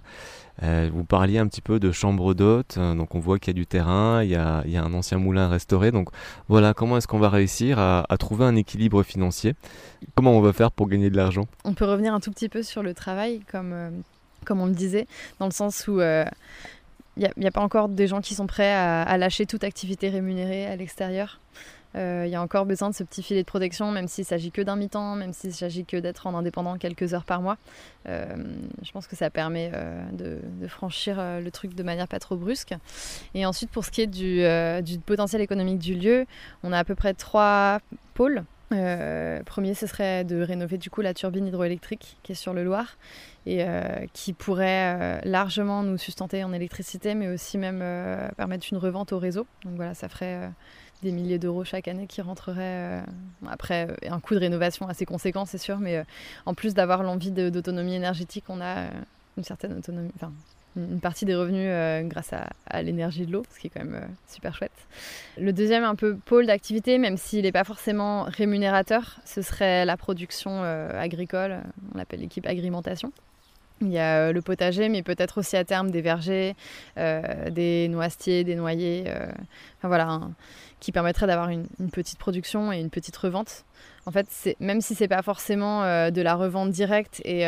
Euh, 0.61 0.89
vous 0.93 1.03
parliez 1.03 1.39
un 1.39 1.47
petit 1.47 1.61
peu 1.61 1.79
de 1.79 1.91
chambre 1.91 2.35
d'hôtes, 2.35 2.75
euh, 2.77 2.93
donc 2.93 3.15
on 3.15 3.19
voit 3.19 3.39
qu'il 3.39 3.49
y 3.49 3.55
a 3.55 3.59
du 3.59 3.65
terrain, 3.65 4.23
il 4.23 4.29
y 4.29 4.35
a, 4.35 4.61
il 4.65 4.71
y 4.71 4.77
a 4.77 4.83
un 4.83 4.93
ancien 4.93 5.17
moulin 5.17 5.47
restauré. 5.47 5.91
Donc 5.91 6.09
voilà, 6.47 6.75
comment 6.75 6.97
est-ce 6.97 7.07
qu'on 7.07 7.19
va 7.19 7.29
réussir 7.29 7.79
à, 7.79 8.05
trouver 8.19 8.45
un 8.45 8.55
équilibre 8.55 9.01
financier? 9.01 9.55
Comment 10.15 10.37
on 10.37 10.41
va 10.41 10.53
faire 10.53 10.71
pour 10.71 10.87
gagner 10.87 11.09
de 11.09 11.17
l'argent? 11.17 11.47
On 11.63 11.73
peut 11.73 11.85
revenir 11.85 12.13
un 12.13 12.19
tout 12.19 12.31
petit 12.31 12.49
peu 12.49 12.61
sur 12.61 12.83
le 12.83 12.93
travail, 12.93 13.41
comme, 13.51 14.03
comme 14.45 14.61
on 14.61 14.67
le 14.67 14.75
disait, 14.75 15.07
dans 15.39 15.47
le 15.47 15.51
sens 15.51 15.87
où 15.87 15.99
il 17.17 17.30
n'y 17.38 17.47
a, 17.47 17.52
pas 17.52 17.62
encore 17.62 17.89
des 17.89 18.08
gens 18.08 18.21
qui 18.21 18.34
sont 18.34 18.47
prêts 18.47 18.73
à, 18.73 19.17
lâcher 19.17 19.45
toute 19.45 19.63
activité 19.63 20.10
rémunérée 20.10 20.65
à 20.65 20.76
l'extérieur. 20.76 21.39
Il 21.95 21.99
euh, 21.99 22.26
y 22.26 22.34
a 22.34 22.41
encore 22.41 22.65
besoin 22.65 22.89
de 22.89 22.95
ce 22.95 23.04
petit 23.04 23.21
filet 23.21 23.41
de 23.41 23.47
protection, 23.47 23.91
même 23.91 24.08
s'il 24.08 24.26
s'agit 24.26 24.49
que 24.49 24.63
d'un 24.63 24.76
mi-temps, 24.76 25.15
même 25.15 25.32
s'il 25.32 25.54
s'agit 25.54 25.86
que 25.86 25.97
d'être 25.97 26.26
en 26.26 26.34
indépendant 26.34 26.76
quelques 26.80 27.13
heures 27.13 27.23
par 27.23 27.39
mois. 27.39 27.58
Euh, 28.10 28.26
je 28.82 28.91
pense 28.91 29.06
que 29.06 29.15
ça 29.15 29.30
permet 29.30 29.69
euh, 29.76 30.04
de, 30.12 30.67
franchir 30.67 31.17
le 31.17 31.52
truc 31.52 31.76
de 31.76 31.84
manière 31.84 32.08
pas 32.08 32.17
trop 32.17 32.36
brusque. 32.36 32.73
Et 33.36 33.45
ensuite, 33.45 33.69
pour 33.69 33.86
ce 33.86 33.91
qui 33.91 34.02
est 34.02 34.08
du, 34.08 34.99
potentiel 35.02 35.41
économique 35.41 35.78
du 35.78 35.93
lieu, 35.93 36.26
on 36.63 36.71
a 36.71 36.80
à 36.80 36.84
peu 36.84 36.95
près 36.95 37.13
trois 37.13 37.80
pôles. 38.15 38.43
premier, 39.45 39.76
ce 39.76 39.86
serait 39.86 40.23
de 40.23 40.41
rénover 40.41 40.80
du 40.80 40.89
coup 40.89 41.02
la 41.02 41.13
turbine 41.13 41.45
hydroélectrique 41.45 42.17
qui 42.23 42.32
est 42.32 42.36
sur 42.36 42.54
le 42.54 42.63
Loir 42.63 42.97
et 43.45 43.63
euh, 43.63 44.06
qui 44.13 44.34
pourrait 44.34 44.95
euh, 44.95 45.19
largement 45.25 45.84
nous 45.84 45.97
sustenter 45.97 46.43
en 46.43 46.53
électricité, 46.53 47.13
mais 47.13 47.27
aussi 47.27 47.58
même 47.58 47.79
euh, 47.82 48.29
permettre 48.38 48.67
une 48.71 48.77
revente 48.77 49.12
au 49.12 49.19
réseau. 49.19 49.45
Donc 49.65 49.75
voilà, 49.75 49.93
ça 49.93 50.08
ferait 50.08 50.49
des 51.01 51.12
milliers 51.12 51.39
d'euros 51.39 51.65
chaque 51.65 51.89
année 51.89 52.08
qui 52.08 52.21
rentreraient. 52.21 53.03
après, 53.49 53.88
un 54.10 54.21
coût 54.21 54.36
de 54.36 54.39
rénovation 54.39 54.88
assez 54.88 55.06
conséquent, 55.06 55.45
c'est 55.45 55.58
sûr, 55.58 55.79
mais 55.79 56.06
en 56.45 56.53
plus 56.53 56.73
d'avoir 56.73 57.03
l'envie 57.03 57.32
d'autonomie 57.32 57.95
énergétique, 57.95 58.45
on 58.47 58.62
a 58.62 58.86
une 59.36 59.43
certaine 59.43 59.73
autonomie, 59.73 60.12
enfin, 60.15 60.32
une 60.77 61.01
partie 61.01 61.25
des 61.25 61.36
revenus 61.36 61.69
grâce 62.10 62.32
à, 62.32 62.82
l'énergie 62.82 63.25
de 63.25 63.34
l'eau, 63.34 63.43
ce 63.53 63.60
qui 63.60 63.67
est 63.67 63.69
quand 63.69 63.84
même 63.84 64.08
super 64.29 64.56
chouette. 64.56 64.71
Le 65.38 65.51
deuxième 65.51 65.84
un 65.84 65.95
peu 65.95 66.15
pôle 66.15 66.45
d'activité, 66.45 66.97
même 66.97 67.17
s'il 67.17 67.41
n'est 67.41 67.51
pas 67.51 67.65
forcément 67.65 68.23
rémunérateur, 68.23 69.19
ce 69.25 69.41
serait 69.41 69.84
la 69.84 69.97
production 69.97 70.63
agricole, 70.63 71.58
on 71.93 71.97
l'appelle 71.97 72.21
l'équipe 72.21 72.47
agrimentation. 72.47 73.12
Il 73.81 73.91
y 73.91 73.99
a 73.99 74.19
euh, 74.19 74.33
le 74.33 74.41
potager, 74.41 74.89
mais 74.89 75.03
peut-être 75.03 75.39
aussi 75.39 75.57
à 75.57 75.63
terme 75.63 75.91
des 75.91 76.01
vergers, 76.01 76.55
euh, 76.97 77.49
des 77.49 77.88
noisetiers, 77.89 78.43
des 78.43 78.55
noyers, 78.55 79.05
euh, 79.07 79.27
voilà, 79.81 80.21
qui 80.79 80.91
permettraient 80.91 81.27
d'avoir 81.27 81.49
une, 81.49 81.67
petite 81.91 82.17
production 82.17 82.71
et 82.71 82.79
une 82.79 82.89
petite 82.89 83.17
revente. 83.17 83.65
En 84.05 84.12
fait, 84.12 84.27
même 84.59 84.81
si 84.81 84.95
c'est 84.95 85.07
pas 85.07 85.21
forcément 85.21 85.81
de 86.12 86.21
la 86.21 86.36
revente 86.36 86.71
directe 86.71 87.21
et, 87.23 87.45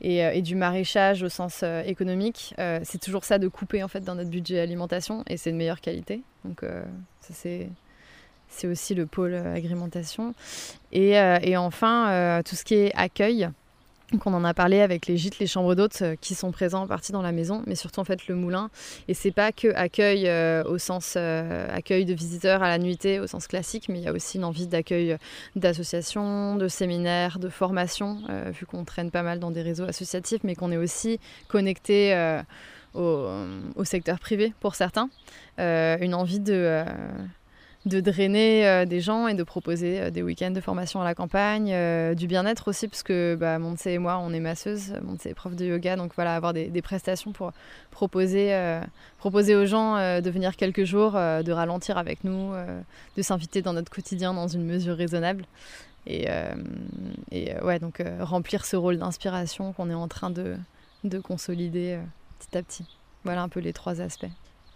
et, 0.00 0.42
du 0.42 0.54
maraîchage 0.54 1.24
au 1.24 1.28
sens 1.28 1.64
économique, 1.86 2.54
c'est 2.84 3.00
toujours 3.00 3.24
ça 3.24 3.38
de 3.38 3.48
couper 3.48 3.82
en 3.82 3.88
fait 3.88 4.00
dans 4.00 4.14
notre 4.14 4.30
budget 4.30 4.60
alimentation 4.60 5.24
et 5.28 5.36
c'est 5.36 5.50
de 5.50 5.56
meilleure 5.56 5.80
qualité. 5.80 6.22
Donc 6.44 6.60
ça 6.62 7.34
c'est 7.34 7.68
c'est 8.48 8.68
aussi 8.68 8.94
le 8.94 9.06
pôle 9.06 9.34
agrimentation. 9.34 10.32
Et, 10.92 11.14
et 11.42 11.56
enfin, 11.56 12.42
tout 12.44 12.54
ce 12.54 12.64
qui 12.64 12.74
est 12.74 12.92
accueil. 12.94 13.48
Donc 14.12 14.24
on 14.24 14.34
en 14.34 14.44
a 14.44 14.54
parlé 14.54 14.80
avec 14.80 15.06
les 15.06 15.16
gîtes, 15.16 15.40
les 15.40 15.48
chambres 15.48 15.74
d'hôtes 15.74 16.02
euh, 16.02 16.14
qui 16.20 16.36
sont 16.36 16.52
présents 16.52 16.82
en 16.82 16.86
partie 16.86 17.10
dans 17.10 17.22
la 17.22 17.32
maison, 17.32 17.62
mais 17.66 17.74
surtout 17.74 17.98
en 17.98 18.04
fait 18.04 18.28
le 18.28 18.36
moulin. 18.36 18.70
Et 19.08 19.14
c'est 19.14 19.32
pas 19.32 19.50
que 19.50 19.74
accueil 19.74 20.28
euh, 20.28 20.62
au 20.64 20.78
sens 20.78 21.14
euh, 21.16 21.68
accueil 21.74 22.04
de 22.04 22.14
visiteurs 22.14 22.62
à 22.62 22.68
la 22.68 22.78
nuitée 22.78 23.18
au 23.18 23.26
sens 23.26 23.48
classique, 23.48 23.88
mais 23.88 23.98
il 23.98 24.04
y 24.04 24.08
a 24.08 24.12
aussi 24.12 24.36
une 24.36 24.44
envie 24.44 24.68
d'accueil 24.68 25.16
d'associations, 25.56 26.54
de 26.54 26.68
séminaires, 26.68 27.40
de 27.40 27.48
formations, 27.48 28.22
vu 28.52 28.66
qu'on 28.66 28.84
traîne 28.84 29.10
pas 29.10 29.22
mal 29.22 29.40
dans 29.40 29.50
des 29.50 29.62
réseaux 29.62 29.84
associatifs, 29.84 30.42
mais 30.44 30.54
qu'on 30.54 30.70
est 30.70 30.76
aussi 30.76 31.18
connecté 31.48 32.14
au, 32.94 33.84
secteur 33.84 34.18
privé 34.18 34.52
pour 34.60 34.74
certains. 34.74 35.08
une 35.58 36.14
envie 36.14 36.40
de 36.40 36.84
de 37.86 38.00
drainer 38.00 38.66
euh, 38.66 38.84
des 38.84 39.00
gens 39.00 39.28
et 39.28 39.34
de 39.34 39.44
proposer 39.44 40.00
euh, 40.00 40.10
des 40.10 40.20
week-ends 40.22 40.50
de 40.50 40.60
formation 40.60 41.00
à 41.00 41.04
la 41.04 41.14
campagne, 41.14 41.70
euh, 41.72 42.14
du 42.14 42.26
bien-être 42.26 42.68
aussi, 42.68 42.88
parce 42.88 43.04
que 43.04 43.36
bah, 43.38 43.58
et 43.86 43.98
moi, 43.98 44.18
on 44.18 44.32
est 44.32 44.40
masseuses, 44.40 44.94
Montse 45.02 45.24
est 45.26 45.34
prof 45.34 45.54
de 45.54 45.64
yoga, 45.64 45.94
donc 45.94 46.12
voilà, 46.16 46.34
avoir 46.34 46.52
des, 46.52 46.82
prestations 46.82 47.32
pour 47.32 47.52
proposer, 47.90 48.54
proposer 49.18 49.54
aux 49.54 49.66
gens 49.66 49.96
de 49.96 50.30
venir 50.30 50.56
quelques 50.56 50.84
jours, 50.84 51.12
de 51.12 51.52
ralentir 51.52 51.98
avec 51.98 52.22
nous, 52.24 52.52
de 53.16 53.22
s'inviter 53.22 53.62
dans 53.62 53.72
notre 53.72 53.90
quotidien 53.90 54.34
dans 54.34 54.48
une 54.48 54.64
mesure 54.64 54.96
raisonnable. 54.96 55.44
Et, 56.06 56.26
et 57.32 57.54
ouais, 57.62 57.78
donc 57.78 58.02
remplir 58.20 58.64
ce 58.64 58.76
rôle 58.76 58.98
d'inspiration 58.98 59.72
qu'on 59.72 59.90
est 59.90 59.94
en 59.94 60.08
train 60.08 60.30
de, 60.30 60.56
de 61.04 61.18
consolider 61.18 61.98
petit 62.38 62.58
à 62.58 62.62
petit. 62.62 62.84
Voilà 63.24 63.42
un 63.42 63.48
peu 63.48 63.60
les 63.60 63.72
trois 63.72 64.00
aspects 64.00 64.26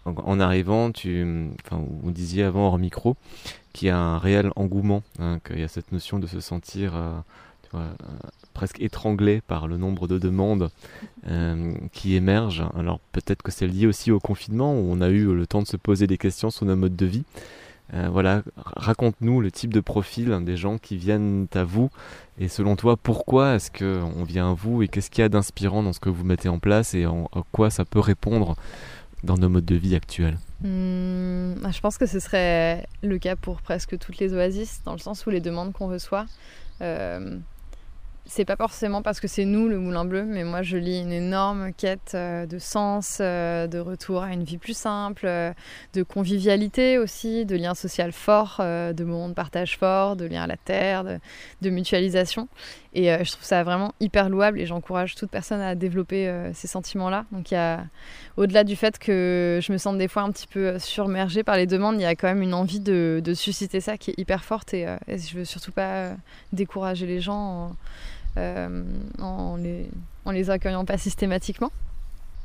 en 0.05 0.39
arrivant, 0.39 0.91
tu, 0.91 1.25
enfin, 1.65 1.83
vous 2.01 2.11
disiez 2.11 2.43
avant 2.43 2.67
hors 2.67 2.79
micro 2.79 3.15
qu'il 3.73 3.87
y 3.87 3.91
a 3.91 3.97
un 3.97 4.17
réel 4.17 4.51
engouement, 4.55 5.03
hein, 5.19 5.39
qu'il 5.45 5.59
y 5.59 5.63
a 5.63 5.67
cette 5.67 5.91
notion 5.91 6.19
de 6.19 6.27
se 6.27 6.39
sentir, 6.39 6.93
euh, 6.95 7.93
presque 8.53 8.81
étranglé 8.81 9.41
par 9.41 9.67
le 9.67 9.77
nombre 9.77 10.07
de 10.07 10.19
demandes 10.19 10.71
qui 11.93 12.15
émergent. 12.15 12.65
Alors 12.75 12.99
peut-être 13.13 13.43
que 13.43 13.51
c'est 13.51 13.67
lié 13.67 13.87
aussi 13.87 14.11
au 14.11 14.19
confinement 14.19 14.73
où 14.73 14.91
on 14.91 14.99
a 14.99 15.07
eu 15.07 15.33
le 15.33 15.47
temps 15.47 15.61
de 15.61 15.67
se 15.67 15.77
poser 15.77 16.05
des 16.05 16.17
questions 16.17 16.49
sur 16.49 16.65
nos 16.65 16.75
modes 16.75 16.97
de 16.97 17.05
vie. 17.05 17.23
voilà, 17.93 18.43
raconte-nous 18.57 19.39
le 19.39 19.51
type 19.51 19.71
de 19.71 19.79
profil 19.79 20.37
des 20.43 20.57
gens 20.57 20.77
qui 20.79 20.97
viennent 20.97 21.47
à 21.53 21.63
vous 21.63 21.89
et 22.41 22.47
selon 22.47 22.75
toi, 22.75 22.97
pourquoi 22.97 23.53
est-ce 23.53 23.69
qu'on 23.69 24.23
vient 24.23 24.49
à 24.49 24.53
vous 24.53 24.81
et 24.81 24.87
qu'est-ce 24.87 25.11
qu'il 25.11 25.21
y 25.21 25.25
a 25.25 25.29
d'inspirant 25.29 25.83
dans 25.83 25.93
ce 25.93 25.99
que 25.99 26.09
vous 26.09 26.23
mettez 26.23 26.49
en 26.49 26.57
place 26.57 26.95
et 26.95 27.05
en, 27.05 27.29
à 27.35 27.43
quoi 27.51 27.69
ça 27.69 27.85
peut 27.85 27.99
répondre 27.99 28.55
dans 29.23 29.37
nos 29.37 29.49
modes 29.49 29.65
de 29.65 29.75
vie 29.75 29.95
actuels 29.95 30.37
hmm, 30.61 31.55
bah, 31.61 31.71
Je 31.71 31.79
pense 31.79 31.97
que 31.97 32.05
ce 32.05 32.19
serait 32.19 32.87
le 33.03 33.17
cas 33.17 33.35
pour 33.35 33.61
presque 33.61 33.97
toutes 33.97 34.17
les 34.17 34.33
oasis, 34.33 34.81
dans 34.85 34.93
le 34.93 34.99
sens 34.99 35.25
où 35.25 35.29
les 35.29 35.41
demandes 35.41 35.73
qu'on 35.73 35.87
reçoit, 35.87 36.25
euh, 36.81 37.37
c'est 38.31 38.45
pas 38.45 38.55
forcément 38.55 39.01
parce 39.01 39.19
que 39.19 39.27
c'est 39.27 39.43
nous 39.43 39.67
le 39.67 39.77
Moulin 39.77 40.05
Bleu, 40.05 40.23
mais 40.23 40.45
moi 40.45 40.61
je 40.61 40.77
lis 40.77 41.01
une 41.01 41.11
énorme 41.11 41.73
quête 41.73 42.13
euh, 42.13 42.45
de 42.45 42.59
sens, 42.59 43.17
euh, 43.19 43.67
de 43.67 43.77
retour 43.77 44.23
à 44.23 44.31
une 44.31 44.45
vie 44.45 44.57
plus 44.57 44.75
simple, 44.75 45.25
euh, 45.25 45.51
de 45.93 46.01
convivialité 46.01 46.97
aussi, 46.97 47.45
de 47.45 47.57
liens 47.57 47.75
sociaux 47.75 48.05
forts, 48.13 48.61
de 48.61 49.03
moments 49.03 49.27
de 49.27 49.33
partage 49.33 49.77
fort, 49.77 50.15
de 50.15 50.25
liens 50.25 50.43
à 50.43 50.47
la 50.47 50.55
terre, 50.55 51.03
de, 51.61 51.69
mutualisation. 51.69 52.47
Et 52.93 53.07
je 53.23 53.31
trouve 53.31 53.43
ça 53.43 53.63
vraiment 53.63 53.93
hyper 53.99 54.29
louable 54.29 54.59
et 54.59 54.65
j'encourage 54.65 55.15
toute 55.15 55.29
personne 55.29 55.61
à 55.61 55.75
développer 55.75 56.51
ces 56.53 56.67
sentiments-là. 56.67 57.25
Donc 57.31 57.51
il 57.51 57.55
y 57.55 57.57
a, 57.57 57.85
au-delà 58.37 58.63
du 58.63 58.75
fait 58.75 58.97
que 58.97 59.59
je 59.61 59.71
me 59.71 59.77
sens 59.77 59.97
des 59.97 60.07
fois 60.07 60.23
un 60.23 60.31
petit 60.31 60.47
peu 60.47 60.79
surmergée 60.79 61.43
par 61.43 61.57
les 61.57 61.67
demandes, 61.67 61.95
il 61.95 62.01
y 62.01 62.05
a 62.05 62.15
quand 62.15 62.27
même 62.27 62.41
une 62.41 62.53
envie 62.53 62.79
de, 62.79 63.21
susciter 63.33 63.81
ça 63.81 63.97
qui 63.97 64.11
est 64.11 64.17
hyper 64.17 64.43
forte 64.43 64.73
et, 64.73 64.87
et 65.07 65.17
je 65.17 65.37
veux 65.37 65.45
surtout 65.45 65.71
pas 65.71 66.11
décourager 66.53 67.05
les 67.05 67.19
gens. 67.19 67.41
Euh, 67.63 67.67
en, 68.37 69.55
les, 69.57 69.89
en 70.25 70.31
les 70.31 70.49
accueillant 70.49 70.85
pas 70.85 70.97
systématiquement. 70.97 71.71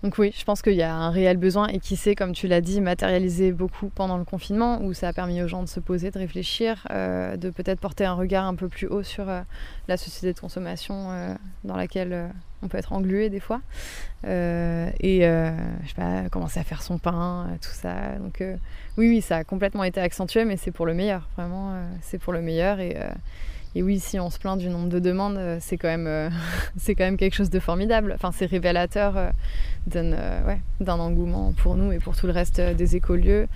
Donc 0.03 0.19
oui, 0.19 0.33
je 0.39 0.45
pense 0.45 0.61
qu'il 0.61 0.75
y 0.75 0.83
a 0.83 0.95
un 0.95 1.11
réel 1.11 1.39
besoin 1.39 1.69
et 1.69 1.79
qui 1.79 1.97
s'est, 1.97 2.15
comme 2.15 2.33
tu 2.33 2.49
l'as 2.49 2.61
dit, 2.61 2.81
matérialisé 2.81 3.51
beaucoup 3.51 3.89
pendant 3.89 4.19
le 4.19 4.25
confinement, 4.25 4.83
où 4.83 4.93
ça 4.93 5.09
a 5.09 5.13
permis 5.13 5.43
aux 5.43 5.49
gens 5.49 5.63
de 5.63 5.69
se 5.69 5.81
poser, 5.81 6.11
de 6.11 6.19
réfléchir, 6.19 6.87
euh, 6.91 7.37
de 7.37 7.49
peut-être 7.49 7.81
porter 7.81 8.05
un 8.05 8.13
regard 8.13 8.45
un 8.45 8.55
peu 8.55 8.69
plus 8.69 8.87
haut 8.87 9.03
sur 9.03 9.29
euh, 9.29 9.41
la 9.89 9.97
société 9.97 10.35
de 10.35 10.39
consommation 10.39 11.37
dans 11.65 11.77
laquelle 11.77 12.31
on 12.63 12.69
peut 12.69 12.79
être 12.79 12.93
englué 12.93 13.31
des 13.31 13.41
fois. 13.41 13.63
et 14.25 15.21
je 15.23 15.89
sais 15.89 15.95
pas, 15.97 16.29
commencer 16.31 16.61
à 16.61 16.65
faire 16.65 16.83
son 16.83 16.99
pain, 16.99 17.49
tout 17.63 17.73
ça. 17.73 18.17
Donc 18.21 18.43
oui, 18.99 19.09
oui, 19.09 19.23
ça 19.23 19.39
a 19.39 19.45
complètement 19.45 19.85
été 19.85 20.01
accentué, 20.01 20.45
mais 20.45 20.57
c'est 20.57 20.73
pour 20.73 20.85
le 20.85 20.95
meilleur, 20.95 21.27
vraiment, 21.37 21.75
c'est 22.03 22.19
pour 22.19 22.33
le 22.33 22.43
meilleur. 22.43 22.81
Et, 22.81 22.97
et 23.77 23.83
oui, 23.83 24.01
si 24.01 24.19
on 24.19 24.31
se 24.31 24.39
plaint 24.39 24.57
du 24.57 24.71
nombre 24.71 24.89
de 24.89 24.99
demandes, 24.99 25.37
euh, 25.37 25.59
c'est 25.61 25.77
quand 25.77 25.89
même, 25.89 26.07
euh, 26.07 26.31
c'est 26.79 26.95
quand 26.95 27.05
même 27.05 27.19
quelque 27.19 27.35
chose 27.35 27.51
de 27.51 27.59
formidable. 27.59 28.13
Enfin, 28.15 28.33
c'est 28.33 28.47
révélateur 28.47 29.19
euh, 29.19 30.57
d'un 30.81 30.99
engouement 30.99 31.53
pour 31.53 31.77
nous 31.77 31.93
et 31.93 31.99
pour 31.99 32.17
tout 32.17 32.27
le 32.27 32.33
reste 32.33 32.59
des 32.59 32.97
écolieux. 32.97 33.49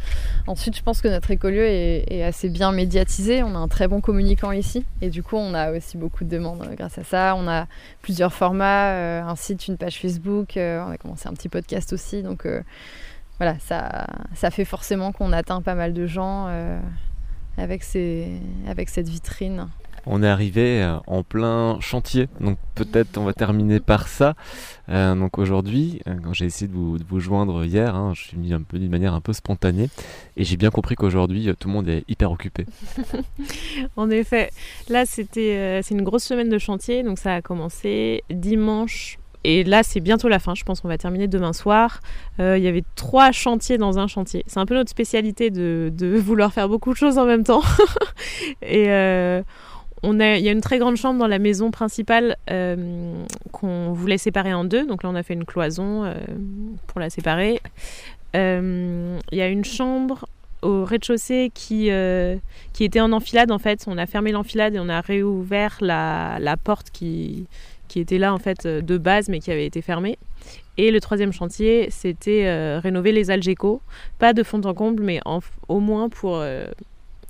Ensuite, 0.46 0.76
je 0.76 0.82
pense 0.82 1.00
que 1.00 1.08
notre 1.08 1.30
écolieu 1.30 1.64
est, 1.64 2.22
assez 2.22 2.50
bien 2.50 2.70
médiatisé. 2.70 3.42
On 3.42 3.54
a 3.54 3.58
un 3.58 3.66
très 3.66 3.88
bon 3.88 4.02
communicant 4.02 4.52
ici 4.52 4.84
et 5.00 5.08
du 5.08 5.22
coup, 5.22 5.36
on 5.36 5.54
a 5.54 5.72
aussi 5.72 5.96
beaucoup 5.96 6.24
de 6.24 6.28
demandes 6.28 6.68
grâce 6.76 6.98
à 6.98 7.02
ça. 7.02 7.34
On 7.34 7.48
a 7.48 7.66
plusieurs 8.02 8.34
formats, 8.34 9.22
un 9.26 9.36
site, 9.36 9.68
une 9.68 9.78
page 9.78 9.98
Facebook. 9.98 10.52
on 10.56 10.90
a 10.90 10.98
commencé 10.98 11.28
un 11.28 11.32
petit 11.32 11.48
podcast 11.48 11.94
aussi, 11.94 12.22
donc 12.22 12.46
voilà, 13.38 13.56
ça, 13.58 14.50
fait 14.50 14.66
forcément 14.66 15.12
qu'on 15.12 15.32
atteint 15.32 15.62
pas 15.62 15.74
mal 15.74 15.94
de 15.94 16.06
gens 16.06 16.46
avec 17.56 17.82
cette 17.82 19.08
vitrine. 19.08 19.66
On 20.07 20.22
est 20.22 20.28
arrivé 20.28 20.82
euh, 20.82 20.96
en 21.07 21.22
plein 21.22 21.78
chantier, 21.80 22.28
donc 22.40 22.59
peut-être 22.74 23.18
on 23.18 23.24
va 23.24 23.32
terminer 23.32 23.80
par 23.80 24.09
ça. 24.09 24.34
Euh, 24.88 25.14
donc 25.14 25.38
aujourd'hui, 25.38 26.01
euh, 26.07 26.14
quand 26.22 26.32
j'ai 26.32 26.46
essayé 26.46 26.68
de 26.70 26.74
vous, 26.74 27.20
joindre 27.20 27.64
hier, 27.64 27.94
hein, 27.94 28.12
je 28.14 28.22
suis 28.22 28.36
mis 28.36 28.53
un 28.53 28.62
d'une 28.72 28.90
manière 28.90 29.14
un 29.14 29.20
peu 29.20 29.32
spontanée, 29.32 29.88
et 30.36 30.44
j'ai 30.44 30.57
bien 30.57 30.70
compris 30.70 30.94
qu'aujourd'hui 30.94 31.51
tout 31.59 31.68
le 31.68 31.74
monde 31.74 31.88
est 31.88 32.05
hyper 32.09 32.30
occupé. 32.30 32.66
en 33.96 34.11
effet, 34.11 34.51
là 34.88 35.05
c'était 35.07 35.80
c'est 35.82 35.94
une 35.94 36.03
grosse 36.03 36.24
semaine 36.24 36.48
de 36.48 36.59
chantier, 36.59 37.03
donc 37.03 37.18
ça 37.18 37.34
a 37.34 37.42
commencé 37.42 38.22
dimanche 38.30 39.18
et 39.42 39.64
là, 39.64 39.82
c'est 39.82 40.01
bientôt 40.01 40.28
la 40.28 40.38
fin. 40.38 40.55
Je 40.55 40.64
pense 40.64 40.82
qu'on 40.82 40.88
va 40.88 40.98
terminer 40.98 41.26
demain 41.26 41.55
soir. 41.55 42.01
Il 42.38 42.59
y 42.59 42.68
avait 42.68 42.84
trois 42.94 43.32
chantiers 43.32 43.78
dans 43.78 43.98
un 43.98 44.07
chantier. 44.07 44.44
C'est 44.46 44.59
un 44.59 44.66
peu 44.66 44.74
notre 44.74 44.90
spécialité 44.90 45.48
de, 45.48 45.90
de, 45.90 46.09
vouloir 46.18 46.53
faire 46.53 46.68
beaucoup 46.68 46.92
de 46.92 46.98
choses 46.98 47.16
en 47.16 47.24
même 47.24 47.42
temps. 47.42 47.62
et 48.62 48.88
on 50.03 50.18
a, 50.20 50.36
il 50.36 50.44
y 50.44 50.48
a 50.48 50.53
une 50.53 50.61
très 50.61 50.78
grande 50.78 50.96
chambre 50.96 51.18
dans 51.18 51.26
la 51.26 51.38
maison 51.38 51.70
principale 51.70 52.36
euh, 52.51 53.22
qu'on 53.53 53.92
voulait 53.92 54.18
séparer 54.18 54.55
en 54.55 54.64
deux. 54.64 54.86
Donc 54.86 55.03
là, 55.03 55.11
on 55.11 55.14
a 55.14 55.22
fait 55.22 55.34
une 55.34 55.44
cloison 55.44 56.05
euh, 56.05 56.14
pour 56.86 57.01
la 57.01 57.11
séparer. 57.11 57.61
Euh, 58.34 59.18
il 59.30 59.38
y 59.38 59.42
a 59.42 59.48
une 59.48 59.64
chambre 59.64 60.26
au 60.62 60.84
rez-de-chaussée 60.84 61.51
qui, 61.55 61.90
qui 62.72 62.84
était 62.84 63.01
en 63.01 63.12
enfilade 63.12 63.51
en 63.51 63.59
fait. 63.59 63.84
On 63.86 63.98
a 63.98 64.07
fermé 64.07 64.30
l'enfilade 64.30 64.74
et 64.74 64.78
on 64.78 64.88
a 64.88 65.01
réouvert 65.01 65.78
la, 65.80 66.38
la, 66.38 66.57
porte 66.59 66.90
qui, 66.90 67.46
qui 67.88 67.98
était 67.98 68.18
là 68.18 68.34
en 68.34 68.38
fait 68.38 68.66
de 68.66 68.98
base 68.98 69.30
mais 69.30 69.40
qui 69.40 69.51
avait 69.51 69.64
été 69.64 69.80
fermée. 69.80 70.18
Et 70.76 70.90
le 70.90 71.01
troisième 71.01 71.32
chantier, 71.32 71.88
c'était 71.90 72.78
rénover 72.78 73.12
les 73.12 73.30
algécos. 73.30 73.80
Pas 74.18 74.34
de 74.34 74.42
fond 74.42 74.61
en 74.64 74.74
comble, 74.74 75.03
mais 75.03 75.20
au 75.68 75.80
moins 75.80 76.11
pour 76.11 76.42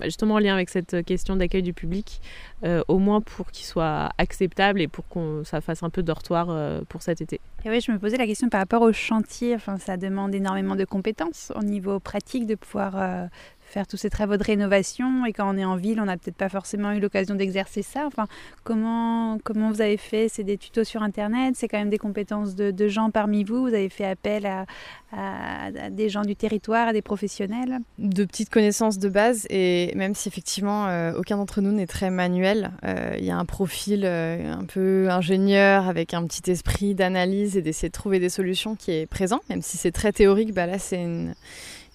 justement 0.05 0.35
en 0.35 0.39
lien 0.39 0.53
avec 0.53 0.69
cette 0.69 1.03
question 1.05 1.35
d'accueil 1.35 1.61
du 1.61 1.73
public, 1.73 2.21
euh, 2.63 2.83
au 2.87 2.99
moins 2.99 3.21
pour 3.21 3.51
qu'il 3.51 3.65
soit 3.65 4.11
acceptable 4.17 4.81
et 4.81 4.87
pour 4.87 5.07
qu'on 5.07 5.43
ça 5.43 5.61
fasse 5.61 5.83
un 5.83 5.89
peu 5.89 6.03
dortoir 6.03 6.47
euh, 6.49 6.81
pour 6.87 7.01
cet 7.01 7.21
été. 7.21 7.39
Oui, 7.65 7.81
je 7.81 7.91
me 7.91 7.99
posais 7.99 8.17
la 8.17 8.25
question 8.25 8.49
par 8.49 8.59
rapport 8.59 8.81
au 8.81 8.93
chantier. 8.93 9.55
Enfin, 9.55 9.77
ça 9.77 9.97
demande 9.97 10.33
énormément 10.33 10.75
de 10.75 10.85
compétences 10.85 11.51
au 11.55 11.63
niveau 11.63 11.99
pratique 11.99 12.45
de 12.45 12.55
pouvoir 12.55 12.93
euh, 12.95 13.25
faire 13.71 13.87
tous 13.87 13.97
ces 13.97 14.09
travaux 14.09 14.37
de 14.37 14.43
rénovation 14.43 15.25
et 15.25 15.33
quand 15.33 15.53
on 15.53 15.57
est 15.57 15.65
en 15.65 15.75
ville, 15.75 15.99
on 15.99 16.05
n'a 16.05 16.17
peut-être 16.17 16.35
pas 16.35 16.49
forcément 16.49 16.91
eu 16.91 16.99
l'occasion 16.99 17.35
d'exercer 17.35 17.81
ça. 17.81 18.05
Enfin, 18.05 18.27
comment, 18.63 19.37
comment 19.43 19.69
vous 19.69 19.81
avez 19.81 19.97
fait? 19.97 20.27
C'est 20.29 20.43
des 20.43 20.57
tutos 20.57 20.83
sur 20.83 21.01
Internet 21.03 21.55
C'est 21.55 21.67
quand 21.67 21.79
même 21.79 21.89
des 21.89 21.97
compétences 21.97 22.55
de, 22.55 22.87
gens 22.87 23.11
parmi 23.11 23.43
vous. 23.43 23.61
Vous 23.61 23.73
avez 23.73 23.89
fait 23.89 24.05
appel 24.05 24.45
à, 24.45 24.65
à, 25.13 25.89
des 25.89 26.09
gens 26.09 26.23
du 26.23 26.35
territoire, 26.35 26.89
à 26.89 26.93
des 26.93 27.01
professionnels. 27.01 27.79
De 27.97 28.25
petites 28.25 28.49
connaissances 28.49 28.99
de 28.99 29.07
base 29.09 29.47
et 29.49 29.93
même 29.95 30.15
si 30.15 30.27
effectivement 30.27 30.87
euh, 30.87 31.13
aucun 31.13 31.37
d'entre 31.37 31.61
nous 31.61 31.71
n'est 31.71 31.87
très 31.87 32.09
manuel, 32.09 32.71
euh, 32.83 33.15
il 33.17 33.25
y 33.25 33.31
a 33.31 33.37
un 33.37 33.45
profil 33.45 34.01
euh, 34.03 34.53
un 34.53 34.65
peu 34.65 35.09
ingénieur 35.09 35.87
avec 35.87 36.13
un 36.13 36.25
petit 36.25 36.49
esprit 36.51 36.95
d'analyse 36.95 37.57
et 37.57 37.61
d'essayer 37.61 37.89
de 37.89 37.93
trouver 37.93 38.19
des 38.19 38.29
solutions 38.29 38.75
qui 38.75 38.91
est 38.91 39.05
présent, 39.05 39.41
même 39.49 39.61
si 39.61 39.77
c'est 39.77 39.91
très 39.91 40.11
théorique, 40.11 40.53
bah 40.53 40.65
là 40.65 40.79
c'est 40.79 41.01
une 41.01 41.33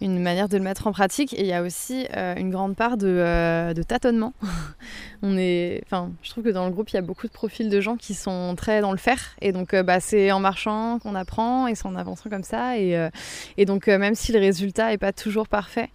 une 0.01 0.20
manière 0.20 0.49
de 0.49 0.57
le 0.57 0.62
mettre 0.62 0.86
en 0.86 0.92
pratique. 0.92 1.32
Et 1.32 1.40
il 1.40 1.47
y 1.47 1.53
a 1.53 1.62
aussi 1.62 2.07
euh, 2.16 2.34
une 2.36 2.51
grande 2.51 2.76
part 2.76 2.97
de, 2.97 3.07
euh, 3.09 3.74
tâtonnement. 3.86 4.34
On 5.22 5.36
est, 5.38 5.82
enfin, 5.86 6.12
je 6.22 6.30
trouve 6.30 6.44
que 6.44 6.51
dans 6.51 6.66
le 6.66 6.72
groupe, 6.72 6.90
il 6.90 6.94
y 6.94 6.99
a 6.99 7.03
beaucoup 7.03 7.26
de 7.26 7.32
profils 7.32 7.68
de 7.68 7.80
gens 7.80 7.97
qui 7.97 8.14
sont 8.14 8.55
très 8.57 8.80
dans 8.80 8.92
le 8.92 8.99
faire. 8.99 9.34
Et 9.40 9.53
donc, 9.53 9.74
euh, 9.74 9.82
bah, 9.82 10.01
c'est 10.01 10.30
en 10.32 10.40
marchant 10.40 10.99
qu'on 10.99 11.14
apprend 11.14 11.66
et 11.66 11.74
c'est 11.74 11.86
en 11.86 11.97
avançant 11.97 12.28
comme 12.28 12.44
ça. 12.44 12.78
Et, 12.78 13.09
et 13.57 13.64
donc, 13.64 13.86
même 13.86 14.14
si 14.14 14.32
le 14.32 14.38
résultat 14.38 14.90
n'est 14.90 14.99
pas 14.99 15.12
toujours 15.12 15.49
parfait, 15.49 15.90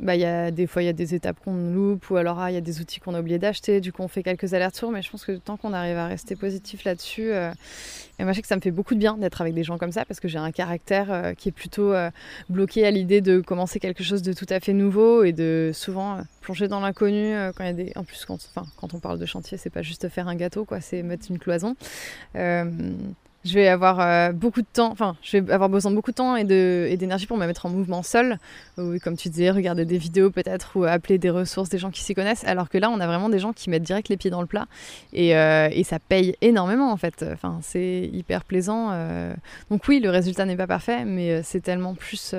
bah, 0.00 0.16
y 0.16 0.24
a, 0.24 0.50
des 0.50 0.66
fois, 0.66 0.82
il 0.82 0.86
y 0.86 0.88
a 0.88 0.92
des 0.92 1.14
étapes 1.14 1.38
qu'on 1.44 1.54
loupe 1.54 2.10
ou 2.10 2.16
alors 2.16 2.40
ah, 2.40 2.50
il 2.50 2.54
y 2.54 2.56
a 2.56 2.60
des 2.60 2.80
outils 2.80 2.98
qu'on 2.98 3.14
a 3.14 3.20
oublié 3.20 3.38
d'acheter. 3.38 3.80
Du 3.80 3.92
coup, 3.92 4.02
on 4.02 4.08
fait 4.08 4.22
quelques 4.22 4.52
allers-retours. 4.52 4.90
Mais 4.90 5.02
je 5.02 5.10
pense 5.10 5.24
que 5.24 5.32
tant 5.32 5.56
qu'on 5.56 5.72
arrive 5.72 5.96
à 5.96 6.06
rester 6.06 6.34
positif 6.34 6.84
là-dessus, 6.84 7.32
euh, 7.32 7.52
et 8.18 8.24
moi, 8.24 8.32
je 8.32 8.36
sais 8.36 8.42
que 8.42 8.48
ça 8.48 8.56
me 8.56 8.60
fait 8.60 8.72
beaucoup 8.72 8.94
de 8.94 8.98
bien 8.98 9.16
d'être 9.16 9.40
avec 9.40 9.54
des 9.54 9.62
gens 9.62 9.78
comme 9.78 9.92
ça 9.92 10.04
parce 10.04 10.20
que 10.20 10.28
j'ai 10.28 10.38
un 10.38 10.50
caractère 10.50 11.12
euh, 11.12 11.34
qui 11.34 11.48
est 11.48 11.52
plutôt 11.52 11.92
euh, 11.92 12.10
bloqué 12.48 12.86
à 12.86 12.90
l'idée 12.90 13.20
de 13.20 13.40
commencer 13.40 13.78
quelque 13.78 14.02
chose 14.02 14.22
de 14.22 14.32
tout 14.32 14.46
à 14.50 14.60
fait 14.60 14.72
nouveau 14.72 15.22
et 15.22 15.32
de 15.32 15.70
souvent 15.72 16.18
plonger 16.40 16.68
dans 16.68 16.80
l'inconnu 16.80 17.34
quand 17.56 17.64
il 17.64 17.66
y 17.66 17.70
a 17.70 17.72
des. 17.72 17.92
En 17.96 18.04
plus, 18.04 18.24
quand, 18.24 18.38
quand 18.76 18.94
on 18.94 18.98
parle 18.98 19.18
de 19.18 19.26
chantier, 19.26 19.58
c'est 19.58 19.70
pas 19.70 19.82
juste 19.82 20.08
faire 20.08 20.28
un 20.28 20.34
gâteau, 20.34 20.64
quoi, 20.64 20.80
c'est 20.80 21.02
mettre 21.02 21.26
une 21.30 21.38
cloison 21.38 21.76
je 23.44 23.54
vais 23.54 23.68
avoir 23.68 24.00
euh, 24.00 24.32
beaucoup 24.32 24.62
de 24.62 24.66
temps, 24.72 24.90
enfin, 24.90 25.16
je 25.22 25.36
vais 25.36 25.52
avoir 25.52 25.68
besoin 25.68 25.90
de 25.90 25.96
beaucoup 25.96 26.10
de 26.10 26.16
temps 26.16 26.36
et 26.36 26.44
d'énergie 26.44 27.26
pour 27.26 27.36
me 27.36 27.46
mettre 27.46 27.66
en 27.66 27.68
mouvement 27.68 28.02
seul. 28.02 28.38
Ou, 28.78 28.98
comme 29.02 29.16
tu 29.16 29.28
disais, 29.28 29.50
regarder 29.50 29.84
des 29.84 29.98
vidéos 29.98 30.30
peut-être 30.30 30.76
ou 30.76 30.84
appeler 30.84 31.18
des 31.18 31.30
ressources, 31.30 31.68
des 31.68 31.78
gens 31.78 31.90
qui 31.90 32.02
s'y 32.02 32.14
connaissent. 32.14 32.44
Alors 32.44 32.70
que 32.70 32.78
là, 32.78 32.90
on 32.90 33.00
a 33.00 33.06
vraiment 33.06 33.28
des 33.28 33.38
gens 33.38 33.52
qui 33.52 33.68
mettent 33.68 33.82
direct 33.82 34.08
les 34.08 34.16
pieds 34.16 34.30
dans 34.30 34.40
le 34.40 34.46
plat 34.46 34.66
et, 35.12 35.36
euh, 35.36 35.68
ça 35.84 35.98
paye 35.98 36.34
énormément 36.40 36.90
en 36.90 36.96
fait. 36.96 37.24
Enfin, 37.30 37.58
c'est 37.60 38.08
hyper 38.10 38.44
plaisant. 38.44 38.88
Euh. 38.92 39.34
Donc 39.70 39.86
oui, 39.86 40.00
le 40.00 40.08
résultat 40.08 40.46
n'est 40.46 40.56
pas 40.56 40.66
parfait, 40.66 41.04
mais 41.04 41.42
c'est 41.42 41.60
tellement 41.60 41.94
plus 41.94 42.34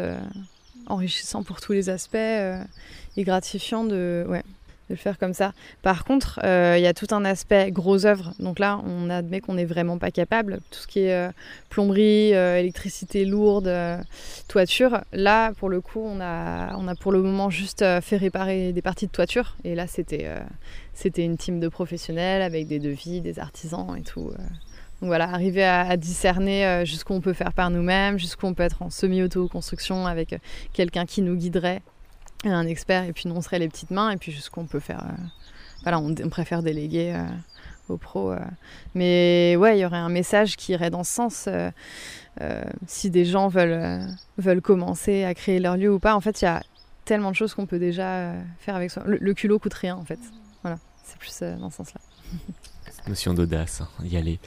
enrichissant 0.87 1.43
pour 1.43 1.61
tous 1.61 1.73
les 1.73 1.89
aspects 1.89 2.15
et 2.15 3.23
gratifiant 3.23 3.83
de, 3.83 4.25
ouais, 4.27 4.41
de 4.89 4.93
le 4.93 4.97
faire 4.97 5.17
comme 5.17 5.33
ça. 5.33 5.53
Par 5.81 6.05
contre, 6.05 6.39
il 6.43 6.81
y 6.81 6.87
a 6.87 6.93
tout 6.93 7.07
un 7.11 7.25
aspect 7.25 7.71
gros 7.71 8.05
œuvre. 8.05 8.33
Donc 8.39 8.59
là, 8.59 8.81
on 8.85 9.09
admet 9.09 9.41
qu'on 9.41 9.55
n'est 9.55 9.65
vraiment 9.65 9.97
pas 9.97 10.11
capable. 10.11 10.59
Tout 10.71 10.79
ce 10.79 10.87
qui 10.87 10.99
est 10.99 11.29
plomberie, 11.69 12.31
électricité 12.31 13.25
lourde, 13.25 13.71
toiture. 14.47 15.01
Là, 15.13 15.53
pour 15.53 15.69
le 15.69 15.81
coup, 15.81 16.01
on 16.03 16.19
a, 16.21 16.75
on 16.77 16.87
a 16.87 16.95
pour 16.95 17.11
le 17.11 17.21
moment 17.21 17.49
juste 17.49 17.83
fait 18.01 18.17
réparer 18.17 18.73
des 18.73 18.81
parties 18.81 19.07
de 19.07 19.11
toiture. 19.11 19.55
Et 19.63 19.75
là, 19.75 19.87
c'était 19.87 21.25
une 21.25 21.37
team 21.37 21.59
de 21.59 21.67
professionnels 21.67 22.41
avec 22.41 22.67
des 22.67 22.79
devis, 22.79 23.21
des 23.21 23.39
artisans 23.39 23.95
et 23.97 24.03
tout. 24.03 24.31
Donc 25.01 25.09
voilà, 25.09 25.29
arriver 25.29 25.63
à, 25.63 25.97
discerner 25.97 26.65
euh, 26.65 26.85
jusqu'où 26.85 27.13
on 27.13 27.21
peut 27.21 27.33
faire 27.33 27.51
par 27.51 27.69
nous-mêmes, 27.69 28.17
jusqu'où 28.17 28.47
on 28.47 28.53
peut 28.53 28.63
être 28.63 28.81
en 28.81 28.89
semi-auto-construction 28.89 30.07
avec 30.07 30.33
euh, 30.33 30.37
quelqu'un 30.71 31.05
qui 31.05 31.21
nous 31.21 31.35
guiderait, 31.35 31.81
un 32.53 32.67
expert, 32.67 33.03
et 33.03 33.13
puis 33.13 33.27
nous 33.27 33.35
on 33.35 33.41
serait 33.41 33.59
les 33.59 33.67
petites 33.67 33.91
mains, 33.91 34.11
et 34.11 34.17
puis 34.17 34.31
jusqu'où 34.31 34.61
on 34.61 34.65
peut 34.65 34.79
faire. 34.79 35.03
Euh, 35.03 35.23
voilà, 35.83 35.99
on, 35.99 36.29
préfère 36.29 36.63
déléguer 36.63 37.15
aux 37.89 37.97
pros. 37.97 38.33
Mais 38.95 39.55
ouais, 39.55 39.77
il 39.77 39.81
y 39.81 39.85
aurait 39.85 39.97
un 39.97 40.09
message 40.09 40.57
qui 40.57 40.71
irait 40.71 40.89
dans 40.89 41.03
ce 41.03 41.13
sens. 41.13 41.49
si 42.87 43.11
des 43.11 43.23
gens 43.23 43.49
veulent, 43.49 44.07
veulent 44.39 44.61
commencer 44.61 45.23
à 45.25 45.35
créer 45.35 45.59
leur 45.59 45.77
lieu 45.77 45.93
ou 45.93 45.99
pas, 45.99 46.15
en 46.15 46.21
fait, 46.21 46.41
il 46.41 46.45
y 46.45 46.47
a 46.47 46.63
tellement 47.03 47.29
de 47.29 47.35
choses 47.35 47.53
qu'on 47.53 47.67
peut 47.67 47.77
déjà 47.77 48.33
faire 48.57 48.75
avec 48.75 48.89
soi. 48.89 49.03
Le, 49.05 49.17
le, 49.21 49.33
culot 49.35 49.59
coûte 49.59 49.75
rien, 49.75 49.95
en 49.95 50.05
fait. 50.05 50.17
Voilà, 50.63 50.79
c'est 51.03 51.19
plus 51.19 51.43
dans 51.59 51.69
ce 51.69 51.77
sens-là. 51.77 52.01
Notion 53.07 53.35
d'audace, 53.35 53.81
hein, 53.81 53.87
y 54.03 54.17
aller. 54.17 54.39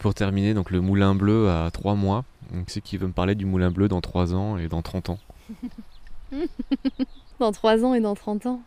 Pour 0.00 0.14
terminer, 0.14 0.54
donc 0.54 0.72
le 0.72 0.80
moulin 0.80 1.14
bleu 1.14 1.48
a 1.48 1.70
3 1.70 1.94
mois. 1.94 2.24
Donc 2.52 2.64
c'est 2.68 2.80
qui 2.80 2.96
veut 2.96 3.06
me 3.06 3.12
parler 3.12 3.36
du 3.36 3.46
moulin 3.46 3.70
bleu 3.70 3.86
dans 3.86 4.00
3 4.00 4.34
ans 4.34 4.58
et 4.58 4.66
dans 4.66 4.82
30 4.82 5.10
ans? 5.10 5.18
Dans 7.42 7.50
3 7.50 7.84
ans 7.84 7.92
et 7.94 7.98
dans 8.00 8.14
30 8.14 8.46
ans 8.46 8.60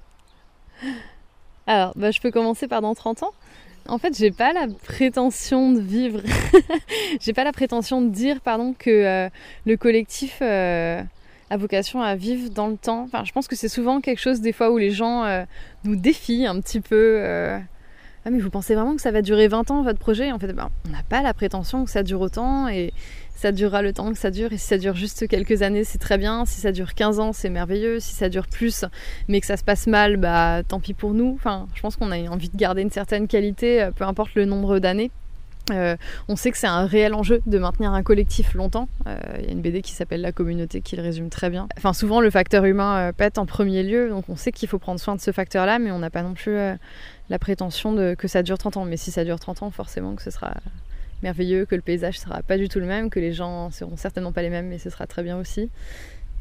Alors, 1.65 1.93
bah, 1.95 2.11
je 2.11 2.19
peux 2.19 2.29
commencer 2.29 2.67
par 2.67 2.81
dans 2.81 2.93
30 2.93 3.23
ans 3.23 3.31
en 3.87 3.99
fait, 3.99 4.17
j'ai 4.17 4.31
pas 4.31 4.51
la 4.51 4.67
prétention 4.67 5.71
de 5.71 5.79
vivre. 5.79 6.21
j'ai 7.21 7.33
pas 7.33 7.43
la 7.43 7.51
prétention 7.51 8.01
de 8.01 8.09
dire, 8.09 8.41
pardon, 8.41 8.73
que 8.77 8.89
euh, 8.89 9.29
le 9.65 9.77
collectif 9.77 10.39
euh, 10.41 11.01
a 11.51 11.57
vocation 11.57 12.01
à 12.01 12.15
vivre 12.15 12.49
dans 12.49 12.67
le 12.67 12.77
temps. 12.77 13.03
Enfin, 13.03 13.23
je 13.25 13.31
pense 13.31 13.47
que 13.47 13.55
c'est 13.55 13.69
souvent 13.69 14.01
quelque 14.01 14.19
chose 14.19 14.41
des 14.41 14.53
fois 14.53 14.71
où 14.71 14.77
les 14.77 14.89
gens 14.91 15.23
euh, 15.23 15.43
nous 15.83 15.95
défient 15.95 16.47
un 16.47 16.59
petit 16.61 16.81
peu. 16.81 17.21
Ah 18.27 18.31
mais 18.31 18.39
vous 18.39 18.49
pensez 18.49 18.73
vraiment 18.73 18.95
que 18.95 19.01
ça 19.03 19.11
va 19.11 19.21
durer 19.21 19.47
20 19.47 19.69
ans 19.69 19.83
votre 19.83 19.99
projet? 19.99 20.31
En 20.31 20.39
fait, 20.39 20.51
ben, 20.51 20.71
on 20.87 20.89
n'a 20.89 21.03
pas 21.03 21.21
la 21.21 21.35
prétention 21.35 21.85
que 21.85 21.91
ça 21.91 22.01
dure 22.01 22.21
autant 22.21 22.67
et 22.67 22.91
ça 23.35 23.51
durera 23.51 23.81
le 23.81 23.93
temps 23.93 24.11
que 24.11 24.17
ça 24.17 24.31
dure. 24.31 24.53
Et 24.53 24.57
si 24.57 24.65
ça 24.65 24.77
dure 24.77 24.95
juste 24.95 25.27
quelques 25.27 25.61
années, 25.61 25.83
c'est 25.83 25.97
très 25.97 26.17
bien. 26.17 26.45
Si 26.45 26.61
ça 26.61 26.71
dure 26.71 26.93
15 26.93 27.19
ans, 27.19 27.33
c'est 27.33 27.49
merveilleux. 27.49 27.99
Si 27.99 28.13
ça 28.13 28.29
dure 28.29 28.47
plus, 28.47 28.85
mais 29.27 29.41
que 29.41 29.45
ça 29.45 29.57
se 29.57 29.63
passe 29.63 29.87
mal, 29.87 30.17
bah 30.17 30.61
tant 30.67 30.79
pis 30.79 30.93
pour 30.93 31.13
nous. 31.13 31.33
Enfin, 31.35 31.67
je 31.75 31.81
pense 31.81 31.95
qu'on 31.95 32.11
a 32.11 32.17
envie 32.29 32.49
de 32.49 32.57
garder 32.57 32.81
une 32.81 32.91
certaine 32.91 33.27
qualité, 33.27 33.83
euh, 33.83 33.91
peu 33.91 34.05
importe 34.05 34.35
le 34.35 34.45
nombre 34.45 34.79
d'années. 34.79 35.11
Euh, 35.71 35.95
on 36.27 36.35
sait 36.35 36.51
que 36.51 36.59
c'est 36.59 36.67
un 36.67 36.85
réel 36.85 37.15
enjeu 37.15 37.41
de 37.47 37.57
maintenir 37.57 37.91
un 37.91 38.03
collectif 38.03 38.53
longtemps. 38.53 38.87
Euh, 39.07 39.17
il 39.39 39.45
y 39.45 39.49
a 39.49 39.51
une 39.51 39.61
BD 39.61 39.81
qui 39.81 39.93
s'appelle 39.93 40.21
La 40.21 40.31
communauté 40.31 40.81
qui 40.81 40.95
le 40.95 41.01
résume 41.01 41.29
très 41.29 41.49
bien. 41.49 41.67
Enfin, 41.77 41.91
souvent 41.91 42.21
le 42.21 42.29
facteur 42.29 42.65
humain 42.65 43.11
pète 43.17 43.39
en 43.39 43.47
premier 43.47 43.81
lieu, 43.81 44.09
donc 44.09 44.29
on 44.29 44.35
sait 44.35 44.51
qu'il 44.51 44.69
faut 44.69 44.77
prendre 44.77 44.99
soin 44.99 45.15
de 45.15 45.21
ce 45.21 45.31
facteur-là, 45.31 45.79
mais 45.79 45.89
on 45.89 45.97
n'a 45.97 46.11
pas 46.11 46.21
non 46.21 46.35
plus 46.35 46.55
la 47.31 47.39
prétention 47.39 48.15
que 48.15 48.27
ça 48.27 48.43
dure 48.43 48.59
30 48.59 48.77
ans. 48.77 48.85
Mais 48.85 48.97
si 48.97 49.09
ça 49.09 49.23
dure 49.23 49.39
30 49.39 49.63
ans, 49.63 49.71
forcément 49.71 50.13
que 50.13 50.21
ce 50.21 50.29
sera 50.29 50.53
merveilleux, 51.25 51.65
que 51.65 51.75
le 51.75 51.81
paysage 51.81 52.19
sera 52.19 52.43
pas 52.43 52.57
du 52.57 52.69
tout 52.69 52.79
le 52.79 52.85
même, 52.85 53.09
que 53.09 53.19
les 53.19 53.33
gens 53.33 53.71
seront 53.71 53.97
certainement 53.97 54.31
pas 54.31 54.43
les 54.43 54.51
mêmes, 54.51 54.67
mais 54.67 54.77
ce 54.77 54.89
sera 54.91 55.07
très 55.07 55.23
bien 55.23 55.37
aussi. 55.37 55.69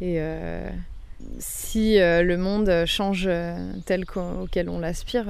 Et 0.01 0.17
euh, 0.19 0.69
si 1.39 1.99
euh, 1.99 2.23
le 2.23 2.37
monde 2.37 2.85
change 2.87 3.25
euh, 3.27 3.73
tel 3.87 4.05
auquel 4.43 4.69
on 4.69 4.79
l'aspire, 4.79 5.27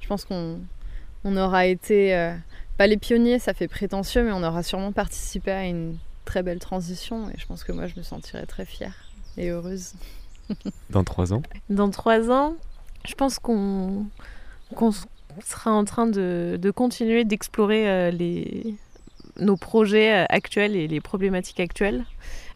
je 0.00 0.06
pense 0.08 0.24
qu'on 0.24 0.60
on 1.22 1.36
aura 1.36 1.66
été, 1.66 2.34
pas 2.76 2.86
les 2.86 2.96
pionniers, 2.96 3.38
ça 3.38 3.54
fait 3.54 3.68
prétentieux, 3.68 4.24
mais 4.24 4.32
on 4.32 4.42
aura 4.42 4.62
sûrement 4.62 4.92
participé 4.92 5.52
à 5.52 5.64
une 5.64 5.96
très 6.24 6.42
belle 6.42 6.58
transition. 6.58 7.30
Et 7.30 7.38
je 7.38 7.46
pense 7.46 7.62
que 7.64 7.72
moi, 7.72 7.86
je 7.86 7.94
me 7.96 8.02
sentirai 8.02 8.44
très 8.46 8.64
fière 8.64 8.94
et 9.36 9.50
heureuse. 9.50 9.94
Dans 10.90 11.04
trois 11.04 11.32
ans? 11.32 11.42
Dans 11.70 11.90
trois 11.90 12.30
ans, 12.30 12.56
je 13.06 13.14
pense 13.14 13.38
qu'on 13.38 14.06
qu'on 14.74 14.90
sera 15.42 15.72
en 15.72 15.84
train 15.84 16.06
de, 16.06 16.72
continuer 16.74 17.24
d'explorer 17.24 17.88
euh, 17.88 18.10
nos 19.38 19.56
projets 19.56 20.22
euh, 20.22 20.26
actuels 20.28 20.76
et 20.76 20.88
les 20.88 21.00
problématiques 21.00 21.60
actuelles. 21.60 22.04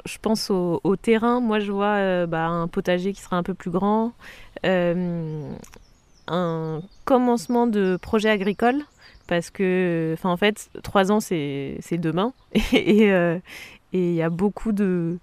Je 0.05 0.19
pense 0.19 0.51
au, 0.51 0.97
terrain. 0.97 1.41
Moi, 1.41 1.61
je 1.61 1.73
vois 1.73 1.97
euh, 1.97 2.27
bah, 2.27 2.47
un 2.47 2.69
potager 2.69 3.13
qui 3.13 3.21
sera 3.21 3.37
un 3.37 3.43
peu 3.43 3.55
plus 3.55 3.71
grand, 3.71 4.13
un 6.31 6.83
commencement 7.05 7.67
de 7.67 7.99
projet 8.01 8.29
agricole, 8.31 8.83
parce 9.27 9.51
que, 9.51 10.15
en 10.23 10.37
fait, 10.37 10.71
trois 10.83 11.11
ans, 11.11 11.21
c'est 11.21 11.79
demain. 11.93 12.33
et 12.73 13.41
il 13.93 14.15
y 14.15 14.23
a 14.23 14.31
beaucoup 14.31 14.73
de 14.73 15.19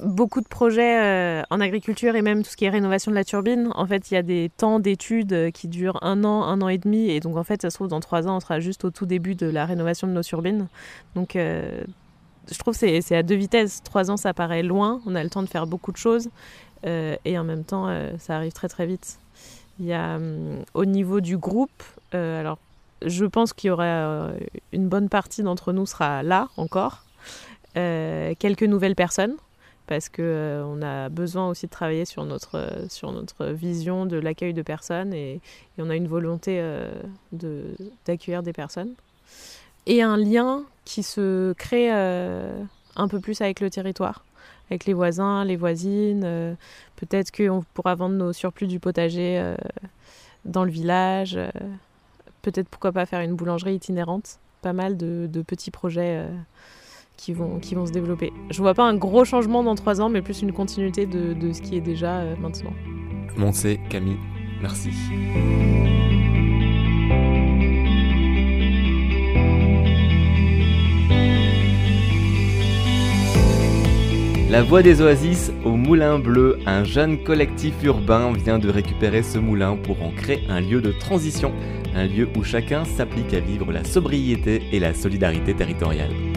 beaucoup 0.00 0.40
de 0.40 0.48
projets 0.48 1.00
euh, 1.00 1.42
en 1.50 1.60
agriculture 1.60 2.14
et 2.14 2.22
même 2.22 2.42
tout 2.42 2.50
ce 2.50 2.56
qui 2.56 2.64
est 2.64 2.70
rénovation 2.70 3.10
de 3.10 3.16
la 3.16 3.24
turbine. 3.24 3.70
En 3.74 3.86
fait, 3.86 4.10
il 4.10 4.14
y 4.14 4.16
a 4.16 4.22
des 4.22 4.50
temps 4.56 4.78
d'études 4.80 5.32
euh, 5.32 5.50
qui 5.50 5.68
durent 5.68 5.98
un 6.02 6.24
an, 6.24 6.44
un 6.44 6.60
an 6.62 6.68
et 6.68 6.78
demi. 6.78 7.10
Et 7.10 7.20
donc, 7.20 7.36
en 7.36 7.44
fait, 7.44 7.62
ça 7.62 7.70
se 7.70 7.76
trouve, 7.76 7.88
dans 7.88 8.00
trois 8.00 8.28
ans, 8.28 8.36
on 8.36 8.40
sera 8.40 8.60
juste 8.60 8.84
au 8.84 8.90
tout 8.90 9.06
début 9.06 9.34
de 9.34 9.46
la 9.46 9.66
rénovation 9.66 10.06
de 10.06 10.12
nos 10.12 10.22
turbines. 10.22 10.68
Donc, 11.14 11.36
euh, 11.36 11.82
je 12.50 12.58
trouve 12.58 12.78
que 12.78 13.00
c'est 13.00 13.16
à 13.16 13.22
deux 13.22 13.34
vitesses. 13.34 13.82
Trois 13.82 14.10
ans, 14.10 14.16
ça 14.16 14.32
paraît 14.32 14.62
loin. 14.62 15.00
On 15.06 15.14
a 15.14 15.22
le 15.22 15.30
temps 15.30 15.42
de 15.42 15.48
faire 15.48 15.66
beaucoup 15.66 15.92
de 15.92 15.98
choses. 15.98 16.30
et 16.84 17.38
en 17.38 17.44
même 17.44 17.64
temps, 17.64 17.88
ça 18.18 18.36
arrive 18.36 18.52
très, 18.52 18.68
très 18.68 18.86
vite. 18.86 19.18
Il 19.78 19.84
y 19.84 19.92
a, 19.92 20.18
au 20.72 20.84
niveau 20.86 21.20
du 21.20 21.36
groupe, 21.36 21.82
alors, 22.12 22.56
je 23.04 23.26
pense 23.26 23.52
qu'il 23.52 23.68
y 23.68 23.70
aura 23.70 24.30
une 24.72 24.88
bonne 24.88 25.10
partie 25.10 25.42
d'entre 25.42 25.74
nous 25.74 25.84
sera 25.84 26.22
là 26.22 26.48
encore. 26.56 27.04
quelques 27.74 28.62
nouvelles 28.62 28.94
personnes 28.94 29.34
parce 29.88 30.10
qu'on 30.10 30.22
euh, 30.22 30.62
on 30.64 30.82
a 30.82 31.08
besoin 31.08 31.48
aussi 31.48 31.66
de 31.66 31.70
travailler 31.70 32.04
sur 32.04 32.24
notre, 32.24 32.56
euh, 32.56 32.88
sur 32.90 33.10
notre 33.10 33.46
vision 33.46 34.04
de 34.04 34.18
l'accueil 34.18 34.52
de 34.52 34.60
personnes 34.60 35.14
et, 35.14 35.40
on 35.78 35.88
a 35.90 35.96
une 35.96 36.06
volonté 36.06 36.58
euh, 36.60 36.92
d'accueillir 38.04 38.42
des 38.42 38.52
personnes. 38.52 38.92
Et 39.86 40.02
un 40.02 40.18
lien 40.18 40.64
qui 40.84 41.02
se 41.02 41.54
crée 41.54 41.90
un 41.90 43.08
peu 43.08 43.20
plus 43.20 43.40
avec 43.40 43.60
le 43.60 43.70
territoire, 43.70 44.24
avec 44.68 44.84
les 44.84 44.92
voisins, 44.92 45.44
les 45.44 45.56
voisines. 45.56 46.56
Peut-être 46.96 47.30
qu'on 47.34 47.64
pourra 47.72 47.94
vendre 47.94 48.16
nos 48.16 48.34
surplus 48.34 48.66
du 48.66 48.80
potager 48.80 49.54
dans 50.44 50.64
le 50.64 50.70
village. 50.70 51.38
Peut-être 52.42 52.68
pourquoi 52.68 52.92
pas 52.92 53.06
faire 53.06 53.20
une 53.20 53.34
boulangerie 53.34 53.76
itinérante. 53.76 54.40
Pas 54.60 54.74
mal 54.74 54.98
de 54.98 55.42
petits 55.42 55.70
projets 55.70 56.26
qui 57.18 57.34
vont, 57.34 57.58
qui 57.58 57.74
vont 57.74 57.84
se 57.84 57.92
développer. 57.92 58.32
Je 58.48 58.62
vois 58.62 58.72
pas 58.72 58.84
un 58.84 58.94
gros 58.94 59.26
changement 59.26 59.62
dans 59.62 59.74
trois 59.74 60.00
ans, 60.00 60.08
mais 60.08 60.22
plus 60.22 60.40
une 60.40 60.52
continuité 60.52 61.04
de, 61.04 61.34
de 61.34 61.52
ce 61.52 61.60
qui 61.60 61.76
est 61.76 61.82
déjà 61.82 62.20
euh, 62.20 62.36
maintenant. 62.40 62.72
Montse, 63.36 63.66
Camille, 63.90 64.16
merci. 64.62 64.90
La 74.50 74.62
Voix 74.62 74.82
des 74.82 75.02
Oasis 75.02 75.52
au 75.62 75.72
Moulin 75.72 76.18
Bleu, 76.18 76.58
un 76.64 76.82
jeune 76.82 77.22
collectif 77.22 77.74
urbain 77.84 78.32
vient 78.32 78.58
de 78.58 78.70
récupérer 78.70 79.22
ce 79.22 79.38
moulin 79.38 79.76
pour 79.76 80.02
en 80.02 80.10
créer 80.10 80.40
un 80.48 80.60
lieu 80.60 80.80
de 80.80 80.90
transition, 80.90 81.52
un 81.94 82.06
lieu 82.06 82.28
où 82.34 82.42
chacun 82.42 82.84
s'applique 82.86 83.34
à 83.34 83.40
vivre 83.40 83.70
la 83.72 83.84
sobriété 83.84 84.62
et 84.72 84.80
la 84.80 84.94
solidarité 84.94 85.52
territoriale. 85.52 86.27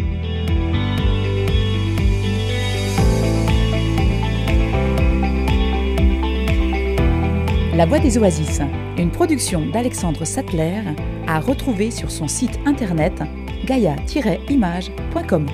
La 7.82 7.88
Voix 7.88 7.98
des 7.98 8.16
Oasis, 8.20 8.62
une 9.00 9.10
production 9.10 9.66
d'Alexandre 9.66 10.24
Sattler, 10.24 10.84
à 11.26 11.40
retrouver 11.40 11.90
sur 11.90 12.12
son 12.12 12.28
site 12.28 12.60
internet 12.68 13.24
gaia-image.com. 13.66 15.48